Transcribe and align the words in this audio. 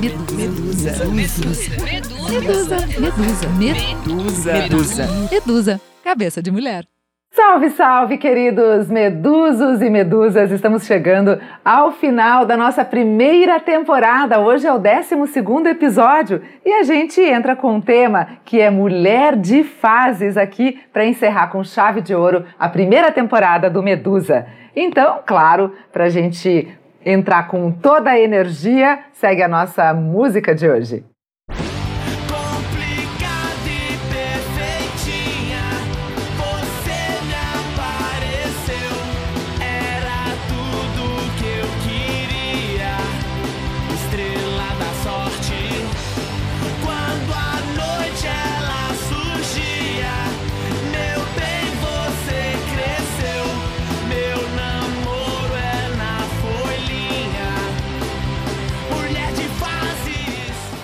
Medusa. 0.00 1.04
Medusa. 1.06 1.76
Medusa. 1.84 2.76
Medusa. 2.98 3.48
Medusa. 3.58 4.52
Medusa. 4.52 5.06
Medusa. 5.30 5.80
Cabeça 6.02 6.42
de 6.42 6.50
mulher. 6.50 6.84
Salve, 7.34 7.70
salve, 7.70 8.18
queridos 8.18 8.88
medusos 8.88 9.80
e 9.80 9.88
medusas! 9.88 10.50
Estamos 10.50 10.84
chegando 10.84 11.38
ao 11.64 11.92
final 11.92 12.44
da 12.44 12.56
nossa 12.56 12.84
primeira 12.84 13.60
temporada. 13.60 14.38
Hoje 14.38 14.66
é 14.66 14.72
o 14.72 14.78
12 14.78 15.68
episódio 15.68 16.42
e 16.64 16.72
a 16.72 16.82
gente 16.82 17.20
entra 17.20 17.54
com 17.54 17.74
um 17.74 17.80
tema 17.80 18.38
que 18.44 18.60
é 18.60 18.70
Mulher 18.70 19.36
de 19.36 19.62
Fases 19.62 20.36
aqui 20.36 20.80
para 20.92 21.06
encerrar 21.06 21.48
com 21.48 21.62
chave 21.62 22.00
de 22.00 22.14
ouro 22.14 22.44
a 22.58 22.68
primeira 22.68 23.12
temporada 23.12 23.68
do 23.68 23.82
Medusa. 23.82 24.46
Então, 24.74 25.20
claro, 25.24 25.72
para 25.92 26.04
a 26.04 26.08
gente 26.08 26.68
entrar 27.04 27.48
com 27.48 27.70
toda 27.70 28.10
a 28.10 28.20
energia, 28.20 29.04
segue 29.12 29.42
a 29.42 29.48
nossa 29.48 29.92
música 29.94 30.54
de 30.54 30.68
hoje. 30.68 31.11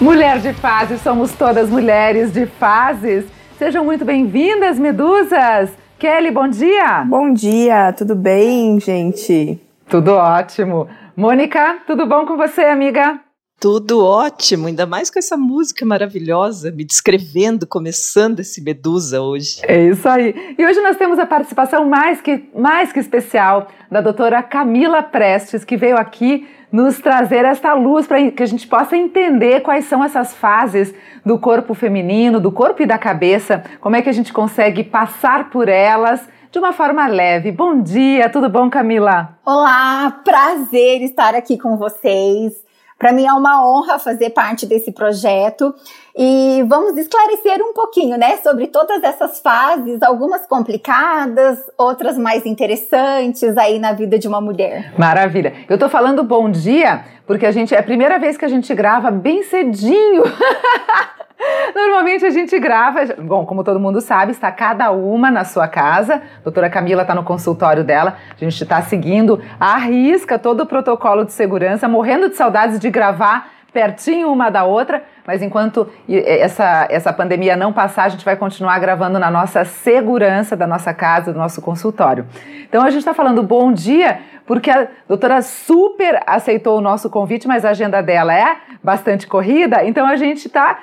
Mulher 0.00 0.38
de 0.38 0.52
fases, 0.52 1.00
somos 1.00 1.32
todas 1.32 1.68
mulheres 1.68 2.32
de 2.32 2.46
fases. 2.46 3.24
Sejam 3.58 3.84
muito 3.84 4.05
bem-vindas, 4.05 4.78
medusas! 4.78 5.72
Kelly, 5.98 6.30
bom 6.30 6.46
dia! 6.46 7.02
Bom 7.05 7.32
dia, 7.32 7.92
tudo 7.92 8.14
bem, 8.14 8.78
gente? 8.78 9.60
Tudo 9.88 10.12
ótimo. 10.12 10.86
Mônica, 11.16 11.78
tudo 11.84 12.06
bom 12.06 12.24
com 12.27 12.36
você, 12.36 12.62
amiga? 12.66 13.18
Tudo 13.61 14.05
ótimo, 14.05 14.69
ainda 14.69 14.87
mais 14.87 15.11
com 15.11 15.19
essa 15.19 15.37
música 15.37 15.84
maravilhosa, 15.84 16.70
me 16.70 16.84
descrevendo, 16.84 17.67
começando 17.67 18.39
esse 18.39 18.62
Medusa 18.62 19.20
hoje. 19.20 19.61
É 19.64 19.83
isso 19.83 20.09
aí. 20.09 20.55
E 20.56 20.64
hoje 20.64 20.81
nós 20.81 20.97
temos 20.97 21.19
a 21.19 21.27
participação 21.27 21.84
mais 21.89 22.20
que, 22.20 22.48
mais 22.55 22.92
que 22.92 23.01
especial 23.01 23.67
da 23.91 24.01
doutora 24.01 24.45
Camila 24.45 25.03
Prestes, 25.03 25.64
que 25.64 25.77
veio 25.77 25.97
aqui 25.97 26.47
nos 26.70 27.01
trazer 27.01 27.45
esta 27.45 27.75
luz 27.75 28.06
para 28.06 28.31
que 28.31 28.45
a 28.45 28.47
gente 28.47 28.64
possa 28.64 28.97
entender 28.97 29.61
quais 29.62 29.86
são 29.86 30.05
essas 30.05 30.33
fases 30.34 30.95
do 31.27 31.36
corpo 31.36 31.75
feminino, 31.75 32.39
do 32.39 32.53
corpo 32.53 32.84
e 32.84 32.86
da 32.86 32.97
cabeça, 32.97 33.64
como 33.81 33.97
é 33.97 34.03
que 34.03 34.09
a 34.09 34.12
gente 34.12 34.33
consegue 34.33 34.84
passar 34.84 35.51
por 35.51 35.69
elas 35.69 36.20
de 36.53 36.61
uma 36.61 36.73
forma 36.73 37.09
leve. 37.09 37.51
Bom 37.51 37.83
dia, 37.83 38.29
tudo 38.29 38.48
bom, 38.48 38.70
Camila? 38.70 39.36
Olá, 39.45 40.20
prazer 40.25 41.03
estar 41.03 41.34
aqui 41.34 41.59
com 41.59 41.77
vocês. 41.77 42.67
Para 42.98 43.12
mim 43.12 43.24
é 43.24 43.32
uma 43.32 43.64
honra 43.64 43.98
fazer 43.98 44.30
parte 44.30 44.66
desse 44.66 44.91
projeto 44.91 45.72
e 46.20 46.64
vamos 46.66 46.97
esclarecer 46.97 47.62
um 47.62 47.72
pouquinho, 47.72 48.19
né, 48.19 48.38
sobre 48.38 48.66
todas 48.66 49.05
essas 49.05 49.38
fases, 49.38 50.02
algumas 50.02 50.44
complicadas, 50.48 51.61
outras 51.78 52.19
mais 52.19 52.44
interessantes 52.44 53.56
aí 53.56 53.78
na 53.78 53.92
vida 53.92 54.19
de 54.19 54.27
uma 54.27 54.41
mulher. 54.41 54.92
Maravilha. 54.98 55.52
Eu 55.69 55.78
tô 55.78 55.89
falando 55.89 56.24
bom 56.24 56.50
dia 56.50 57.05
porque 57.24 57.46
a 57.46 57.52
gente 57.52 57.72
é 57.72 57.78
a 57.78 57.83
primeira 57.84 58.19
vez 58.19 58.36
que 58.36 58.44
a 58.44 58.48
gente 58.48 58.74
grava 58.74 59.12
bem 59.12 59.44
cedinho. 59.44 60.24
Normalmente 61.72 62.27
a 62.27 62.30
gente 62.30 62.58
grava, 62.58 63.00
bom, 63.19 63.46
como 63.46 63.62
todo 63.62 63.78
mundo 63.78 64.00
sabe, 64.00 64.33
está 64.33 64.50
cada 64.50 64.91
uma 64.91 65.30
na 65.30 65.44
sua 65.44 65.69
casa. 65.69 66.16
A 66.16 66.42
doutora 66.42 66.68
Camila 66.68 67.02
está 67.02 67.14
no 67.14 67.23
consultório 67.23 67.85
dela. 67.85 68.17
A 68.35 68.45
gente 68.45 68.61
está 68.61 68.83
seguindo 68.83 69.40
à 69.61 69.77
risca 69.77 70.36
todo 70.36 70.62
o 70.62 70.67
protocolo 70.67 71.24
de 71.24 71.33
segurança, 71.33 71.86
morrendo 71.86 72.29
de 72.29 72.35
saudades 72.35 72.80
de 72.80 72.90
gravar 72.90 73.58
pertinho 73.78 74.33
uma 74.33 74.50
da 74.50 74.64
outra, 74.64 75.05
mas 75.24 75.40
enquanto 75.40 75.89
essa, 76.08 76.89
essa 76.90 77.12
pandemia 77.12 77.55
não 77.56 77.72
passar, 77.72 78.06
a 78.06 78.08
gente 78.08 78.24
vai 78.24 78.34
continuar 78.34 78.77
gravando 78.80 79.20
na 79.20 79.30
nossa 79.30 79.64
segurança 79.64 80.56
da 80.56 80.66
nossa 80.66 80.92
casa, 80.92 81.33
do 81.33 81.39
nosso 81.39 81.62
consultório. 81.62 82.27
Então 82.68 82.83
a 82.83 82.90
gente 82.90 82.98
está 82.98 83.14
falando 83.14 83.40
bom 83.40 83.72
dia, 83.72 84.18
porque 84.44 84.68
a 84.68 84.88
doutora 85.06 85.42
super 85.42 86.20
aceitou 86.27 86.77
o 86.77 86.80
nosso 86.80 87.08
convite, 87.08 87.46
mas 87.46 87.64
a 87.64 87.70
agenda 87.70 88.02
dela 88.02 88.34
é 88.34 88.56
bastante 88.83 89.28
corrida, 89.28 89.84
então 89.84 90.05
a 90.05 90.17
gente 90.17 90.48
tá 90.48 90.77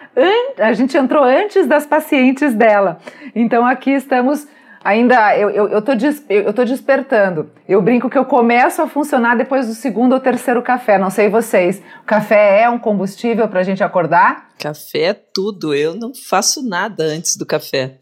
a 0.57 0.71
gente 0.71 0.97
entrou 0.97 1.25
antes 1.25 1.67
das 1.67 1.85
pacientes 1.85 2.53
dela. 2.53 2.99
Então 3.35 3.65
aqui 3.65 3.91
estamos 3.91 4.47
ainda 4.85 5.35
eu, 5.35 5.49
eu, 5.49 5.67
eu, 5.67 5.81
tô 5.81 5.95
des, 5.95 6.23
eu, 6.29 6.53
tô 6.53 6.63
despertando. 6.63 7.49
Eu 7.67 7.81
brinco 7.81 8.07
que 8.07 8.17
eu 8.17 8.23
começo 8.23 8.83
a 8.83 8.87
funcionar 8.87 9.35
depois 9.35 9.67
do 9.67 9.73
segundo 9.73 10.13
ou 10.13 10.19
terceiro 10.19 10.61
café. 10.61 10.99
Não 10.99 11.09
sei 11.09 11.27
vocês. 11.27 11.81
O 12.03 12.05
café 12.05 12.61
é 12.61 12.69
um 12.69 12.77
combustível 12.77 13.47
para 13.47 13.61
a 13.61 13.63
gente 13.63 13.83
acordar? 13.83 14.47
Café 14.57 14.99
é 14.99 15.13
tudo. 15.13 15.73
Eu 15.73 15.95
não 15.95 16.13
faço 16.13 16.67
nada 16.67 17.03
antes 17.03 17.35
do 17.35 17.45
café. 17.45 17.97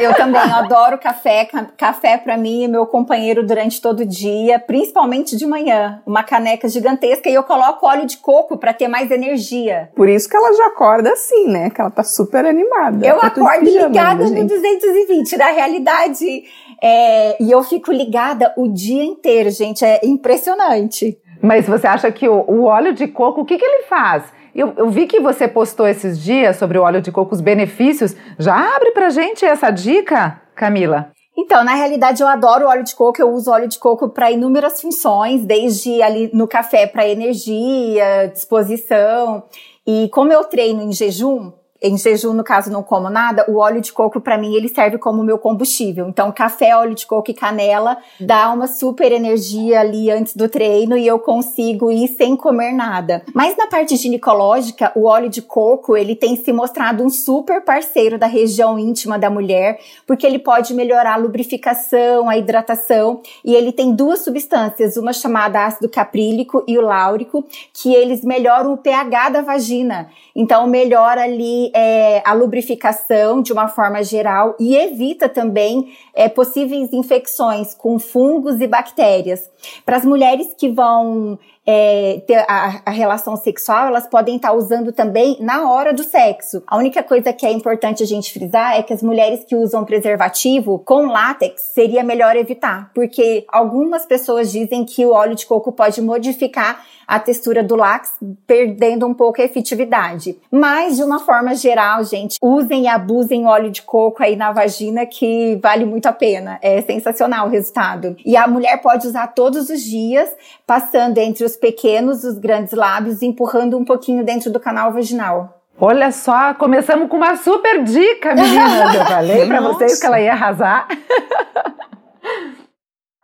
Eu 0.00 0.14
também 0.14 0.40
adoro 0.40 0.98
café. 0.98 1.48
Café 1.76 2.16
para 2.16 2.36
mim 2.36 2.64
é 2.64 2.68
meu 2.68 2.86
companheiro 2.86 3.46
durante 3.46 3.80
todo 3.80 4.00
o 4.00 4.06
dia, 4.06 4.58
principalmente 4.58 5.36
de 5.36 5.46
manhã. 5.46 6.02
Uma 6.06 6.22
caneca 6.22 6.68
gigantesca 6.68 7.28
e 7.28 7.34
eu 7.34 7.42
coloco 7.42 7.86
óleo 7.86 8.06
de 8.06 8.16
coco 8.18 8.56
para 8.56 8.72
ter 8.72 8.88
mais 8.88 9.10
energia. 9.10 9.90
Por 9.94 10.08
isso 10.08 10.28
que 10.28 10.36
ela 10.36 10.52
já 10.54 10.66
acorda 10.66 11.12
assim, 11.12 11.46
né? 11.48 11.70
Que 11.70 11.80
ela 11.80 11.90
tá 11.90 12.02
super 12.02 12.44
animada. 12.44 13.06
Eu 13.06 13.18
tá 13.18 13.26
acordo 13.28 13.60
pijama, 13.60 13.88
ligada 13.88 14.24
no 14.28 14.46
220. 14.46 15.36
Na 15.36 15.50
realidade, 15.50 16.44
é, 16.82 17.42
e 17.42 17.50
eu 17.50 17.62
fico 17.62 17.92
ligada 17.92 18.52
o 18.56 18.68
dia 18.68 19.04
inteiro, 19.04 19.50
gente. 19.50 19.84
É 19.84 20.00
impressionante. 20.04 21.18
Mas 21.42 21.66
você 21.66 21.86
acha 21.86 22.10
que 22.10 22.28
o, 22.28 22.44
o 22.48 22.64
óleo 22.64 22.94
de 22.94 23.06
coco, 23.06 23.42
o 23.42 23.44
que, 23.44 23.58
que 23.58 23.64
ele 23.64 23.84
faz? 23.84 24.24
Eu, 24.56 24.72
eu, 24.74 24.88
vi 24.88 25.06
que 25.06 25.20
você 25.20 25.46
postou 25.46 25.86
esses 25.86 26.18
dias 26.18 26.56
sobre 26.56 26.78
o 26.78 26.82
óleo 26.82 27.02
de 27.02 27.12
coco, 27.12 27.34
os 27.34 27.42
benefícios. 27.42 28.16
Já 28.38 28.74
abre 28.74 28.90
pra 28.92 29.10
gente 29.10 29.44
essa 29.44 29.70
dica, 29.70 30.40
Camila. 30.54 31.12
Então, 31.36 31.62
na 31.62 31.74
realidade, 31.74 32.22
eu 32.22 32.26
adoro 32.26 32.66
óleo 32.66 32.82
de 32.82 32.94
coco. 32.94 33.20
Eu 33.20 33.30
uso 33.30 33.50
óleo 33.50 33.68
de 33.68 33.78
coco 33.78 34.08
para 34.08 34.30
inúmeras 34.30 34.80
funções, 34.80 35.44
desde 35.44 36.00
ali 36.00 36.30
no 36.32 36.48
café 36.48 36.86
para 36.86 37.06
energia, 37.06 38.30
disposição. 38.32 39.44
E 39.86 40.08
como 40.08 40.32
eu 40.32 40.42
treino 40.44 40.80
em 40.82 40.90
jejum, 40.90 41.52
em 41.80 41.96
jejum, 41.96 42.32
no 42.32 42.44
caso, 42.44 42.70
não 42.70 42.82
como 42.82 43.10
nada, 43.10 43.44
o 43.48 43.56
óleo 43.58 43.80
de 43.80 43.92
coco, 43.92 44.20
para 44.20 44.38
mim, 44.38 44.54
ele 44.54 44.68
serve 44.68 44.98
como 44.98 45.22
meu 45.22 45.38
combustível. 45.38 46.08
Então, 46.08 46.32
café, 46.32 46.76
óleo 46.76 46.94
de 46.94 47.06
coco 47.06 47.30
e 47.30 47.34
canela 47.34 47.98
dá 48.18 48.50
uma 48.50 48.66
super 48.66 49.12
energia 49.12 49.80
ali 49.80 50.10
antes 50.10 50.34
do 50.34 50.48
treino 50.48 50.96
e 50.96 51.06
eu 51.06 51.18
consigo 51.18 51.90
ir 51.90 52.08
sem 52.08 52.36
comer 52.36 52.72
nada. 52.72 53.22
Mas 53.34 53.56
na 53.56 53.66
parte 53.66 53.96
ginecológica, 53.96 54.92
o 54.94 55.04
óleo 55.04 55.28
de 55.28 55.42
coco, 55.42 55.96
ele 55.96 56.14
tem 56.14 56.36
se 56.36 56.52
mostrado 56.52 57.04
um 57.04 57.10
super 57.10 57.60
parceiro 57.62 58.18
da 58.18 58.26
região 58.26 58.78
íntima 58.78 59.18
da 59.18 59.28
mulher, 59.28 59.78
porque 60.06 60.26
ele 60.26 60.38
pode 60.38 60.72
melhorar 60.74 61.14
a 61.14 61.16
lubrificação, 61.16 62.28
a 62.28 62.36
hidratação, 62.36 63.20
e 63.44 63.54
ele 63.54 63.72
tem 63.72 63.94
duas 63.94 64.20
substâncias, 64.20 64.96
uma 64.96 65.12
chamada 65.12 65.64
ácido 65.64 65.88
caprílico 65.88 66.64
e 66.66 66.78
o 66.78 66.82
láurico, 66.82 67.44
que 67.72 67.94
eles 67.94 68.24
melhoram 68.24 68.72
o 68.72 68.76
pH 68.76 69.28
da 69.30 69.42
vagina. 69.42 70.08
Então, 70.34 70.66
melhora 70.66 71.22
ali 71.22 71.70
é, 71.78 72.22
a 72.24 72.32
lubrificação 72.32 73.42
de 73.42 73.52
uma 73.52 73.68
forma 73.68 74.02
geral 74.02 74.56
e 74.58 74.74
evita 74.74 75.28
também 75.28 75.92
é, 76.14 76.26
possíveis 76.26 76.90
infecções 76.90 77.74
com 77.74 77.98
fungos 77.98 78.62
e 78.62 78.66
bactérias. 78.66 79.50
Para 79.84 79.98
as 79.98 80.04
mulheres 80.04 80.54
que 80.56 80.70
vão 80.70 81.38
é, 81.66 82.22
ter 82.26 82.46
a, 82.48 82.80
a, 82.86 82.90
relação 82.90 83.36
sexual, 83.36 83.88
elas 83.88 84.06
podem 84.06 84.36
estar 84.36 84.54
usando 84.54 84.90
também 84.90 85.36
na 85.38 85.70
hora 85.70 85.92
do 85.92 86.02
sexo. 86.02 86.62
A 86.66 86.78
única 86.78 87.02
coisa 87.02 87.30
que 87.30 87.44
é 87.44 87.52
importante 87.52 88.02
a 88.02 88.06
gente 88.06 88.32
frisar 88.32 88.78
é 88.78 88.82
que 88.82 88.94
as 88.94 89.02
mulheres 89.02 89.44
que 89.44 89.54
usam 89.54 89.84
preservativo 89.84 90.78
com 90.78 91.06
látex 91.06 91.60
seria 91.74 92.02
melhor 92.02 92.36
evitar, 92.36 92.90
porque 92.94 93.44
algumas 93.48 94.06
pessoas 94.06 94.50
dizem 94.50 94.82
que 94.82 95.04
o 95.04 95.12
óleo 95.12 95.34
de 95.34 95.44
coco 95.44 95.70
pode 95.72 96.00
modificar 96.00 96.82
a 97.06 97.20
textura 97.20 97.62
do 97.62 97.76
látex, 97.76 98.14
perdendo 98.46 99.06
um 99.06 99.14
pouco 99.14 99.40
a 99.40 99.44
efetividade. 99.44 100.38
Mas, 100.50 100.96
de 100.96 101.04
uma 101.04 101.20
forma 101.20 101.54
geral, 101.54 102.02
gente, 102.04 102.36
usem 102.42 102.84
e 102.84 102.88
abusem 102.88 103.46
óleo 103.46 103.70
de 103.70 103.82
coco 103.82 104.22
aí 104.22 104.34
na 104.34 104.52
vagina, 104.52 105.06
que 105.06 105.58
vale 105.62 105.84
muito 105.84 106.06
a 106.06 106.12
pena. 106.12 106.58
É 106.60 106.82
sensacional 106.82 107.46
o 107.46 107.50
resultado. 107.50 108.16
E 108.24 108.36
a 108.36 108.46
mulher 108.46 108.80
pode 108.82 109.06
usar 109.06 109.28
todos 109.28 109.70
os 109.70 109.80
dias, 109.80 110.28
passando 110.66 111.18
entre 111.18 111.44
os 111.44 111.56
pequenos 111.56 112.24
os 112.24 112.38
grandes 112.38 112.72
lábios, 112.72 113.22
empurrando 113.22 113.78
um 113.78 113.84
pouquinho 113.84 114.24
dentro 114.24 114.50
do 114.50 114.58
canal 114.58 114.92
vaginal. 114.92 115.56
Olha 115.78 116.10
só, 116.10 116.54
começamos 116.54 117.08
com 117.08 117.18
uma 117.18 117.36
super 117.36 117.84
dica, 117.84 118.34
meninas. 118.34 118.94
Eu 118.96 119.04
falei 119.04 119.46
para 119.46 119.60
vocês 119.60 120.00
que 120.00 120.06
ela 120.06 120.20
ia 120.20 120.32
arrasar. 120.32 120.88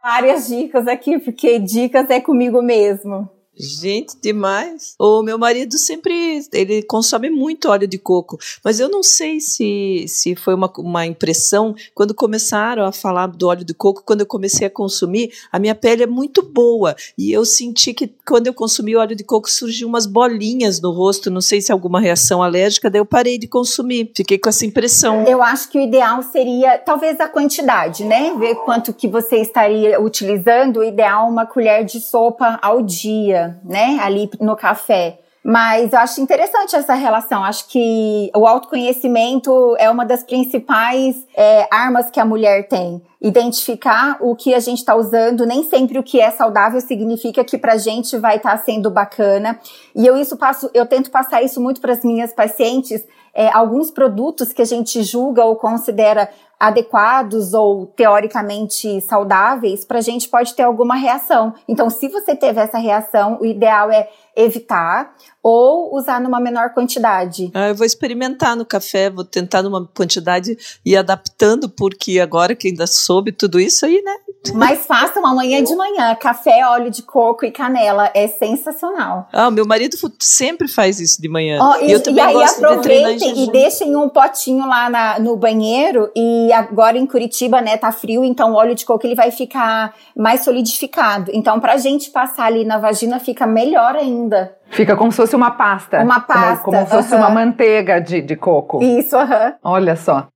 Várias 0.02 0.48
dicas 0.48 0.86
aqui, 0.86 1.18
porque 1.18 1.58
dicas 1.58 2.10
é 2.10 2.20
comigo 2.20 2.60
mesmo. 2.60 3.30
Gente, 3.54 4.16
demais. 4.20 4.94
O 4.98 5.22
meu 5.22 5.38
marido 5.38 5.76
sempre, 5.76 6.40
ele 6.52 6.82
consome 6.82 7.28
muito 7.28 7.68
óleo 7.68 7.86
de 7.86 7.98
coco, 7.98 8.38
mas 8.64 8.80
eu 8.80 8.88
não 8.88 9.02
sei 9.02 9.40
se, 9.40 10.06
se 10.08 10.34
foi 10.34 10.54
uma, 10.54 10.72
uma 10.78 11.06
impressão, 11.06 11.74
quando 11.94 12.14
começaram 12.14 12.84
a 12.84 12.92
falar 12.92 13.26
do 13.26 13.46
óleo 13.46 13.64
de 13.64 13.74
coco, 13.74 14.02
quando 14.04 14.20
eu 14.20 14.26
comecei 14.26 14.66
a 14.66 14.70
consumir, 14.70 15.32
a 15.50 15.58
minha 15.58 15.74
pele 15.74 16.04
é 16.04 16.06
muito 16.06 16.42
boa, 16.42 16.96
e 17.16 17.30
eu 17.30 17.44
senti 17.44 17.92
que 17.92 18.10
quando 18.26 18.46
eu 18.46 18.54
consumi 18.54 18.96
óleo 18.96 19.14
de 19.14 19.22
coco 19.22 19.50
surgiu 19.50 19.86
umas 19.86 20.06
bolinhas 20.06 20.80
no 20.80 20.90
rosto, 20.90 21.30
não 21.30 21.40
sei 21.42 21.60
se 21.60 21.70
é 21.70 21.74
alguma 21.74 22.00
reação 22.00 22.42
alérgica, 22.42 22.88
daí 22.88 23.00
eu 23.00 23.06
parei 23.06 23.36
de 23.36 23.46
consumir, 23.46 24.10
fiquei 24.16 24.38
com 24.38 24.48
essa 24.48 24.64
impressão. 24.64 25.24
Eu 25.26 25.42
acho 25.42 25.68
que 25.68 25.78
o 25.78 25.82
ideal 25.82 26.22
seria, 26.22 26.78
talvez 26.78 27.20
a 27.20 27.28
quantidade, 27.28 28.02
né, 28.04 28.34
ver 28.38 28.54
quanto 28.64 28.94
que 28.94 29.06
você 29.06 29.36
estaria 29.36 30.00
utilizando, 30.00 30.78
o 30.78 30.84
ideal 30.84 31.28
uma 31.28 31.44
colher 31.44 31.84
de 31.84 32.00
sopa 32.00 32.58
ao 32.62 32.82
dia, 32.82 33.41
né, 33.64 33.98
ali 34.00 34.30
no 34.40 34.56
café. 34.56 35.18
Mas 35.44 35.92
eu 35.92 35.98
acho 35.98 36.20
interessante 36.20 36.76
essa 36.76 36.94
relação. 36.94 37.42
Acho 37.42 37.66
que 37.68 38.30
o 38.34 38.46
autoconhecimento 38.46 39.74
é 39.76 39.90
uma 39.90 40.04
das 40.04 40.22
principais 40.22 41.16
é, 41.36 41.66
armas 41.70 42.10
que 42.10 42.20
a 42.20 42.24
mulher 42.24 42.68
tem. 42.68 43.02
Identificar 43.20 44.18
o 44.20 44.36
que 44.36 44.54
a 44.54 44.60
gente 44.60 44.78
está 44.78 44.94
usando, 44.94 45.44
nem 45.44 45.64
sempre 45.64 45.98
o 45.98 46.02
que 46.02 46.20
é 46.20 46.30
saudável 46.30 46.80
significa 46.80 47.42
que 47.42 47.58
pra 47.58 47.76
gente 47.76 48.16
vai 48.18 48.36
estar 48.36 48.56
tá 48.56 48.64
sendo 48.64 48.88
bacana. 48.88 49.58
E 49.96 50.06
eu 50.06 50.16
isso 50.16 50.36
passo, 50.36 50.70
eu 50.72 50.86
tento 50.86 51.10
passar 51.10 51.42
isso 51.42 51.60
muito 51.60 51.80
para 51.80 51.92
as 51.92 52.04
minhas 52.04 52.32
pacientes. 52.32 53.04
É, 53.34 53.48
alguns 53.52 53.90
produtos 53.90 54.52
que 54.52 54.62
a 54.62 54.66
gente 54.66 55.02
julga 55.02 55.44
ou 55.44 55.56
considera 55.56 56.28
adequados 56.62 57.54
ou 57.54 57.86
teoricamente 57.86 59.00
saudáveis, 59.00 59.84
para 59.84 59.98
a 59.98 60.00
gente 60.00 60.28
pode 60.28 60.54
ter 60.54 60.62
alguma 60.62 60.94
reação. 60.94 61.52
Então, 61.66 61.90
se 61.90 62.06
você 62.06 62.36
teve 62.36 62.60
essa 62.60 62.78
reação, 62.78 63.36
o 63.40 63.44
ideal 63.44 63.90
é 63.90 64.08
evitar 64.36 65.12
ou 65.42 65.92
usar 65.92 66.20
numa 66.20 66.38
menor 66.38 66.72
quantidade. 66.72 67.50
Ah, 67.52 67.70
eu 67.70 67.74
vou 67.74 67.84
experimentar 67.84 68.54
no 68.54 68.64
café, 68.64 69.10
vou 69.10 69.24
tentar 69.24 69.60
numa 69.60 69.84
quantidade 69.88 70.56
e 70.86 70.96
adaptando, 70.96 71.68
porque 71.68 72.20
agora 72.20 72.54
que 72.54 72.68
ainda 72.68 72.86
soube 72.86 73.32
tudo 73.32 73.58
isso 73.58 73.84
aí, 73.84 74.00
né? 74.00 74.14
Mas 74.54 74.86
façam 74.86 75.24
amanhã 75.24 75.62
de 75.62 75.74
manhã, 75.76 76.14
café, 76.16 76.66
óleo 76.66 76.90
de 76.90 77.02
coco 77.02 77.44
e 77.44 77.50
canela, 77.50 78.10
é 78.12 78.26
sensacional. 78.26 79.28
Ah, 79.32 79.50
meu 79.50 79.64
marido 79.64 79.96
sempre 80.18 80.66
faz 80.66 80.98
isso 80.98 81.22
de 81.22 81.28
manhã. 81.28 81.60
Oh, 81.62 81.84
e, 81.84 81.88
e, 81.88 81.92
eu 81.92 82.02
também 82.02 82.24
e 82.24 82.26
aí 82.26 82.34
gosto 82.34 82.64
aproveitem 82.64 83.34
de 83.34 83.40
e 83.42 83.50
deixem 83.52 83.94
um 83.94 84.08
potinho 84.08 84.66
lá 84.66 84.90
na, 84.90 85.18
no 85.20 85.36
banheiro 85.36 86.10
e 86.16 86.52
agora 86.52 86.98
em 86.98 87.06
Curitiba, 87.06 87.60
né, 87.60 87.76
tá 87.76 87.92
frio, 87.92 88.24
então 88.24 88.52
o 88.52 88.54
óleo 88.54 88.74
de 88.74 88.84
coco 88.84 89.06
ele 89.06 89.14
vai 89.14 89.30
ficar 89.30 89.94
mais 90.16 90.42
solidificado. 90.42 91.30
Então 91.32 91.60
pra 91.60 91.76
gente 91.76 92.10
passar 92.10 92.46
ali 92.46 92.64
na 92.64 92.78
vagina 92.78 93.20
fica 93.20 93.46
melhor 93.46 93.94
ainda. 93.94 94.56
Fica 94.70 94.96
como 94.96 95.12
se 95.12 95.18
fosse 95.18 95.36
uma 95.36 95.50
pasta. 95.50 96.02
Uma 96.02 96.20
pasta. 96.20 96.64
Como, 96.64 96.78
como 96.78 96.88
se 96.88 96.96
fosse 96.96 97.14
uma 97.14 97.28
manteiga 97.28 98.00
de, 98.00 98.22
de 98.22 98.36
coco. 98.36 98.82
Isso, 98.82 99.14
aham. 99.16 99.54
Olha 99.62 99.94
só. 99.96 100.31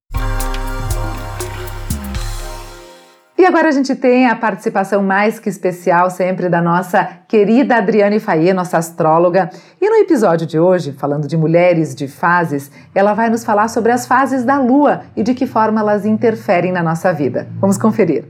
E 3.39 3.45
agora 3.45 3.69
a 3.69 3.71
gente 3.71 3.95
tem 3.95 4.27
a 4.27 4.35
participação 4.35 5.03
mais 5.03 5.39
que 5.39 5.51
especial 5.51 6.09
sempre 6.09 6.49
da 6.49 6.63
nossa 6.63 7.05
querida 7.29 7.77
Adriane 7.77 8.19
Faye, 8.19 8.55
nossa 8.55 8.79
astróloga. 8.79 9.51
E 9.79 9.91
no 9.91 9.97
episódio 9.97 10.47
de 10.47 10.59
hoje, 10.59 10.93
falando 10.93 11.29
de 11.29 11.37
mulheres 11.37 11.95
de 11.95 12.09
fases, 12.09 12.71
ela 12.95 13.13
vai 13.13 13.29
nos 13.29 13.45
falar 13.45 13.69
sobre 13.69 13.93
as 13.93 14.07
fases 14.07 14.43
da 14.43 14.59
lua 14.59 15.03
e 15.15 15.23
de 15.23 15.35
que 15.35 15.47
forma 15.47 15.81
elas 15.81 16.07
interferem 16.07 16.73
na 16.73 16.83
nossa 16.83 17.13
vida. 17.13 17.47
Vamos 17.61 17.77
conferir. 17.77 18.25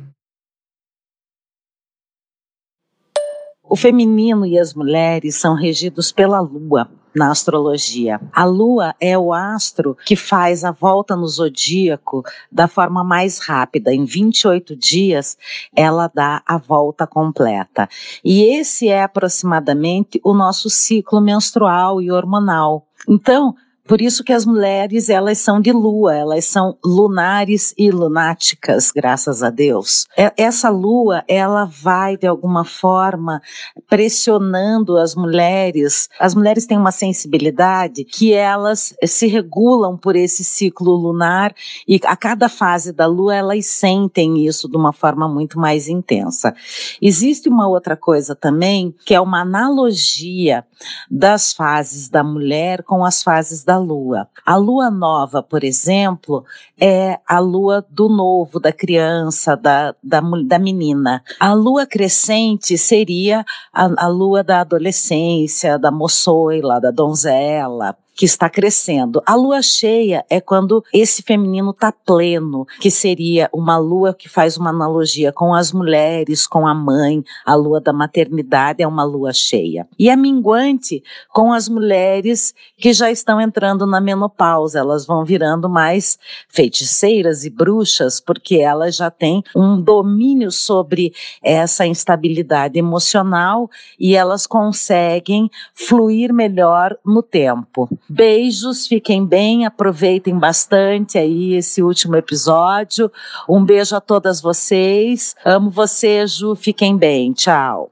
O 3.62 3.76
feminino 3.76 4.44
e 4.44 4.58
as 4.58 4.74
mulheres 4.74 5.36
são 5.36 5.54
regidos 5.54 6.10
pela 6.10 6.40
lua 6.40 6.90
na 7.16 7.30
astrologia. 7.30 8.20
A 8.30 8.44
lua 8.44 8.94
é 9.00 9.16
o 9.16 9.32
astro 9.32 9.96
que 10.04 10.14
faz 10.14 10.64
a 10.64 10.70
volta 10.70 11.16
no 11.16 11.26
zodíaco 11.26 12.22
da 12.52 12.68
forma 12.68 13.02
mais 13.02 13.38
rápida. 13.38 13.92
Em 13.92 14.04
28 14.04 14.76
dias, 14.76 15.38
ela 15.74 16.10
dá 16.14 16.42
a 16.46 16.58
volta 16.58 17.06
completa. 17.06 17.88
E 18.22 18.42
esse 18.42 18.88
é 18.88 19.02
aproximadamente 19.02 20.20
o 20.22 20.34
nosso 20.34 20.68
ciclo 20.68 21.20
menstrual 21.20 22.02
e 22.02 22.12
hormonal. 22.12 22.86
Então, 23.08 23.54
por 23.86 24.00
isso 24.00 24.24
que 24.24 24.32
as 24.32 24.44
mulheres, 24.44 25.08
elas 25.08 25.38
são 25.38 25.60
de 25.60 25.72
lua, 25.72 26.14
elas 26.14 26.44
são 26.44 26.76
lunares 26.84 27.72
e 27.78 27.90
lunáticas, 27.90 28.90
graças 28.90 29.42
a 29.42 29.50
Deus. 29.50 30.06
Essa 30.36 30.68
lua, 30.68 31.24
ela 31.28 31.64
vai 31.64 32.16
de 32.16 32.26
alguma 32.26 32.64
forma 32.64 33.40
pressionando 33.88 34.96
as 34.96 35.14
mulheres. 35.14 36.08
As 36.18 36.34
mulheres 36.34 36.66
têm 36.66 36.78
uma 36.78 36.90
sensibilidade 36.90 38.04
que 38.04 38.32
elas 38.32 38.94
se 39.04 39.26
regulam 39.26 39.96
por 39.96 40.16
esse 40.16 40.42
ciclo 40.44 40.92
lunar 40.92 41.54
e 41.86 42.00
a 42.04 42.16
cada 42.16 42.48
fase 42.48 42.92
da 42.92 43.06
lua 43.06 43.34
elas 43.34 43.66
sentem 43.66 44.44
isso 44.46 44.68
de 44.68 44.76
uma 44.76 44.92
forma 44.92 45.28
muito 45.28 45.58
mais 45.58 45.88
intensa. 45.88 46.54
Existe 47.00 47.48
uma 47.48 47.68
outra 47.68 47.96
coisa 47.96 48.34
também, 48.34 48.94
que 49.04 49.14
é 49.14 49.20
uma 49.20 49.40
analogia 49.42 50.64
das 51.10 51.52
fases 51.52 52.08
da 52.08 52.24
mulher 52.24 52.82
com 52.82 53.04
as 53.04 53.22
fases 53.22 53.64
da 53.64 53.75
lua. 53.76 54.28
A 54.44 54.56
lua 54.56 54.90
nova, 54.90 55.43
por 55.43 55.64
exemplo, 55.64 56.44
é 56.81 57.19
a 57.26 57.38
lua 57.38 57.84
do 57.88 58.08
novo, 58.08 58.58
da 58.61 58.73
criança, 58.73 59.56
da, 59.56 59.94
da, 60.02 60.20
da 60.20 60.58
menina. 60.58 61.23
A 61.38 61.52
lua 61.52 61.87
crescente 61.87 62.76
seria 62.78 63.44
a, 63.73 64.05
a 64.05 64.08
lua 64.08 64.43
da 64.43 64.61
adolescência, 64.61 65.78
da 65.78 65.90
moçoila, 65.90 66.81
da 66.81 66.90
donzela 66.90 67.96
que 68.16 68.24
está 68.24 68.48
crescendo. 68.48 69.22
A 69.26 69.34
lua 69.34 69.60
cheia 69.60 70.24
é 70.30 70.40
quando 70.40 70.82
esse 70.92 71.22
feminino 71.22 71.70
está 71.70 71.92
pleno, 71.92 72.66
que 72.80 72.90
seria 72.90 73.48
uma 73.52 73.76
lua 73.76 74.14
que 74.14 74.28
faz 74.28 74.56
uma 74.56 74.70
analogia 74.70 75.32
com 75.32 75.54
as 75.54 75.70
mulheres, 75.72 76.46
com 76.46 76.66
a 76.66 76.74
mãe. 76.74 77.22
A 77.44 77.54
lua 77.54 77.80
da 77.80 77.92
maternidade 77.92 78.82
é 78.82 78.88
uma 78.88 79.04
lua 79.04 79.32
cheia. 79.32 79.86
E 79.98 80.08
a 80.08 80.16
minguante 80.16 81.02
com 81.32 81.52
as 81.52 81.68
mulheres 81.68 82.54
que 82.78 82.92
já 82.92 83.10
estão 83.10 83.40
entrando 83.40 83.86
na 83.86 84.00
menopausa. 84.00 84.78
Elas 84.78 85.04
vão 85.06 85.24
virando 85.24 85.68
mais 85.68 86.18
feiticeiras 86.48 87.44
e 87.44 87.50
bruxas, 87.50 88.20
porque 88.20 88.56
elas 88.56 88.96
já 88.96 89.10
têm 89.10 89.42
um 89.54 89.80
domínio 89.80 90.50
sobre 90.50 91.12
essa 91.42 91.86
instabilidade 91.86 92.78
emocional 92.78 93.70
e 93.98 94.16
elas 94.16 94.46
conseguem 94.46 95.50
fluir 95.74 96.32
melhor 96.32 96.96
no 97.04 97.22
tempo. 97.22 97.88
Beijos, 98.08 98.86
fiquem 98.86 99.26
bem, 99.26 99.66
aproveitem 99.66 100.38
bastante 100.38 101.18
aí 101.18 101.54
esse 101.54 101.82
último 101.82 102.16
episódio. 102.16 103.10
Um 103.48 103.64
beijo 103.64 103.96
a 103.96 104.00
todas 104.00 104.40
vocês. 104.40 105.34
Amo 105.44 105.70
você, 105.70 106.26
Ju. 106.26 106.54
Fiquem 106.54 106.96
bem. 106.96 107.32
Tchau. 107.32 107.90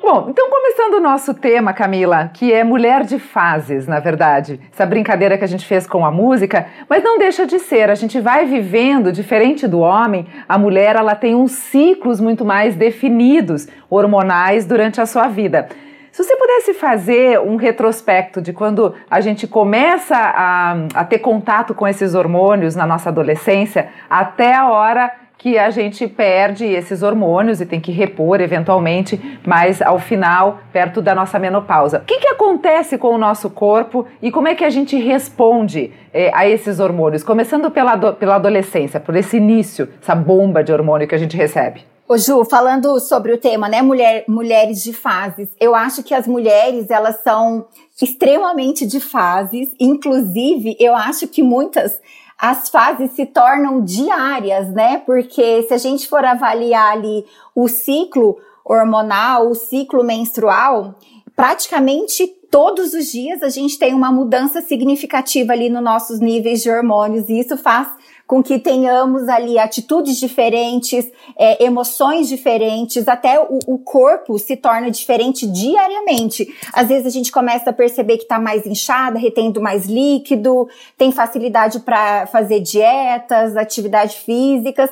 Bom, 0.00 0.28
então 0.30 0.48
começando 0.48 0.94
o 0.94 1.00
nosso 1.00 1.34
tema, 1.34 1.72
Camila, 1.72 2.30
que 2.32 2.52
é 2.52 2.62
mulher 2.62 3.02
de 3.02 3.18
fases, 3.18 3.88
na 3.88 3.98
verdade. 3.98 4.60
Essa 4.72 4.86
brincadeira 4.86 5.36
que 5.36 5.42
a 5.42 5.48
gente 5.48 5.66
fez 5.66 5.84
com 5.84 6.06
a 6.06 6.12
música, 6.12 6.68
mas 6.88 7.02
não 7.02 7.18
deixa 7.18 7.44
de 7.44 7.58
ser. 7.58 7.90
A 7.90 7.94
gente 7.96 8.20
vai 8.20 8.46
vivendo, 8.46 9.10
diferente 9.10 9.66
do 9.66 9.80
homem, 9.80 10.24
a 10.48 10.56
mulher 10.56 10.94
ela 10.94 11.16
tem 11.16 11.34
uns 11.34 11.50
ciclos 11.50 12.20
muito 12.20 12.44
mais 12.44 12.76
definidos, 12.76 13.66
hormonais, 13.90 14.64
durante 14.64 15.00
a 15.00 15.06
sua 15.06 15.26
vida. 15.26 15.68
Se 16.16 16.24
você 16.24 16.34
pudesse 16.34 16.72
fazer 16.72 17.38
um 17.40 17.56
retrospecto 17.56 18.40
de 18.40 18.50
quando 18.50 18.94
a 19.10 19.20
gente 19.20 19.46
começa 19.46 20.16
a, 20.16 20.72
a 20.94 21.04
ter 21.04 21.18
contato 21.18 21.74
com 21.74 21.86
esses 21.86 22.14
hormônios 22.14 22.74
na 22.74 22.86
nossa 22.86 23.10
adolescência, 23.10 23.90
até 24.08 24.54
a 24.54 24.66
hora 24.66 25.12
que 25.36 25.58
a 25.58 25.68
gente 25.68 26.08
perde 26.08 26.64
esses 26.64 27.02
hormônios 27.02 27.60
e 27.60 27.66
tem 27.66 27.80
que 27.80 27.92
repor 27.92 28.40
eventualmente, 28.40 29.38
mas 29.46 29.82
ao 29.82 29.98
final, 29.98 30.60
perto 30.72 31.02
da 31.02 31.14
nossa 31.14 31.38
menopausa. 31.38 31.98
O 31.98 32.04
que, 32.06 32.18
que 32.18 32.28
acontece 32.28 32.96
com 32.96 33.08
o 33.08 33.18
nosso 33.18 33.50
corpo 33.50 34.06
e 34.22 34.30
como 34.30 34.48
é 34.48 34.54
que 34.54 34.64
a 34.64 34.70
gente 34.70 34.96
responde 34.96 35.92
eh, 36.14 36.30
a 36.32 36.48
esses 36.48 36.80
hormônios? 36.80 37.22
Começando 37.22 37.70
pela, 37.70 37.94
pela 38.14 38.36
adolescência, 38.36 38.98
por 38.98 39.14
esse 39.16 39.36
início, 39.36 39.86
essa 40.00 40.14
bomba 40.14 40.64
de 40.64 40.72
hormônio 40.72 41.06
que 41.06 41.14
a 41.14 41.18
gente 41.18 41.36
recebe. 41.36 41.84
Ô 42.08 42.16
Ju, 42.16 42.44
falando 42.44 43.00
sobre 43.00 43.32
o 43.32 43.38
tema, 43.38 43.68
né, 43.68 43.82
mulher, 43.82 44.24
mulheres 44.28 44.80
de 44.80 44.92
fases, 44.92 45.48
eu 45.58 45.74
acho 45.74 46.04
que 46.04 46.14
as 46.14 46.24
mulheres, 46.24 46.88
elas 46.88 47.20
são 47.20 47.66
extremamente 48.00 48.86
de 48.86 49.00
fases, 49.00 49.74
inclusive, 49.80 50.76
eu 50.78 50.94
acho 50.94 51.26
que 51.26 51.42
muitas, 51.42 51.98
as 52.38 52.68
fases 52.68 53.10
se 53.10 53.26
tornam 53.26 53.82
diárias, 53.82 54.68
né, 54.72 54.98
porque 55.04 55.64
se 55.64 55.74
a 55.74 55.78
gente 55.78 56.06
for 56.06 56.24
avaliar 56.24 56.92
ali 56.92 57.26
o 57.52 57.66
ciclo 57.66 58.38
hormonal, 58.64 59.48
o 59.50 59.56
ciclo 59.56 60.04
menstrual, 60.04 60.94
praticamente 61.34 62.28
todos 62.52 62.94
os 62.94 63.10
dias 63.10 63.42
a 63.42 63.48
gente 63.48 63.76
tem 63.80 63.92
uma 63.92 64.12
mudança 64.12 64.62
significativa 64.62 65.52
ali 65.52 65.68
nos 65.68 65.82
nossos 65.82 66.20
níveis 66.20 66.62
de 66.62 66.70
hormônios, 66.70 67.28
e 67.28 67.40
isso 67.40 67.56
faz 67.56 67.88
com 68.26 68.42
que 68.42 68.58
tenhamos 68.58 69.28
ali 69.28 69.58
atitudes 69.58 70.16
diferentes, 70.16 71.10
é, 71.38 71.64
emoções 71.64 72.28
diferentes, 72.28 73.06
até 73.06 73.38
o, 73.40 73.58
o, 73.68 73.78
corpo 73.78 74.36
se 74.38 74.56
torna 74.56 74.90
diferente 74.90 75.46
diariamente. 75.46 76.46
Às 76.72 76.88
vezes 76.88 77.06
a 77.06 77.10
gente 77.10 77.30
começa 77.30 77.70
a 77.70 77.72
perceber 77.72 78.16
que 78.16 78.24
está 78.24 78.38
mais 78.38 78.66
inchada, 78.66 79.18
retendo 79.18 79.60
mais 79.60 79.86
líquido, 79.86 80.68
tem 80.98 81.12
facilidade 81.12 81.80
para 81.80 82.26
fazer 82.26 82.60
dietas, 82.60 83.56
atividades 83.56 84.16
físicas. 84.16 84.90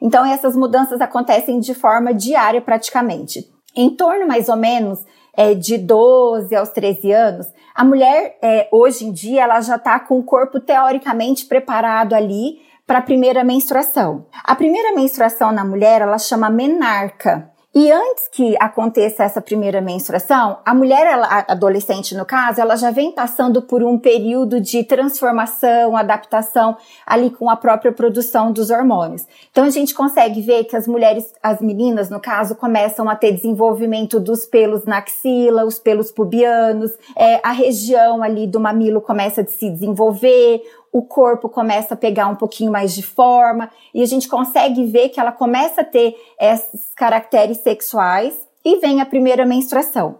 Então 0.00 0.24
essas 0.24 0.54
mudanças 0.54 1.00
acontecem 1.00 1.58
de 1.58 1.74
forma 1.74 2.14
diária 2.14 2.60
praticamente. 2.60 3.44
Em 3.74 3.90
torno 3.90 4.26
mais 4.26 4.48
ou 4.48 4.56
menos 4.56 5.00
é, 5.36 5.52
de 5.52 5.78
12 5.78 6.54
aos 6.54 6.68
13 6.68 7.10
anos, 7.10 7.46
a 7.74 7.84
mulher, 7.84 8.36
é, 8.42 8.68
hoje 8.72 9.04
em 9.04 9.12
dia, 9.12 9.44
ela 9.44 9.60
já 9.60 9.76
está 9.76 10.00
com 10.00 10.18
o 10.18 10.22
corpo 10.24 10.58
teoricamente 10.58 11.46
preparado 11.46 12.12
ali 12.12 12.58
para 12.88 13.00
a 13.00 13.02
primeira 13.02 13.44
menstruação. 13.44 14.24
A 14.42 14.56
primeira 14.56 14.94
menstruação 14.94 15.52
na 15.52 15.62
mulher, 15.62 16.00
ela 16.00 16.18
chama 16.18 16.48
menarca. 16.48 17.52
E 17.74 17.92
antes 17.92 18.28
que 18.32 18.56
aconteça 18.58 19.22
essa 19.22 19.42
primeira 19.42 19.80
menstruação, 19.80 20.58
a 20.64 20.74
mulher 20.74 21.06
ela, 21.06 21.26
a 21.26 21.52
adolescente 21.52 22.16
no 22.16 22.24
caso, 22.24 22.60
ela 22.60 22.76
já 22.76 22.90
vem 22.90 23.12
passando 23.12 23.60
por 23.60 23.84
um 23.84 23.98
período 23.98 24.58
de 24.58 24.82
transformação, 24.82 25.94
adaptação 25.94 26.76
ali 27.06 27.30
com 27.30 27.50
a 27.50 27.56
própria 27.56 27.92
produção 27.92 28.50
dos 28.50 28.70
hormônios. 28.70 29.26
Então 29.52 29.64
a 29.64 29.70
gente 29.70 29.94
consegue 29.94 30.40
ver 30.40 30.64
que 30.64 30.74
as 30.74 30.88
mulheres, 30.88 31.32
as 31.42 31.60
meninas 31.60 32.08
no 32.08 32.18
caso, 32.18 32.56
começam 32.56 33.08
a 33.08 33.14
ter 33.14 33.32
desenvolvimento 33.32 34.18
dos 34.18 34.46
pelos 34.46 34.84
na 34.84 34.98
axila, 34.98 35.66
os 35.66 35.78
pelos 35.78 36.10
pubianos, 36.10 36.90
é, 37.14 37.38
a 37.44 37.52
região 37.52 38.22
ali 38.22 38.46
do 38.46 38.58
mamilo 38.58 39.00
começa 39.00 39.42
a 39.42 39.46
se 39.46 39.70
desenvolver, 39.70 40.62
o 40.92 41.02
corpo 41.02 41.48
começa 41.48 41.94
a 41.94 41.96
pegar 41.96 42.28
um 42.28 42.34
pouquinho 42.34 42.72
mais 42.72 42.94
de 42.94 43.02
forma 43.02 43.70
e 43.94 44.02
a 44.02 44.06
gente 44.06 44.28
consegue 44.28 44.84
ver 44.84 45.10
que 45.10 45.20
ela 45.20 45.32
começa 45.32 45.82
a 45.82 45.84
ter 45.84 46.16
esses 46.40 46.92
caracteres 46.94 47.58
sexuais 47.58 48.34
e 48.64 48.76
vem 48.76 49.00
a 49.00 49.06
primeira 49.06 49.44
menstruação. 49.46 50.16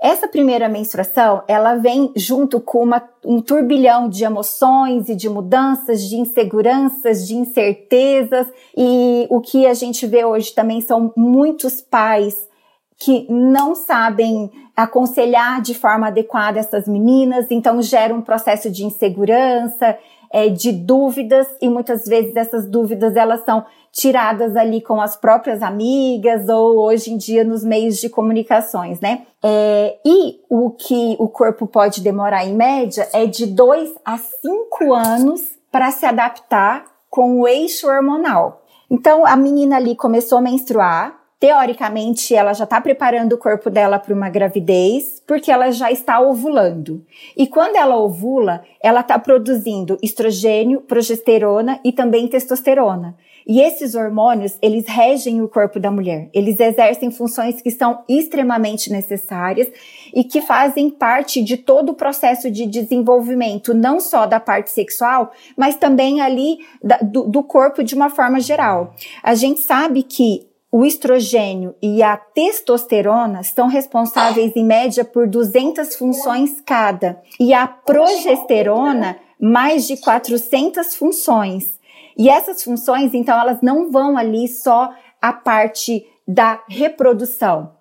Essa 0.00 0.28
primeira 0.28 0.68
menstruação, 0.68 1.42
ela 1.48 1.76
vem 1.76 2.12
junto 2.14 2.60
com 2.60 2.82
uma, 2.82 3.02
um 3.24 3.40
turbilhão 3.40 4.06
de 4.06 4.22
emoções 4.22 5.08
e 5.08 5.14
de 5.14 5.30
mudanças, 5.30 6.06
de 6.06 6.16
inseguranças, 6.16 7.26
de 7.26 7.34
incertezas, 7.34 8.46
e 8.76 9.26
o 9.30 9.40
que 9.40 9.66
a 9.66 9.72
gente 9.72 10.06
vê 10.06 10.22
hoje 10.22 10.52
também 10.52 10.82
são 10.82 11.10
muitos 11.16 11.80
pais 11.80 12.36
que 12.98 13.26
não 13.30 13.74
sabem 13.74 14.50
aconselhar 14.76 15.60
de 15.60 15.74
forma 15.74 16.08
adequada 16.08 16.58
essas 16.58 16.88
meninas, 16.88 17.46
então 17.50 17.80
gera 17.80 18.14
um 18.14 18.20
processo 18.20 18.70
de 18.70 18.84
insegurança, 18.84 19.96
é, 20.32 20.48
de 20.48 20.72
dúvidas 20.72 21.46
e 21.62 21.68
muitas 21.68 22.04
vezes 22.06 22.34
essas 22.34 22.66
dúvidas 22.66 23.14
elas 23.14 23.44
são 23.44 23.64
tiradas 23.92 24.56
ali 24.56 24.80
com 24.80 25.00
as 25.00 25.16
próprias 25.16 25.62
amigas 25.62 26.48
ou 26.48 26.80
hoje 26.80 27.12
em 27.12 27.16
dia 27.16 27.44
nos 27.44 27.62
meios 27.62 27.98
de 27.98 28.08
comunicações, 28.08 28.98
né? 29.00 29.22
É, 29.40 29.96
e 30.04 30.40
o 30.50 30.70
que 30.70 31.14
o 31.20 31.28
corpo 31.28 31.68
pode 31.68 32.00
demorar 32.00 32.44
em 32.44 32.52
média 32.52 33.08
é 33.12 33.26
de 33.26 33.46
dois 33.46 33.90
a 34.04 34.18
cinco 34.18 34.92
anos 34.92 35.40
para 35.70 35.92
se 35.92 36.04
adaptar 36.04 36.84
com 37.08 37.40
o 37.40 37.46
eixo 37.46 37.86
hormonal. 37.86 38.62
Então 38.90 39.24
a 39.24 39.36
menina 39.36 39.76
ali 39.76 39.94
começou 39.94 40.38
a 40.38 40.40
menstruar, 40.40 41.14
teoricamente, 41.38 42.34
ela 42.34 42.52
já 42.52 42.64
está 42.64 42.80
preparando 42.80 43.34
o 43.34 43.38
corpo 43.38 43.68
dela 43.68 43.98
para 43.98 44.14
uma 44.14 44.30
gravidez, 44.30 45.22
porque 45.26 45.50
ela 45.50 45.70
já 45.70 45.90
está 45.90 46.20
ovulando. 46.20 47.04
E 47.36 47.46
quando 47.46 47.76
ela 47.76 47.96
ovula, 47.96 48.62
ela 48.82 49.00
está 49.00 49.18
produzindo 49.18 49.98
estrogênio, 50.02 50.80
progesterona 50.80 51.80
e 51.84 51.92
também 51.92 52.28
testosterona. 52.28 53.16
E 53.46 53.60
esses 53.60 53.94
hormônios, 53.94 54.56
eles 54.62 54.86
regem 54.88 55.42
o 55.42 55.48
corpo 55.48 55.78
da 55.78 55.90
mulher. 55.90 56.30
Eles 56.32 56.58
exercem 56.58 57.10
funções 57.10 57.60
que 57.60 57.70
são 57.70 58.02
extremamente 58.08 58.90
necessárias 58.90 59.68
e 60.14 60.24
que 60.24 60.40
fazem 60.40 60.88
parte 60.88 61.42
de 61.42 61.58
todo 61.58 61.90
o 61.90 61.94
processo 61.94 62.50
de 62.50 62.64
desenvolvimento, 62.64 63.74
não 63.74 64.00
só 64.00 64.24
da 64.24 64.40
parte 64.40 64.70
sexual, 64.70 65.32
mas 65.56 65.76
também 65.76 66.22
ali 66.22 66.58
da, 66.82 66.96
do, 66.98 67.24
do 67.24 67.42
corpo 67.42 67.84
de 67.84 67.94
uma 67.94 68.08
forma 68.08 68.40
geral. 68.40 68.94
A 69.22 69.34
gente 69.34 69.60
sabe 69.60 70.02
que 70.02 70.48
o 70.76 70.84
estrogênio 70.84 71.76
e 71.80 72.02
a 72.02 72.16
testosterona 72.16 73.44
são 73.44 73.68
responsáveis 73.68 74.56
em 74.56 74.64
média 74.64 75.04
por 75.04 75.28
200 75.28 75.94
funções 75.94 76.60
cada, 76.66 77.22
e 77.38 77.54
a 77.54 77.64
progesterona 77.64 79.16
mais 79.40 79.86
de 79.86 79.96
400 79.98 80.96
funções. 80.96 81.78
E 82.18 82.28
essas 82.28 82.64
funções, 82.64 83.14
então, 83.14 83.38
elas 83.38 83.62
não 83.62 83.92
vão 83.92 84.18
ali 84.18 84.48
só 84.48 84.92
a 85.22 85.32
parte 85.32 86.04
da 86.26 86.60
reprodução 86.68 87.73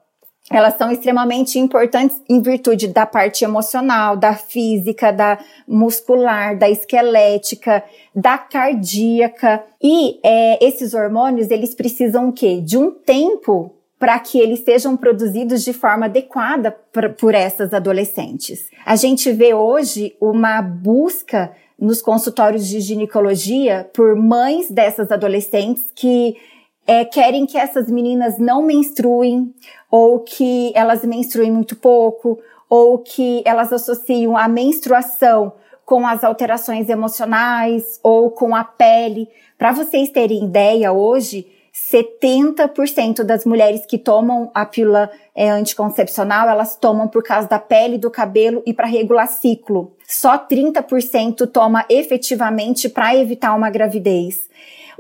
elas 0.53 0.77
são 0.77 0.91
extremamente 0.91 1.57
importantes 1.57 2.21
em 2.29 2.39
virtude 2.39 2.87
da 2.87 3.07
parte 3.07 3.43
emocional, 3.43 4.15
da 4.15 4.35
física, 4.35 5.11
da 5.11 5.39
muscular, 5.67 6.55
da 6.55 6.69
esquelética, 6.69 7.83
da 8.15 8.37
cardíaca. 8.37 9.63
E 9.81 10.19
é, 10.23 10.63
esses 10.63 10.93
hormônios, 10.93 11.49
eles 11.49 11.73
precisam 11.73 12.29
o 12.29 12.31
quê? 12.31 12.61
De 12.61 12.77
um 12.77 12.91
tempo 12.91 13.73
para 13.97 14.19
que 14.19 14.37
eles 14.37 14.59
sejam 14.59 14.95
produzidos 14.95 15.63
de 15.63 15.73
forma 15.73 16.05
adequada 16.05 16.71
por 17.17 17.33
essas 17.33 17.73
adolescentes. 17.73 18.69
A 18.85 18.95
gente 18.95 19.31
vê 19.31 19.55
hoje 19.55 20.15
uma 20.21 20.61
busca 20.61 21.51
nos 21.79 22.01
consultórios 22.01 22.67
de 22.67 22.79
ginecologia 22.79 23.89
por 23.93 24.15
mães 24.15 24.69
dessas 24.69 25.11
adolescentes 25.11 25.85
que 25.95 26.35
é, 26.85 27.05
querem 27.05 27.45
que 27.45 27.57
essas 27.57 27.89
meninas 27.89 28.37
não 28.37 28.61
menstruem, 28.61 29.53
ou 29.89 30.19
que 30.19 30.71
elas 30.75 31.03
menstruem 31.03 31.51
muito 31.51 31.75
pouco, 31.75 32.39
ou 32.69 32.97
que 32.99 33.41
elas 33.45 33.71
associam 33.71 34.35
a 34.35 34.47
menstruação 34.47 35.53
com 35.85 36.07
as 36.07 36.23
alterações 36.23 36.89
emocionais 36.89 37.99
ou 38.01 38.31
com 38.31 38.55
a 38.55 38.63
pele. 38.63 39.27
Para 39.57 39.71
vocês 39.71 40.09
terem 40.09 40.45
ideia, 40.45 40.91
hoje, 40.91 41.47
70% 41.73 43.23
das 43.23 43.45
mulheres 43.45 43.85
que 43.85 43.97
tomam 43.97 44.51
a 44.53 44.65
pílula 44.65 45.09
é, 45.35 45.49
anticoncepcional, 45.49 46.47
elas 46.47 46.75
tomam 46.75 47.07
por 47.07 47.23
causa 47.23 47.47
da 47.47 47.59
pele, 47.59 47.97
do 47.97 48.11
cabelo 48.11 48.61
e 48.65 48.73
para 48.73 48.85
regular 48.85 49.27
ciclo. 49.27 49.95
Só 50.07 50.37
30% 50.37 51.47
toma 51.51 51.85
efetivamente 51.89 52.87
para 52.87 53.15
evitar 53.15 53.55
uma 53.55 53.71
gravidez. 53.71 54.47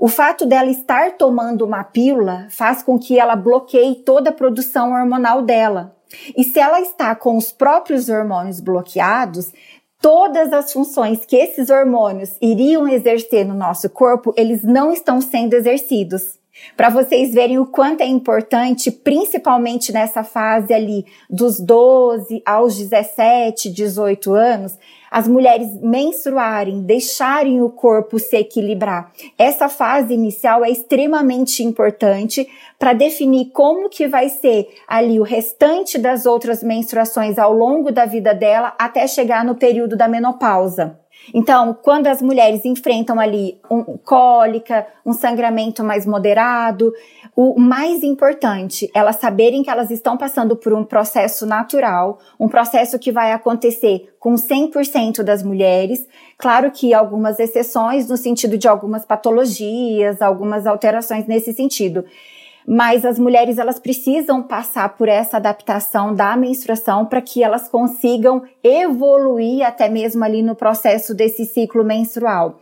O 0.03 0.09
fato 0.09 0.45
dela 0.45 0.69
estar 0.69 1.13
tomando 1.13 1.63
uma 1.63 1.81
pílula 1.81 2.47
faz 2.49 2.83
com 2.83 2.99
que 2.99 3.17
ela 3.17 3.37
bloqueie 3.37 3.95
toda 3.95 4.31
a 4.31 4.33
produção 4.33 4.91
hormonal 4.91 5.41
dela. 5.41 5.95
E 6.35 6.43
se 6.43 6.59
ela 6.59 6.81
está 6.81 7.15
com 7.15 7.37
os 7.37 7.53
próprios 7.53 8.09
hormônios 8.09 8.59
bloqueados, 8.59 9.53
todas 10.01 10.51
as 10.51 10.73
funções 10.73 11.25
que 11.25 11.37
esses 11.37 11.69
hormônios 11.69 12.35
iriam 12.41 12.85
exercer 12.85 13.45
no 13.45 13.53
nosso 13.53 13.89
corpo, 13.89 14.33
eles 14.35 14.61
não 14.61 14.91
estão 14.91 15.21
sendo 15.21 15.53
exercidos. 15.53 16.37
Para 16.77 16.89
vocês 16.89 17.33
verem 17.33 17.59
o 17.59 17.65
quanto 17.65 18.01
é 18.01 18.05
importante, 18.05 18.91
principalmente 18.91 19.91
nessa 19.91 20.23
fase 20.23 20.73
ali 20.73 21.05
dos 21.29 21.59
12 21.59 22.41
aos 22.45 22.77
17, 22.77 23.71
18 23.71 24.33
anos, 24.33 24.77
as 25.09 25.27
mulheres 25.27 25.67
menstruarem, 25.81 26.81
deixarem 26.81 27.61
o 27.61 27.69
corpo 27.69 28.17
se 28.17 28.37
equilibrar. 28.37 29.11
Essa 29.37 29.69
fase 29.69 30.13
inicial 30.13 30.65
é 30.65 30.71
extremamente 30.71 31.63
importante 31.63 32.47
para 32.79 32.93
definir 32.93 33.51
como 33.51 33.89
que 33.89 34.07
vai 34.07 34.29
ser 34.29 34.67
ali 34.87 35.19
o 35.19 35.23
restante 35.23 35.97
das 35.97 36.25
outras 36.25 36.63
menstruações 36.63 37.37
ao 37.37 37.53
longo 37.53 37.91
da 37.91 38.05
vida 38.05 38.33
dela 38.33 38.73
até 38.79 39.07
chegar 39.07 39.45
no 39.45 39.55
período 39.55 39.95
da 39.95 40.07
menopausa. 40.07 41.02
Então, 41.31 41.77
quando 41.81 42.07
as 42.07 42.21
mulheres 42.21 42.65
enfrentam 42.65 43.19
ali 43.19 43.59
um 43.69 43.97
cólica, 43.97 44.87
um 45.05 45.13
sangramento 45.13 45.83
mais 45.83 46.05
moderado, 46.05 46.91
o 47.35 47.59
mais 47.59 48.03
importante, 48.03 48.89
elas 48.93 49.17
saberem 49.17 49.63
que 49.63 49.69
elas 49.69 49.91
estão 49.91 50.17
passando 50.17 50.55
por 50.55 50.73
um 50.73 50.83
processo 50.83 51.45
natural, 51.45 52.19
um 52.39 52.47
processo 52.47 52.97
que 52.97 53.11
vai 53.11 53.31
acontecer 53.31 54.13
com 54.19 54.35
100% 54.35 55.23
das 55.23 55.43
mulheres. 55.43 56.07
Claro 56.37 56.71
que 56.71 56.93
algumas 56.93 57.39
exceções 57.39 58.07
no 58.07 58.17
sentido 58.17 58.57
de 58.57 58.67
algumas 58.67 59.05
patologias, 59.05 60.21
algumas 60.21 60.65
alterações 60.65 61.27
nesse 61.27 61.53
sentido 61.53 62.05
mas 62.67 63.05
as 63.05 63.19
mulheres 63.19 63.57
elas 63.57 63.79
precisam 63.79 64.41
passar 64.41 64.89
por 64.97 65.07
essa 65.07 65.37
adaptação 65.37 66.13
da 66.13 66.35
menstruação 66.35 67.05
para 67.05 67.21
que 67.21 67.43
elas 67.43 67.67
consigam 67.67 68.43
evoluir 68.63 69.65
até 69.65 69.89
mesmo 69.89 70.23
ali 70.23 70.41
no 70.41 70.55
processo 70.55 71.13
desse 71.13 71.45
ciclo 71.45 71.83
menstrual. 71.83 72.59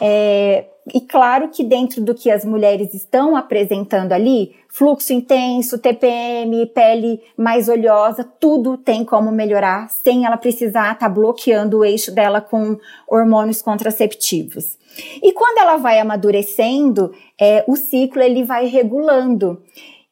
É, 0.00 0.64
E 0.92 1.00
claro 1.00 1.48
que 1.48 1.62
dentro 1.62 2.02
do 2.02 2.14
que 2.14 2.30
as 2.30 2.44
mulheres 2.44 2.94
estão 2.94 3.36
apresentando 3.36 4.12
ali, 4.12 4.56
fluxo 4.68 5.12
intenso, 5.12 5.78
TPM, 5.78 6.66
pele 6.66 7.20
mais 7.36 7.68
oleosa, 7.68 8.24
tudo 8.24 8.76
tem 8.76 9.04
como 9.04 9.30
melhorar 9.30 9.88
sem 9.90 10.24
ela 10.24 10.36
precisar 10.36 10.92
estar 10.92 11.08
tá 11.08 11.08
bloqueando 11.08 11.78
o 11.78 11.84
eixo 11.84 12.12
dela 12.12 12.40
com 12.40 12.76
hormônios 13.06 13.62
contraceptivos. 13.62 14.79
E 15.22 15.32
quando 15.32 15.58
ela 15.58 15.76
vai 15.76 15.98
amadurecendo, 15.98 17.12
é, 17.40 17.64
o 17.66 17.76
ciclo 17.76 18.22
ele 18.22 18.44
vai 18.44 18.66
regulando. 18.66 19.62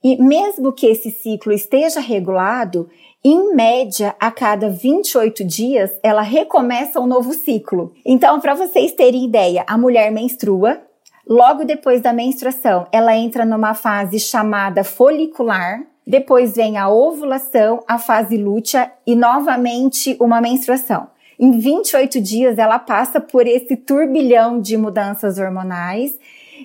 E 0.02 0.16
mesmo 0.22 0.72
que 0.72 0.86
esse 0.86 1.10
ciclo 1.10 1.52
esteja 1.52 2.00
regulado, 2.00 2.88
em 3.24 3.52
média, 3.52 4.14
a 4.20 4.30
cada 4.30 4.70
28 4.70 5.44
dias, 5.44 5.90
ela 6.02 6.22
recomeça 6.22 7.00
um 7.00 7.06
novo 7.06 7.34
ciclo. 7.34 7.92
Então, 8.06 8.40
para 8.40 8.54
vocês 8.54 8.92
terem 8.92 9.24
ideia, 9.24 9.64
a 9.66 9.76
mulher 9.76 10.12
menstrua, 10.12 10.80
logo 11.26 11.64
depois 11.64 12.00
da 12.00 12.12
menstruação, 12.12 12.86
ela 12.92 13.16
entra 13.16 13.44
numa 13.44 13.74
fase 13.74 14.20
chamada 14.20 14.84
folicular, 14.84 15.82
depois 16.06 16.54
vem 16.54 16.78
a 16.78 16.88
ovulação, 16.88 17.82
a 17.88 17.98
fase 17.98 18.36
lútea 18.36 18.90
e 19.04 19.16
novamente 19.16 20.16
uma 20.20 20.40
menstruação. 20.40 21.08
Em 21.38 21.58
28 21.58 22.20
dias, 22.20 22.58
ela 22.58 22.78
passa 22.78 23.20
por 23.20 23.46
esse 23.46 23.76
turbilhão 23.76 24.60
de 24.60 24.76
mudanças 24.76 25.38
hormonais 25.38 26.18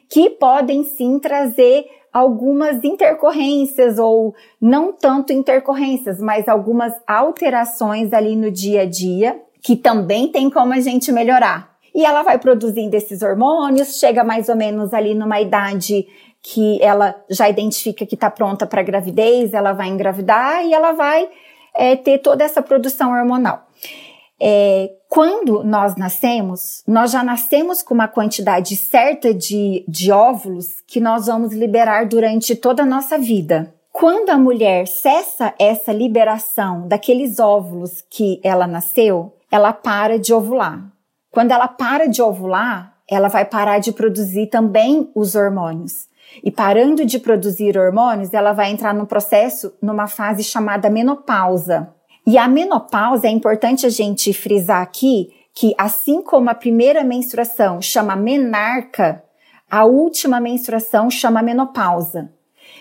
que 0.09 0.31
podem 0.31 0.83
sim 0.83 1.19
trazer 1.19 1.85
algumas 2.11 2.83
intercorrências 2.83 3.99
ou 3.99 4.35
não 4.59 4.91
tanto 4.91 5.31
intercorrências, 5.31 6.19
mas 6.19 6.47
algumas 6.47 6.93
alterações 7.07 8.13
ali 8.13 8.35
no 8.35 8.49
dia 8.49 8.81
a 8.81 8.85
dia 8.85 9.39
que 9.61 9.75
também 9.75 10.27
tem 10.27 10.49
como 10.49 10.73
a 10.73 10.79
gente 10.79 11.11
melhorar. 11.11 11.73
E 11.93 12.03
ela 12.03 12.23
vai 12.23 12.39
produzindo 12.39 12.95
esses 12.95 13.21
hormônios, 13.21 13.99
chega 13.99 14.23
mais 14.23 14.49
ou 14.49 14.55
menos 14.55 14.93
ali 14.93 15.13
numa 15.13 15.39
idade 15.39 16.07
que 16.41 16.81
ela 16.81 17.15
já 17.29 17.47
identifica 17.47 18.05
que 18.05 18.15
está 18.15 18.29
pronta 18.29 18.65
para 18.65 18.83
gravidez, 18.83 19.53
ela 19.53 19.71
vai 19.71 19.87
engravidar 19.87 20.65
e 20.65 20.73
ela 20.73 20.91
vai 20.91 21.29
é, 21.73 21.95
ter 21.95 22.17
toda 22.19 22.43
essa 22.43 22.61
produção 22.61 23.11
hormonal. 23.11 23.67
É, 24.45 24.91
quando 25.07 25.63
nós 25.63 25.95
nascemos, 25.95 26.83
nós 26.85 27.12
já 27.12 27.23
nascemos 27.23 27.81
com 27.81 27.93
uma 27.93 28.09
quantidade 28.09 28.75
certa 28.75 29.33
de, 29.33 29.85
de 29.88 30.12
óvulos 30.12 30.81
que 30.85 31.00
nós 31.00 31.27
vamos 31.27 31.53
liberar 31.53 32.05
durante 32.07 32.53
toda 32.53 32.83
a 32.83 32.85
nossa 32.85 33.17
vida. 33.17 33.73
Quando 33.89 34.31
a 34.31 34.38
mulher 34.38 34.85
cessa 34.85 35.53
essa 35.57 35.93
liberação 35.93 36.89
daqueles 36.89 37.39
óvulos 37.39 38.03
que 38.09 38.41
ela 38.43 38.67
nasceu, 38.67 39.33
ela 39.50 39.71
para 39.71 40.19
de 40.19 40.33
ovular. 40.33 40.91
Quando 41.31 41.51
ela 41.51 41.69
para 41.69 42.05
de 42.05 42.21
ovular, 42.21 42.97
ela 43.09 43.29
vai 43.29 43.45
parar 43.45 43.79
de 43.79 43.93
produzir 43.93 44.47
também 44.47 45.09
os 45.15 45.35
hormônios. 45.35 46.09
E 46.43 46.51
parando 46.51 47.05
de 47.05 47.17
produzir 47.17 47.77
hormônios, 47.77 48.33
ela 48.33 48.51
vai 48.51 48.71
entrar 48.71 48.93
num 48.93 49.05
processo, 49.05 49.73
numa 49.81 50.07
fase 50.07 50.43
chamada 50.43 50.89
menopausa. 50.89 51.93
E 52.25 52.37
a 52.37 52.47
menopausa 52.47 53.27
é 53.27 53.29
importante 53.29 53.85
a 53.85 53.89
gente 53.89 54.33
frisar 54.33 54.81
aqui 54.81 55.33
que, 55.53 55.75
assim 55.77 56.21
como 56.21 56.49
a 56.49 56.55
primeira 56.55 57.03
menstruação 57.03 57.81
chama 57.81 58.15
menarca, 58.15 59.23
a 59.69 59.85
última 59.85 60.39
menstruação 60.39 61.09
chama 61.09 61.41
menopausa. 61.41 62.31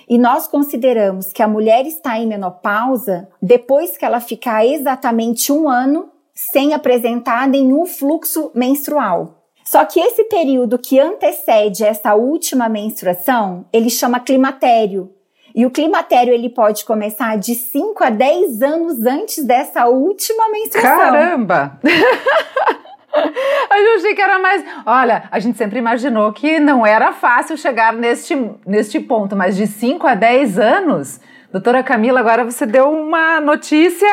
E 0.09 0.17
nós 0.17 0.47
consideramos 0.47 1.33
que 1.33 1.43
a 1.43 1.49
mulher 1.49 1.87
está 1.87 2.19
em 2.19 2.27
menopausa 2.27 3.29
depois 3.41 3.97
que 3.97 4.05
ela 4.05 4.21
ficar 4.21 4.65
exatamente 4.65 5.51
um 5.53 5.69
ano 5.69 6.11
sem 6.35 6.73
apresentar 6.73 7.49
nenhum 7.49 7.85
fluxo 7.85 8.51
menstrual. 8.55 9.43
Só 9.65 9.85
que 9.85 10.01
esse 10.01 10.25
período 10.25 10.79
que 10.79 10.99
antecede 10.99 11.85
essa 11.85 12.15
última 12.15 12.69
menstruação, 12.69 13.65
ele 13.73 13.91
chama 13.91 14.21
climatério. 14.21 15.11
E 15.55 15.67
o 15.67 15.71
climatério 15.71 16.33
ele 16.33 16.49
pode 16.49 16.85
começar 16.85 17.37
de 17.37 17.55
5 17.55 18.03
a 18.03 18.11
10 18.11 18.63
anos 18.63 19.07
antes 19.07 19.45
dessa 19.45 19.87
última 19.87 20.51
menstruação. 20.51 20.99
Caramba! 20.99 21.79
Eu 23.15 23.97
achei 23.97 24.15
que 24.15 24.23
era 24.23 24.39
mais. 24.39 24.65
Olha, 24.87 25.25
a 25.31 25.39
gente 25.39 25.59
sempre 25.59 25.79
imaginou 25.79 26.33
que 26.33 26.59
não 26.59 26.87
era 26.87 27.13
fácil 27.13 27.57
chegar 27.59 27.93
neste, 27.93 28.35
neste 28.67 28.99
ponto, 29.01 29.37
mas 29.37 29.57
de 29.57 29.67
5 29.67 30.07
a 30.07 30.15
10 30.15 30.59
anos, 30.59 31.21
doutora 31.51 31.83
Camila, 31.83 32.21
agora 32.21 32.45
você 32.45 32.65
deu 32.65 32.91
uma 32.91 33.41
notícia 33.41 34.09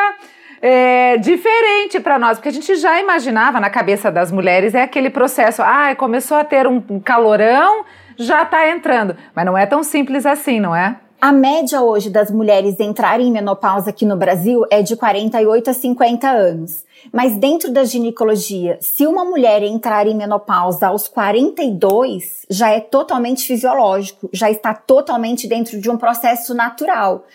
é, 0.61 1.17
diferente 1.17 1.99
para 1.99 2.19
nós, 2.19 2.37
porque 2.37 2.49
a 2.49 2.53
gente 2.53 2.75
já 2.75 2.99
imaginava 2.99 3.59
na 3.59 3.69
cabeça 3.69 4.11
das 4.11 4.31
mulheres 4.31 4.75
é 4.75 4.81
aquele 4.81 5.09
processo, 5.09 5.61
ah, 5.61 5.95
começou 5.95 6.37
a 6.37 6.43
ter 6.43 6.67
um 6.67 6.99
calorão, 6.99 7.85
já 8.17 8.43
está 8.43 8.69
entrando. 8.69 9.15
Mas 9.33 9.45
não 9.45 9.57
é 9.57 9.65
tão 9.65 9.81
simples 9.81 10.25
assim, 10.25 10.59
não 10.59 10.75
é? 10.75 10.97
A 11.21 11.33
média 11.33 11.81
hoje 11.81 12.09
das 12.09 12.31
mulheres 12.31 12.79
entrarem 12.79 13.27
em 13.27 13.31
menopausa 13.31 13.89
aqui 13.89 14.05
no 14.05 14.15
Brasil 14.15 14.65
é 14.71 14.81
de 14.81 14.95
48 14.95 15.69
a 15.69 15.73
50 15.73 16.29
anos. 16.29 16.85
Mas 17.11 17.35
dentro 17.35 17.73
da 17.73 17.83
ginecologia, 17.83 18.77
se 18.79 19.05
uma 19.05 19.25
mulher 19.25 19.61
entrar 19.61 20.07
em 20.07 20.15
menopausa 20.15 20.87
aos 20.87 21.09
42, 21.09 22.45
já 22.49 22.69
é 22.69 22.79
totalmente 22.79 23.45
fisiológico, 23.45 24.29
já 24.31 24.49
está 24.49 24.73
totalmente 24.73 25.45
dentro 25.45 25.81
de 25.81 25.89
um 25.89 25.97
processo 25.97 26.53
natural. 26.53 27.25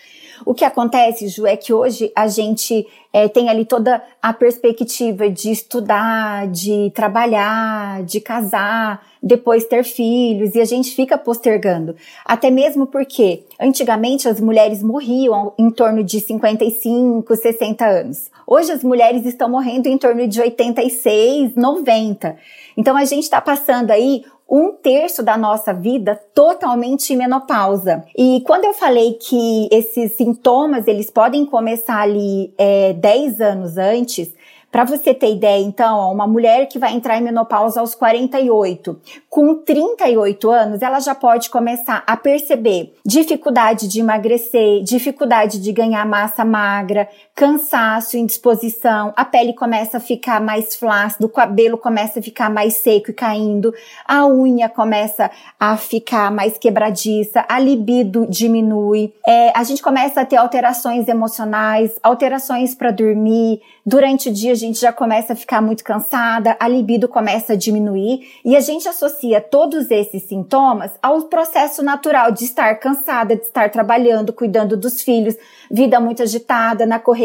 O 0.46 0.54
que 0.54 0.64
acontece, 0.64 1.28
Ju, 1.28 1.46
é 1.46 1.54
que 1.56 1.72
hoje 1.72 2.10
a 2.16 2.26
gente 2.26 2.86
é, 3.12 3.28
tem 3.28 3.48
ali 3.50 3.66
toda 3.66 4.02
a 4.20 4.32
perspectiva 4.32 5.28
de 5.30 5.50
estudar, 5.50 6.48
de 6.48 6.90
trabalhar, 6.94 8.02
de 8.02 8.20
casar, 8.20 9.02
depois 9.24 9.64
ter 9.64 9.82
filhos, 9.84 10.54
e 10.54 10.60
a 10.60 10.66
gente 10.66 10.94
fica 10.94 11.16
postergando. 11.16 11.96
Até 12.26 12.50
mesmo 12.50 12.86
porque 12.86 13.44
antigamente 13.58 14.28
as 14.28 14.38
mulheres 14.38 14.82
morriam 14.82 15.54
em 15.58 15.70
torno 15.70 16.04
de 16.04 16.20
55, 16.20 17.34
60 17.34 17.86
anos. 17.86 18.30
Hoje 18.46 18.70
as 18.70 18.84
mulheres 18.84 19.24
estão 19.24 19.48
morrendo 19.48 19.88
em 19.88 19.96
torno 19.96 20.28
de 20.28 20.38
86, 20.38 21.56
90. 21.56 22.36
Então 22.76 22.94
a 22.94 23.06
gente 23.06 23.22
está 23.22 23.40
passando 23.40 23.90
aí 23.90 24.24
um 24.46 24.72
terço 24.72 25.22
da 25.22 25.38
nossa 25.38 25.72
vida 25.72 26.20
totalmente 26.34 27.14
em 27.14 27.16
menopausa. 27.16 28.04
E 28.16 28.42
quando 28.46 28.66
eu 28.66 28.74
falei 28.74 29.14
que 29.14 29.68
esses 29.72 30.12
sintomas 30.12 30.86
eles 30.86 31.10
podem 31.10 31.46
começar 31.46 32.00
ali 32.00 32.52
é, 32.58 32.92
10 32.92 33.40
anos 33.40 33.78
antes, 33.78 34.34
para 34.74 34.82
você 34.82 35.14
ter 35.14 35.30
ideia, 35.30 35.62
então, 35.62 36.10
uma 36.10 36.26
mulher 36.26 36.66
que 36.66 36.80
vai 36.80 36.92
entrar 36.92 37.16
em 37.16 37.22
menopausa 37.22 37.78
aos 37.78 37.94
48, 37.94 39.00
com 39.30 39.54
38 39.54 40.50
anos, 40.50 40.82
ela 40.82 40.98
já 40.98 41.14
pode 41.14 41.48
começar 41.48 42.02
a 42.04 42.16
perceber 42.16 42.92
dificuldade 43.06 43.86
de 43.86 44.00
emagrecer, 44.00 44.82
dificuldade 44.82 45.60
de 45.60 45.70
ganhar 45.70 46.04
massa 46.04 46.44
magra, 46.44 47.08
cansaço, 47.34 48.16
indisposição, 48.16 49.12
a 49.16 49.24
pele 49.24 49.52
começa 49.54 49.96
a 49.96 50.00
ficar 50.00 50.40
mais 50.40 50.76
flácida, 50.76 51.26
o 51.26 51.28
cabelo 51.28 51.76
começa 51.76 52.20
a 52.20 52.22
ficar 52.22 52.48
mais 52.48 52.74
seco 52.74 53.10
e 53.10 53.14
caindo, 53.14 53.74
a 54.06 54.24
unha 54.24 54.68
começa 54.68 55.28
a 55.58 55.76
ficar 55.76 56.30
mais 56.30 56.56
quebradiça, 56.56 57.44
a 57.48 57.58
libido 57.58 58.24
diminui, 58.30 59.12
é, 59.26 59.50
a 59.52 59.64
gente 59.64 59.82
começa 59.82 60.20
a 60.20 60.24
ter 60.24 60.36
alterações 60.36 61.08
emocionais, 61.08 61.98
alterações 62.04 62.72
para 62.72 62.92
dormir, 62.92 63.60
durante 63.84 64.28
o 64.28 64.32
dia 64.32 64.54
gente 64.54 64.80
já 64.80 64.92
começa 64.92 65.32
a 65.32 65.36
ficar 65.36 65.60
muito 65.60 65.82
cansada, 65.82 66.56
a 66.60 66.68
libido 66.68 67.08
começa 67.08 67.54
a 67.54 67.56
diminuir 67.56 68.28
e 68.44 68.54
a 68.54 68.60
gente 68.60 68.88
associa 68.88 69.40
todos 69.40 69.90
esses 69.90 70.22
sintomas 70.22 70.92
ao 71.02 71.22
processo 71.22 71.82
natural 71.82 72.30
de 72.30 72.44
estar 72.44 72.72
cansada, 72.76 73.34
de 73.34 73.42
estar 73.42 73.70
trabalhando, 73.70 74.32
cuidando 74.32 74.76
dos 74.76 75.02
filhos, 75.02 75.36
vida 75.68 75.98
muito 75.98 76.22
agitada, 76.22 76.86
na 76.86 77.00
correria, 77.00 77.23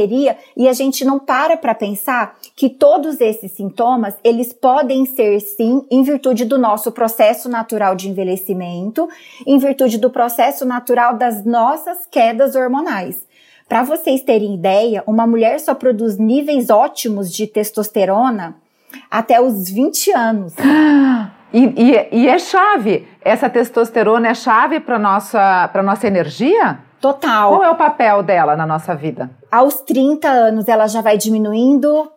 e 0.56 0.68
a 0.68 0.74
gente 0.74 1.04
não 1.04 1.20
para 1.20 1.58
para 1.58 1.76
pensar 1.76 2.38
que 2.56 2.70
todos 2.70 3.20
esses 3.20 3.52
sintomas, 3.52 4.16
eles 4.24 4.54
podem 4.54 5.06
ser 5.06 5.40
sim 5.40 5.86
em 5.90 6.04
virtude 6.04 6.46
do 6.46 6.58
nosso 6.58 6.92
processo 6.92 7.50
natural 7.50 7.96
de 7.96 8.10
envelhecimento, 8.10 9.08
em 9.46 9.58
virtude 9.58 9.98
do 9.98 10.10
processo 10.10 10.66
natural 10.66 11.18
das 11.18 11.46
nossas 11.46 12.06
quedas 12.06 12.56
hormonais. 12.56 13.28
Para 13.68 13.84
vocês 13.84 14.22
terem 14.24 14.56
ideia, 14.56 15.04
uma 15.06 15.28
mulher 15.28 15.60
só 15.60 15.76
produz 15.76 16.18
níveis 16.18 16.70
ótimos 16.70 17.32
de 17.32 17.46
testosterona 17.46 18.56
até 19.12 19.40
os 19.40 19.70
20 19.70 20.12
anos. 20.12 20.54
E, 21.52 21.64
e, 21.66 22.10
e 22.12 22.28
é 22.28 22.38
chave. 22.38 23.08
Essa 23.26 23.50
testosterona 23.50 24.28
é 24.28 24.34
chave 24.36 24.80
para 24.80 25.00
nossa 25.00 25.68
para 25.70 25.82
nossa 25.82 26.06
energia? 26.06 26.78
Total. 27.00 27.50
Qual 27.50 27.64
é 27.64 27.70
o 27.70 27.76
papel 27.76 28.24
dela 28.24 28.56
na 28.56 28.66
nossa 28.66 28.96
vida? 28.96 29.30
Aos 29.52 29.76
30 29.82 30.28
anos 30.28 30.68
ela 30.68 30.88
já 30.88 31.02
vai 31.02 31.18
diminuindo 31.18 32.12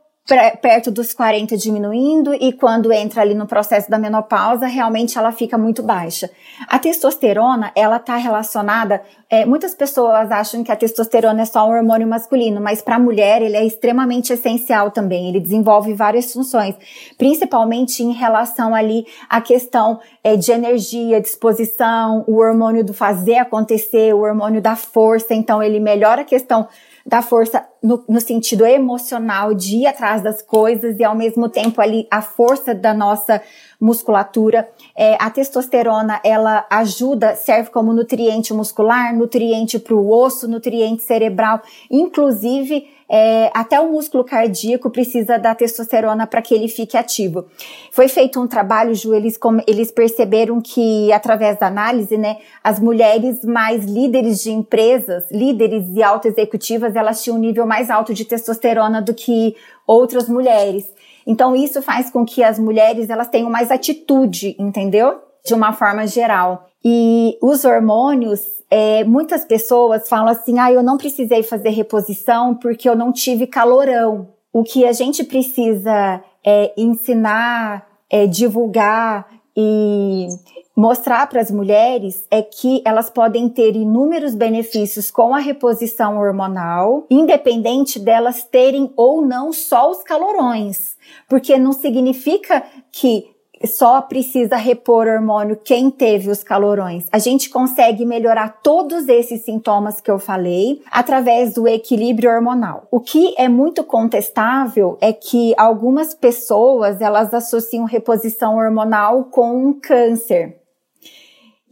perto 0.60 0.90
dos 0.90 1.12
40 1.12 1.56
diminuindo 1.56 2.32
e 2.32 2.52
quando 2.52 2.92
entra 2.92 3.22
ali 3.22 3.34
no 3.34 3.46
processo 3.46 3.90
da 3.90 3.98
menopausa, 3.98 4.66
realmente 4.66 5.18
ela 5.18 5.32
fica 5.32 5.58
muito 5.58 5.82
baixa. 5.82 6.30
A 6.68 6.78
testosterona, 6.78 7.72
ela 7.74 7.96
está 7.96 8.16
relacionada, 8.16 9.02
é, 9.28 9.44
muitas 9.44 9.74
pessoas 9.74 10.30
acham 10.30 10.62
que 10.62 10.70
a 10.70 10.76
testosterona 10.76 11.42
é 11.42 11.44
só 11.44 11.66
um 11.66 11.72
hormônio 11.72 12.06
masculino, 12.06 12.60
mas 12.60 12.80
para 12.80 12.96
a 12.96 12.98
mulher 13.00 13.42
ele 13.42 13.56
é 13.56 13.64
extremamente 13.64 14.32
essencial 14.32 14.92
também, 14.92 15.28
ele 15.28 15.40
desenvolve 15.40 15.92
várias 15.92 16.32
funções, 16.32 16.76
principalmente 17.18 18.02
em 18.04 18.12
relação 18.12 18.76
ali 18.76 19.04
à 19.28 19.40
questão 19.40 19.98
é, 20.22 20.36
de 20.36 20.52
energia, 20.52 21.20
disposição, 21.20 22.24
o 22.28 22.36
hormônio 22.36 22.84
do 22.84 22.94
fazer 22.94 23.38
acontecer, 23.38 24.14
o 24.14 24.20
hormônio 24.20 24.62
da 24.62 24.76
força, 24.76 25.34
então 25.34 25.60
ele 25.60 25.80
melhora 25.80 26.22
a 26.22 26.24
questão 26.24 26.68
da 27.06 27.20
força 27.22 27.66
no, 27.82 28.04
no, 28.08 28.20
sentido 28.20 28.64
emocional 28.64 29.54
de 29.54 29.78
ir 29.78 29.86
atrás 29.86 30.22
das 30.22 30.40
coisas 30.40 30.98
e 30.98 31.04
ao 31.04 31.16
mesmo 31.16 31.48
tempo 31.48 31.80
ali 31.80 32.06
a 32.10 32.22
força 32.22 32.74
da 32.74 32.94
nossa 32.94 33.42
musculatura. 33.80 34.68
É, 34.96 35.16
a 35.20 35.28
testosterona 35.28 36.20
ela 36.24 36.64
ajuda, 36.70 37.34
serve 37.34 37.70
como 37.70 37.92
nutriente 37.92 38.54
muscular, 38.54 39.14
nutriente 39.14 39.78
para 39.78 39.94
o 39.94 40.10
osso, 40.10 40.46
nutriente 40.46 41.02
cerebral, 41.02 41.60
inclusive 41.90 42.86
é, 43.08 43.50
até 43.54 43.80
o 43.80 43.92
músculo 43.92 44.24
cardíaco 44.24 44.90
precisa 44.90 45.38
da 45.38 45.54
testosterona 45.54 46.26
para 46.26 46.42
que 46.42 46.54
ele 46.54 46.68
fique 46.68 46.96
ativo. 46.96 47.46
Foi 47.90 48.08
feito 48.08 48.40
um 48.40 48.46
trabalho, 48.46 48.94
Ju, 48.94 49.14
eles, 49.14 49.38
eles 49.66 49.90
perceberam 49.90 50.60
que, 50.60 51.12
através 51.12 51.58
da 51.58 51.66
análise, 51.66 52.16
né, 52.16 52.38
as 52.62 52.80
mulheres 52.80 53.44
mais 53.44 53.84
líderes 53.84 54.42
de 54.42 54.50
empresas, 54.50 55.30
líderes 55.30 55.84
e 55.94 56.02
auto-executivas, 56.02 56.96
elas 56.96 57.22
tinham 57.22 57.36
um 57.36 57.40
nível 57.40 57.66
mais 57.66 57.90
alto 57.90 58.14
de 58.14 58.24
testosterona 58.24 59.02
do 59.02 59.14
que 59.14 59.56
outras 59.86 60.28
mulheres. 60.28 60.84
Então, 61.26 61.54
isso 61.54 61.80
faz 61.82 62.10
com 62.10 62.24
que 62.24 62.42
as 62.42 62.58
mulheres 62.58 63.08
elas 63.08 63.28
tenham 63.28 63.50
mais 63.50 63.70
atitude, 63.70 64.56
entendeu? 64.58 65.20
De 65.44 65.54
uma 65.54 65.72
forma 65.72 66.06
geral. 66.06 66.68
E 66.84 67.38
os 67.40 67.64
hormônios, 67.64 68.40
é, 68.74 69.04
muitas 69.04 69.44
pessoas 69.44 70.08
falam 70.08 70.28
assim: 70.28 70.58
ah, 70.58 70.72
eu 70.72 70.82
não 70.82 70.96
precisei 70.96 71.42
fazer 71.42 71.68
reposição 71.68 72.54
porque 72.54 72.88
eu 72.88 72.96
não 72.96 73.12
tive 73.12 73.46
calorão. 73.46 74.28
O 74.50 74.62
que 74.62 74.86
a 74.86 74.92
gente 74.92 75.22
precisa 75.24 76.24
é 76.42 76.72
ensinar, 76.74 77.86
é, 78.08 78.26
divulgar 78.26 79.28
e 79.54 80.26
mostrar 80.74 81.26
para 81.28 81.42
as 81.42 81.50
mulheres 81.50 82.26
é 82.30 82.40
que 82.40 82.80
elas 82.86 83.10
podem 83.10 83.46
ter 83.46 83.76
inúmeros 83.76 84.34
benefícios 84.34 85.10
com 85.10 85.34
a 85.34 85.38
reposição 85.38 86.18
hormonal, 86.18 87.06
independente 87.10 87.98
delas 87.98 88.42
terem 88.42 88.90
ou 88.96 89.20
não 89.20 89.52
só 89.52 89.90
os 89.90 90.02
calorões, 90.02 90.96
porque 91.28 91.58
não 91.58 91.74
significa 91.74 92.62
que 92.90 93.32
só 93.66 94.00
precisa 94.00 94.56
repor 94.56 95.06
hormônio 95.06 95.56
quem 95.56 95.90
teve 95.90 96.30
os 96.30 96.42
calorões. 96.42 97.06
A 97.12 97.18
gente 97.18 97.50
consegue 97.50 98.04
melhorar 98.04 98.60
todos 98.62 99.08
esses 99.08 99.44
sintomas 99.44 100.00
que 100.00 100.10
eu 100.10 100.18
falei 100.18 100.82
através 100.90 101.54
do 101.54 101.66
equilíbrio 101.68 102.30
hormonal. 102.30 102.86
O 102.90 103.00
que 103.00 103.34
é 103.38 103.48
muito 103.48 103.84
contestável 103.84 104.96
é 105.00 105.12
que 105.12 105.54
algumas 105.56 106.14
pessoas 106.14 107.00
elas 107.00 107.32
associam 107.32 107.84
reposição 107.84 108.56
hormonal 108.56 109.24
com 109.24 109.74
câncer. 109.74 110.62